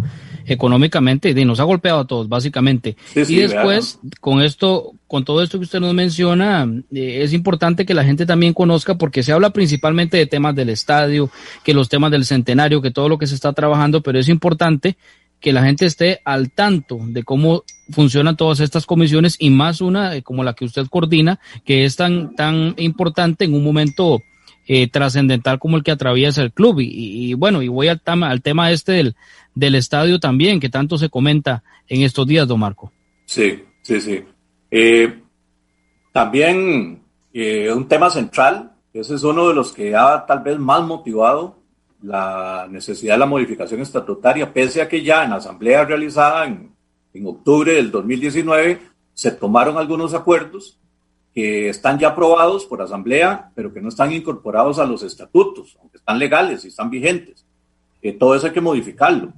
económicamente 0.45 1.30
y 1.30 1.45
nos 1.45 1.59
ha 1.59 1.66
golpeado 1.66 1.99
a 1.99 2.07
todos, 2.07 2.28
básicamente. 2.28 2.95
y 3.16 3.36
después, 3.36 3.99
con 4.20 4.41
esto, 4.41 4.93
con 5.05 5.24
todo 5.24 5.43
esto 5.43 5.59
que 5.59 5.66
usted 5.66 5.80
nos 5.80 5.93
menciona, 5.93 6.68
eh, 6.91 7.20
es 7.22 7.34
importante 7.34 7.86
que 7.86 7.93
la 7.93 8.03
gente 8.03 8.26
también 8.26 8.53
conozca 8.53 8.95
porque 8.95 9.22
se 9.22 9.34
habla 9.34 9.51
principalmente 9.51 10.18
de 10.18 10.26
temas 10.26 10.55
del 10.55 10.70
estadio, 10.70 11.30
que 11.64 11.76
los 11.76 11.88
temas 11.88 12.09
del 12.09 12.26
centenario, 12.26 12.82
que 12.82 12.89
todo 12.89 13.07
lo 13.07 13.20
que 13.20 13.28
se 13.28 13.36
está 13.36 13.53
trabajando, 13.53 14.01
pero 14.01 14.18
es 14.18 14.30
importante 14.30 14.97
que 15.42 15.52
la 15.52 15.64
gente 15.64 15.86
esté 15.86 16.22
al 16.24 16.52
tanto 16.52 17.00
de 17.02 17.24
cómo 17.24 17.64
funcionan 17.89 18.38
todas 18.38 18.60
estas 18.60 18.86
comisiones 18.86 19.36
y 19.39 19.50
más 19.50 19.82
una 19.82 20.16
eh, 20.16 20.22
como 20.22 20.44
la 20.44 20.54
que 20.54 20.66
usted 20.66 20.86
coordina, 20.88 21.39
que 21.66 21.84
es 21.84 21.96
tan, 21.96 22.36
tan 22.36 22.76
importante 22.78 23.46
en 23.46 23.56
un 23.56 23.64
momento 23.64 24.22
eh, 24.68 24.88
trascendental 24.88 25.58
como 25.60 25.78
el 25.78 25.84
que 25.84 25.92
atraviesa 25.92 26.44
el 26.44 26.54
club. 26.54 26.78
Y, 26.80 27.34
bueno, 27.34 27.64
y 27.64 27.68
voy 27.68 27.88
al, 27.88 28.00
tema, 28.00 28.30
al 28.30 28.44
tema 28.44 28.72
este 28.72 28.94
del, 28.94 29.16
del 29.56 29.76
estadio 29.76 30.20
también, 30.20 30.60
que 30.60 30.70
tanto 30.70 30.98
se 30.98 31.10
comenta 31.10 31.64
en 31.89 32.04
estos 32.04 32.28
días, 32.28 32.48
don 32.48 32.60
Marco. 32.60 32.92
Sí, 33.26 33.64
sí, 33.82 34.00
sí. 34.00 34.24
Eh, 34.70 35.20
también 36.14 37.02
un 37.74 37.88
tema 37.88 38.10
central, 38.10 38.74
ese 38.94 39.16
es 39.16 39.24
uno 39.24 39.48
de 39.48 39.56
los 39.56 39.72
que 39.72 39.96
ha 39.96 40.26
tal 40.26 40.44
vez 40.44 40.60
más 40.60 40.84
motivado 40.84 41.61
la 42.04 42.68
necesidad 42.70 43.16
de 43.16 43.20
la 43.20 43.26
modificación 43.26 43.82
estatutaria, 43.82 44.52
pese 44.52 44.82
a 44.82 44.89
que 44.89 45.04
ya 45.04 45.24
en 45.24 45.32
la 45.32 45.36
asamblea 45.38 45.86
realizada 45.86 46.45
en, 46.45 46.72
en 47.14 47.28
octubre 47.28 47.74
del 47.74 47.91
2019 47.91 48.80
se 49.14 49.32
tomaron 49.32 49.78
algunos 49.78 50.14
acuerdos 50.14 50.78
que 51.34 51.70
están 51.70 51.97
ya 51.97 52.10
aprobados 52.10 52.66
por 52.66 52.82
asamblea, 52.82 53.52
pero 53.56 53.74
que 53.74 53.82
no 53.82 53.89
están 53.89 54.12
incorporados 54.12 54.80
a 54.80 54.86
los 54.86 55.04
estatutos, 55.04 55.78
aunque 55.80 55.97
están 55.97 56.20
legales 56.20 56.66
y 56.66 56.70
están 56.70 56.89
vigentes. 56.89 57.45
Eh, 58.02 58.14
todo 58.14 58.36
eso 58.36 58.47
hay 58.47 58.54
que 58.54 58.62
modificarlo. 58.62 59.32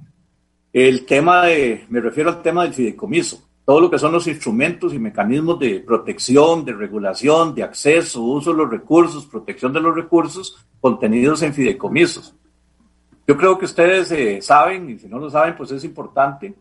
El 0.72 1.06
tema 1.06 1.46
de, 1.46 1.84
me 1.88 2.00
refiero 2.00 2.30
al 2.30 2.42
tema 2.42 2.64
del 2.64 2.74
fideicomiso, 2.74 3.46
todo 3.64 3.80
lo 3.80 3.90
que 3.90 3.98
son 3.98 4.12
los 4.12 4.26
instrumentos 4.26 4.92
y 4.92 4.98
mecanismos 4.98 5.58
de 5.58 5.80
protección, 5.80 6.64
de 6.64 6.72
regulación, 6.72 7.54
de 7.54 7.62
acceso, 7.62 8.22
uso 8.22 8.50
de 8.50 8.58
los 8.58 8.70
recursos, 8.70 9.26
protección 9.26 9.72
de 9.72 9.80
los 9.80 9.94
recursos 9.94 10.66
contenidos 10.80 11.42
en 11.42 11.54
fideicomisos. 11.54 12.34
Yo 13.26 13.36
creo 13.36 13.58
que 13.58 13.64
ustedes 13.64 14.10
eh, 14.12 14.42
saben, 14.42 14.90
y 14.90 14.98
si 14.98 15.08
no 15.08 15.18
lo 15.18 15.30
saben, 15.30 15.56
pues 15.56 15.70
es 15.70 15.84
importante. 15.84 16.54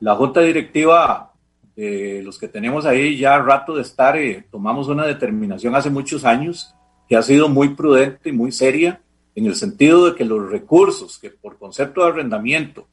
La 0.00 0.14
junta 0.14 0.40
directiva, 0.40 1.32
de 1.76 2.22
los 2.22 2.38
que 2.38 2.48
tenemos 2.48 2.86
ahí 2.86 3.16
ya 3.16 3.38
rato 3.38 3.74
de 3.74 3.82
estar, 3.82 4.16
eh, 4.16 4.44
tomamos 4.50 4.88
una 4.88 5.06
determinación 5.06 5.74
hace 5.74 5.90
muchos 5.90 6.24
años 6.24 6.74
que 7.08 7.16
ha 7.16 7.22
sido 7.22 7.48
muy 7.48 7.70
prudente 7.70 8.28
y 8.28 8.32
muy 8.32 8.52
seria 8.52 9.00
en 9.34 9.46
el 9.46 9.54
sentido 9.56 10.06
de 10.06 10.14
que 10.14 10.24
los 10.24 10.50
recursos 10.50 11.18
que 11.18 11.30
por 11.30 11.58
concepto 11.58 12.02
de 12.02 12.10
arrendamiento 12.10 12.86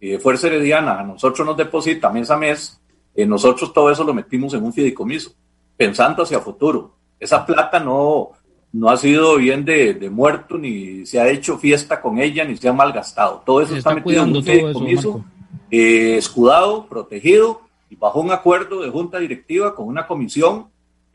y 0.00 0.10
de 0.10 0.18
Fuerza 0.18 0.48
Herediana 0.48 1.00
a 1.00 1.04
nosotros 1.04 1.46
nos 1.46 1.56
deposita 1.56 2.10
mes 2.10 2.30
a 2.30 2.36
mes, 2.36 2.80
eh, 3.14 3.24
nosotros 3.24 3.72
todo 3.72 3.90
eso 3.90 4.04
lo 4.04 4.12
metimos 4.12 4.52
en 4.54 4.64
un 4.64 4.72
fideicomiso, 4.72 5.32
pensando 5.76 6.22
hacia 6.22 6.40
futuro. 6.40 6.96
Esa 7.18 7.46
plata 7.46 7.78
no, 7.78 8.32
no 8.72 8.90
ha 8.90 8.96
sido 8.96 9.36
bien 9.36 9.64
de, 9.64 10.10
muerto, 10.10 10.58
ni 10.58 11.06
se 11.06 11.20
ha 11.20 11.28
hecho 11.28 11.58
fiesta 11.58 12.00
con 12.00 12.18
ella, 12.18 12.44
ni 12.44 12.56
se 12.56 12.68
ha 12.68 12.72
malgastado. 12.72 13.42
Todo 13.44 13.60
eso 13.62 13.76
está, 13.76 13.94
metido 13.94 14.22
en 14.22 14.36
un 14.36 14.42
fideicomiso, 14.42 15.24
eh, 15.70 16.16
escudado, 16.16 16.86
protegido 16.86 17.62
y 17.88 17.96
bajo 17.96 18.20
un 18.20 18.30
acuerdo 18.30 18.82
de 18.82 18.90
junta 18.90 19.18
directiva 19.18 19.74
con 19.74 19.86
una 19.86 20.06
comisión 20.06 20.66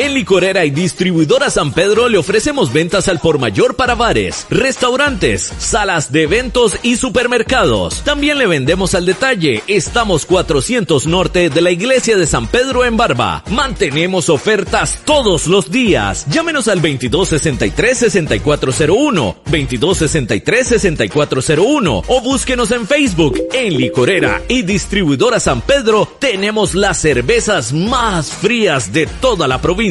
En 0.01 0.13
Licorera 0.15 0.65
y 0.65 0.71
Distribuidora 0.71 1.51
San 1.51 1.73
Pedro 1.73 2.09
le 2.09 2.17
ofrecemos 2.17 2.73
ventas 2.73 3.07
al 3.07 3.19
por 3.19 3.37
mayor 3.37 3.75
para 3.75 3.93
bares, 3.93 4.47
restaurantes, 4.49 5.53
salas 5.59 6.11
de 6.11 6.23
eventos 6.23 6.75
y 6.81 6.95
supermercados. 6.95 8.01
También 8.03 8.39
le 8.39 8.47
vendemos 8.47 8.95
al 8.95 9.05
detalle. 9.05 9.61
Estamos 9.67 10.25
400 10.25 11.05
norte 11.05 11.51
de 11.51 11.61
la 11.61 11.69
iglesia 11.69 12.17
de 12.17 12.25
San 12.25 12.47
Pedro 12.47 12.83
en 12.83 12.97
Barba. 12.97 13.43
Mantenemos 13.51 14.29
ofertas 14.29 15.01
todos 15.05 15.45
los 15.45 15.69
días. 15.69 16.25
Llámenos 16.31 16.67
al 16.67 16.81
2263-6401, 16.81 19.35
2263-6401 19.45 22.03
o 22.07 22.21
búsquenos 22.21 22.71
en 22.71 22.87
Facebook. 22.87 23.39
En 23.53 23.77
Licorera 23.77 24.41
y 24.47 24.63
Distribuidora 24.63 25.39
San 25.39 25.61
Pedro 25.61 26.11
tenemos 26.17 26.73
las 26.73 26.99
cervezas 26.99 27.71
más 27.71 28.31
frías 28.31 28.91
de 28.91 29.05
toda 29.05 29.47
la 29.47 29.61
provincia 29.61 29.90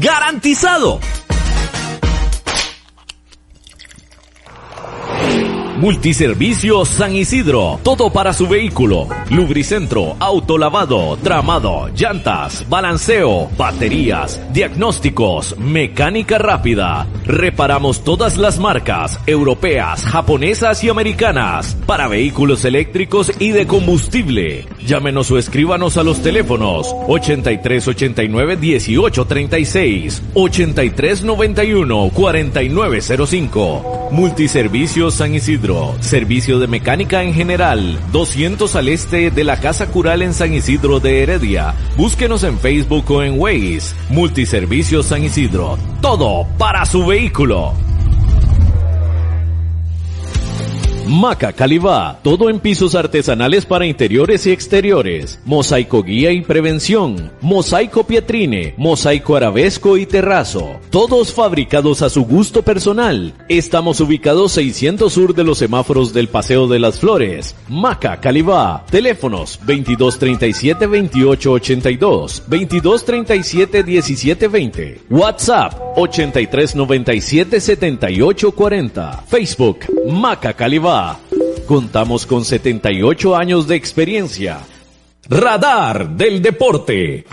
¡Garantizado! 0.00 1.00
Multiservicios 5.80 6.88
San 6.90 7.16
Isidro. 7.16 7.80
Todo 7.82 8.12
para 8.12 8.34
su 8.34 8.46
vehículo. 8.46 9.08
Lubricentro, 9.30 10.14
autolavado, 10.18 11.16
tramado, 11.22 11.88
llantas, 11.96 12.68
balanceo, 12.68 13.48
baterías, 13.56 14.38
diagnósticos, 14.52 15.56
mecánica 15.58 16.36
rápida. 16.36 17.06
Reparamos 17.24 18.04
todas 18.04 18.36
las 18.36 18.58
marcas, 18.58 19.18
europeas, 19.26 20.04
japonesas 20.04 20.84
y 20.84 20.90
americanas, 20.90 21.74
para 21.86 22.08
vehículos 22.08 22.66
eléctricos 22.66 23.32
y 23.38 23.52
de 23.52 23.66
combustible. 23.66 24.66
Llámenos 24.84 25.30
o 25.30 25.38
escríbanos 25.38 25.96
a 25.96 26.02
los 26.02 26.20
teléfonos 26.22 26.94
8389 27.08 28.58
1836, 28.58 30.22
8391 30.34 32.10
4905. 32.12 34.08
Multiservicios 34.10 35.14
San 35.14 35.34
Isidro 35.34 35.69
servicio 36.00 36.58
de 36.58 36.66
mecánica 36.66 37.22
en 37.22 37.34
general, 37.34 37.98
200 38.12 38.74
al 38.76 38.88
este 38.88 39.30
de 39.30 39.44
la 39.44 39.58
Casa 39.58 39.86
Cural 39.86 40.22
en 40.22 40.34
San 40.34 40.52
Isidro 40.54 41.00
de 41.00 41.22
Heredia. 41.22 41.74
Búsquenos 41.96 42.44
en 42.44 42.58
Facebook 42.58 43.10
o 43.10 43.22
en 43.22 43.38
Waze. 43.38 43.94
Multiservicios 44.08 45.06
San 45.06 45.24
Isidro. 45.24 45.78
Todo 46.00 46.46
para 46.58 46.84
su 46.86 47.06
vehículo. 47.06 47.89
Maca 51.10 51.52
Calibá, 51.52 52.20
todo 52.22 52.48
en 52.50 52.60
pisos 52.60 52.94
artesanales 52.94 53.66
para 53.66 53.84
interiores 53.84 54.46
y 54.46 54.52
exteriores, 54.52 55.40
mosaico 55.44 56.04
guía 56.04 56.30
y 56.30 56.42
prevención, 56.42 57.32
mosaico 57.40 58.04
pietrine, 58.04 58.74
mosaico 58.76 59.34
arabesco 59.34 59.96
y 59.96 60.06
terrazo, 60.06 60.78
todos 60.90 61.32
fabricados 61.32 62.02
a 62.02 62.10
su 62.10 62.24
gusto 62.24 62.62
personal. 62.62 63.34
Estamos 63.48 64.00
ubicados 64.00 64.52
600 64.52 65.12
sur 65.12 65.34
de 65.34 65.42
los 65.42 65.58
semáforos 65.58 66.12
del 66.12 66.28
Paseo 66.28 66.68
de 66.68 66.78
las 66.78 67.00
Flores. 67.00 67.56
Maca 67.68 68.20
Calibá, 68.20 68.84
teléfonos 68.88 69.58
2237 69.66 70.86
2882, 70.86 72.44
2237 72.46 73.82
1720, 73.82 75.00
WhatsApp 75.10 75.74
8397 75.96 77.60
7840, 77.60 79.24
Facebook 79.26 79.78
Maca 80.06 80.52
Calibá. 80.52 80.99
Contamos 81.66 82.26
con 82.26 82.44
78 82.44 83.36
años 83.36 83.68
de 83.68 83.76
experiencia. 83.76 84.60
Radar 85.28 86.16
del 86.16 86.42
Deporte. 86.42 87.24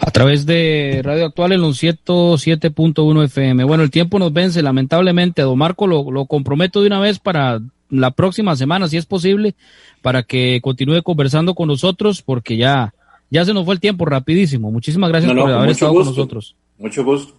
A 0.00 0.10
través 0.10 0.46
de 0.46 1.00
Radio 1.04 1.26
Actual 1.26 1.52
en 1.52 1.60
los 1.60 1.82
107.1 1.82 3.24
FM. 3.24 3.64
Bueno, 3.64 3.82
el 3.84 3.90
tiempo 3.90 4.18
nos 4.18 4.32
vence, 4.32 4.62
lamentablemente. 4.62 5.42
Don 5.42 5.58
Marco 5.58 5.86
lo, 5.86 6.10
lo 6.10 6.26
comprometo 6.26 6.80
de 6.80 6.86
una 6.88 7.00
vez 7.00 7.18
para 7.18 7.60
la 7.90 8.10
próxima 8.10 8.56
semana, 8.56 8.88
si 8.88 8.96
es 8.96 9.06
posible, 9.06 9.54
para 10.02 10.22
que 10.22 10.60
continúe 10.62 11.02
conversando 11.02 11.54
con 11.54 11.68
nosotros, 11.68 12.22
porque 12.22 12.56
ya, 12.56 12.94
ya 13.30 13.44
se 13.44 13.54
nos 13.54 13.64
fue 13.64 13.74
el 13.74 13.80
tiempo 13.80 14.04
rapidísimo. 14.04 14.70
Muchísimas 14.70 15.10
gracias 15.10 15.32
por 15.32 15.50
haber 15.50 15.70
estado 15.70 15.94
con 15.94 16.04
nosotros. 16.06 16.54
Mucho 16.78 17.04
gusto. 17.04 17.34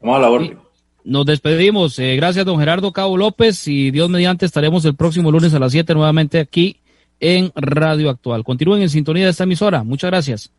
Vamos 0.00 0.16
a 0.16 0.20
la 0.20 0.30
orden. 0.30 0.58
Nos 1.04 1.26
despedimos. 1.26 1.98
Eh, 1.98 2.16
gracias, 2.16 2.46
don 2.46 2.58
Gerardo 2.58 2.92
Cabo 2.92 3.16
López. 3.16 3.68
Y 3.68 3.90
Dios 3.90 4.08
mediante 4.08 4.46
estaremos 4.46 4.84
el 4.86 4.96
próximo 4.96 5.30
lunes 5.30 5.52
a 5.54 5.58
las 5.58 5.72
7 5.72 5.94
nuevamente 5.94 6.40
aquí 6.40 6.80
en 7.20 7.52
Radio 7.54 8.10
Actual. 8.10 8.42
Continúen 8.42 8.82
en 8.82 8.88
sintonía 8.88 9.24
de 9.24 9.30
esta 9.30 9.44
emisora. 9.44 9.84
Muchas 9.84 10.10
gracias. 10.10 10.50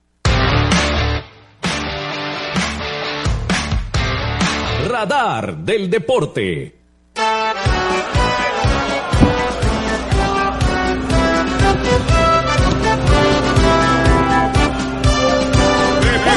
Radar 4.88 5.58
del 5.58 5.90
Deporte. 5.90 6.76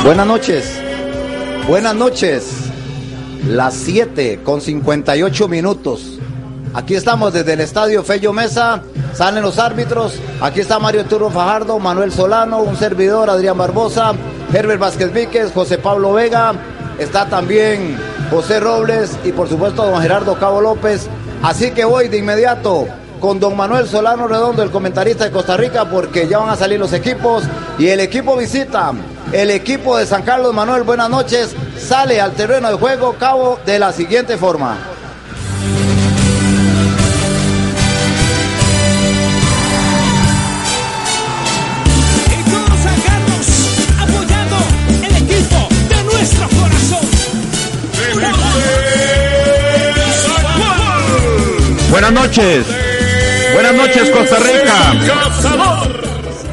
Buenas 0.02 0.26
noches. 0.26 0.82
Buenas 1.68 1.94
noches. 1.94 2.57
Las 3.46 3.74
7 3.74 4.40
con 4.44 4.60
58 4.60 5.48
minutos. 5.48 6.18
Aquí 6.74 6.94
estamos 6.94 7.32
desde 7.32 7.54
el 7.54 7.60
estadio 7.60 8.02
Fello 8.02 8.32
Mesa, 8.32 8.82
salen 9.14 9.42
los 9.42 9.58
árbitros, 9.58 10.20
aquí 10.40 10.60
está 10.60 10.78
Mario 10.78 11.04
Turro 11.06 11.30
Fajardo, 11.30 11.78
Manuel 11.78 12.12
Solano, 12.12 12.60
un 12.60 12.76
servidor, 12.76 13.30
Adrián 13.30 13.56
Barbosa, 13.56 14.12
Herbert 14.52 14.80
Vázquez 14.80 15.12
Víquez, 15.12 15.52
José 15.52 15.78
Pablo 15.78 16.12
Vega, 16.12 16.54
está 16.98 17.26
también 17.28 17.96
José 18.30 18.60
Robles 18.60 19.16
y 19.24 19.32
por 19.32 19.48
supuesto 19.48 19.86
don 19.86 20.02
Gerardo 20.02 20.38
Cabo 20.38 20.60
López. 20.60 21.08
Así 21.42 21.70
que 21.70 21.84
voy 21.84 22.08
de 22.08 22.18
inmediato 22.18 22.86
con 23.18 23.40
don 23.40 23.56
Manuel 23.56 23.88
Solano 23.88 24.26
Redondo, 24.26 24.62
el 24.62 24.70
comentarista 24.70 25.24
de 25.24 25.30
Costa 25.30 25.56
Rica, 25.56 25.84
porque 25.88 26.28
ya 26.28 26.38
van 26.38 26.50
a 26.50 26.56
salir 26.56 26.78
los 26.78 26.92
equipos 26.92 27.44
y 27.78 27.88
el 27.88 28.00
equipo 28.00 28.36
visita. 28.36 28.92
El 29.32 29.50
equipo 29.50 29.96
de 29.96 30.06
San 30.06 30.22
Carlos 30.22 30.54
Manuel, 30.54 30.82
buenas 30.84 31.10
noches, 31.10 31.54
sale 31.78 32.20
al 32.20 32.32
terreno 32.32 32.70
de 32.70 32.76
juego 32.76 33.14
cabo 33.18 33.58
de 33.66 33.78
la 33.78 33.92
siguiente 33.92 34.36
forma. 34.36 34.78
apoyando 44.00 44.56
el 45.02 45.16
equipo 45.16 45.68
de 45.88 46.04
nuestro 46.04 46.48
corazón. 46.48 47.06
Buenas 51.90 52.12
noches. 52.12 52.87
Buenas 53.54 53.74
noches, 53.74 54.10
Costa 54.10 54.36
Rica. 54.38 54.92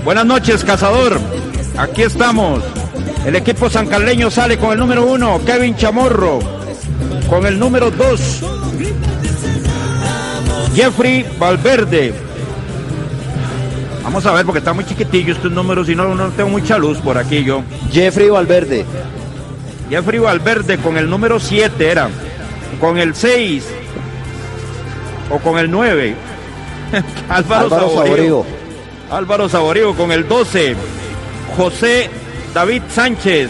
Buenas 0.04 0.26
noches, 0.26 0.64
Cazador. 0.64 1.20
Aquí 1.78 2.04
estamos. 2.04 2.64
El 3.26 3.36
equipo 3.36 3.70
sancaleño 3.70 4.30
sale 4.30 4.58
con 4.58 4.72
el 4.72 4.80
número 4.80 5.06
uno, 5.06 5.42
Kevin 5.46 5.76
Chamorro. 5.76 6.40
Con 7.30 7.46
el 7.46 7.58
número 7.58 7.90
dos, 7.92 8.42
Jeffrey 10.76 11.26
Valverde. 11.40 12.14
Vamos 14.04 14.26
a 14.26 14.34
ver, 14.34 14.46
porque 14.46 14.60
está 14.60 14.74
muy 14.74 14.86
chiquitillo 14.86 15.34
estos 15.34 15.52
números 15.52 15.90
y 15.90 15.96
no, 15.96 16.14
no 16.14 16.30
tengo 16.30 16.50
mucha 16.50 16.78
luz 16.78 17.00
por 17.00 17.18
aquí 17.18 17.44
yo. 17.44 17.64
Jeffrey 17.92 18.30
Valverde. 18.30 18.86
Jeffrey 19.90 20.20
Valverde 20.20 20.78
con 20.78 20.98
el 20.98 21.10
número 21.10 21.40
7 21.40 21.90
era. 21.90 22.10
Con 22.80 22.98
el 23.00 23.16
6 23.16 23.64
o 25.32 25.40
con 25.40 25.58
el 25.58 25.72
9. 25.72 26.16
Álvaro, 27.30 27.66
Álvaro 27.66 27.90
Saborío. 27.90 28.46
Álvaro 29.10 29.50
Saborío 29.50 29.96
con 29.96 30.12
el 30.12 30.28
12. 30.28 30.76
José 31.56 32.10
David 32.54 32.84
Sánchez. 32.90 33.50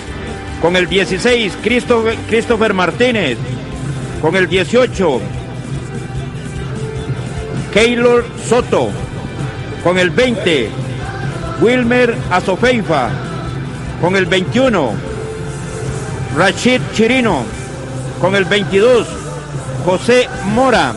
Con 0.61 0.75
el 0.75 0.87
16. 0.87 1.57
Christopher, 1.61 2.15
Christopher 2.27 2.73
Martínez. 2.73 3.37
Con 4.21 4.35
el 4.35 4.47
18. 4.47 5.21
Keylor 7.73 8.25
Soto. 8.47 8.89
Con 9.83 9.97
el 9.97 10.09
20. 10.09 10.69
Wilmer 11.61 12.15
Azofeifa. 12.31 13.09
Con 14.01 14.15
el 14.15 14.25
21. 14.25 14.93
Rashid 16.35 16.81
Chirino. 16.93 17.43
Con 18.19 18.35
el 18.35 18.45
22. 18.45 19.07
José 19.85 20.27
Mora. 20.53 20.93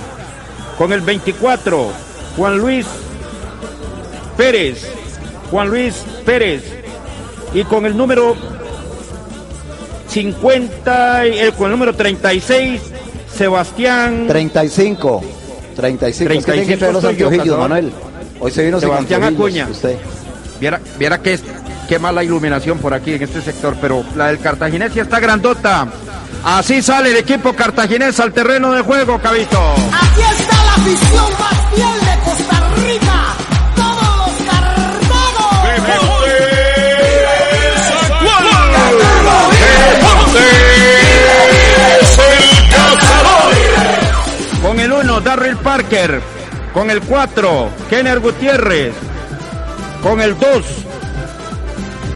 Con 0.77 0.93
el 0.93 1.01
24. 1.01 2.08
Juan 2.39 2.57
Luis 2.59 2.87
Pérez. 4.37 4.89
Juan 5.51 5.69
Luis 5.69 5.95
Pérez. 6.25 6.63
Y 7.53 7.65
con 7.65 7.85
el 7.85 7.97
número 7.97 8.35
50, 10.09 11.27
y- 11.27 11.39
eh, 11.39 11.53
con 11.57 11.67
el 11.67 11.73
número 11.73 11.95
36, 11.95 12.81
Sebastián 13.37 14.27
35. 14.27 15.23
35. 15.77 16.33
Es 16.33 16.45
que 16.45 16.53
35 16.53 16.93
los 16.93 17.45
yo. 17.45 17.59
Manuel. 17.59 17.93
Hoy 18.41 18.51
se 18.51 18.65
vino 18.65 18.81
Sebastián 18.81 19.25
Acuña. 19.25 19.69
Usted. 19.71 19.97
Viera, 20.61 20.81
viera 20.99 21.19
que 21.21 21.39
qué 21.89 21.99
mala 21.99 22.23
iluminación 22.25 22.79
por 22.79 22.95
aquí 22.95 23.15
en 23.15 23.23
este 23.23 23.41
sector, 23.43 23.77
pero 23.81 24.05
la 24.17 24.29
del 24.29 24.39
cartaginés 24.39 24.95
ya 24.95 25.03
está 25.03 25.21
grandota. 25.21 25.87
Así 26.45 26.83
sale 26.83 27.11
el 27.11 27.17
equipo 27.17 27.53
cartaginés 27.53 28.19
al 28.21 28.33
terreno 28.33 28.73
de 28.73 28.83
juego, 28.83 29.19
Cabito. 29.21 29.61
Aquí 29.75 30.21
está 30.41 30.65
la 30.65 30.73
afición 30.75 31.25
más 31.39 31.75
fiel 31.75 32.08
Costa 32.25 32.69
Rica. 32.77 33.35
Todos 33.77 34.09
los 34.19 34.37
cargados. 34.49 34.89
Con 44.63 44.81
el 44.81 44.93
1, 44.93 45.21
Darryl 45.21 45.57
Parker. 45.57 46.21
Con 46.75 46.91
el 46.91 47.01
4, 47.01 47.71
Kenner 47.89 48.21
Gutiérrez. 48.21 48.95
Con 50.03 50.21
el 50.21 50.39
2, 50.39 50.65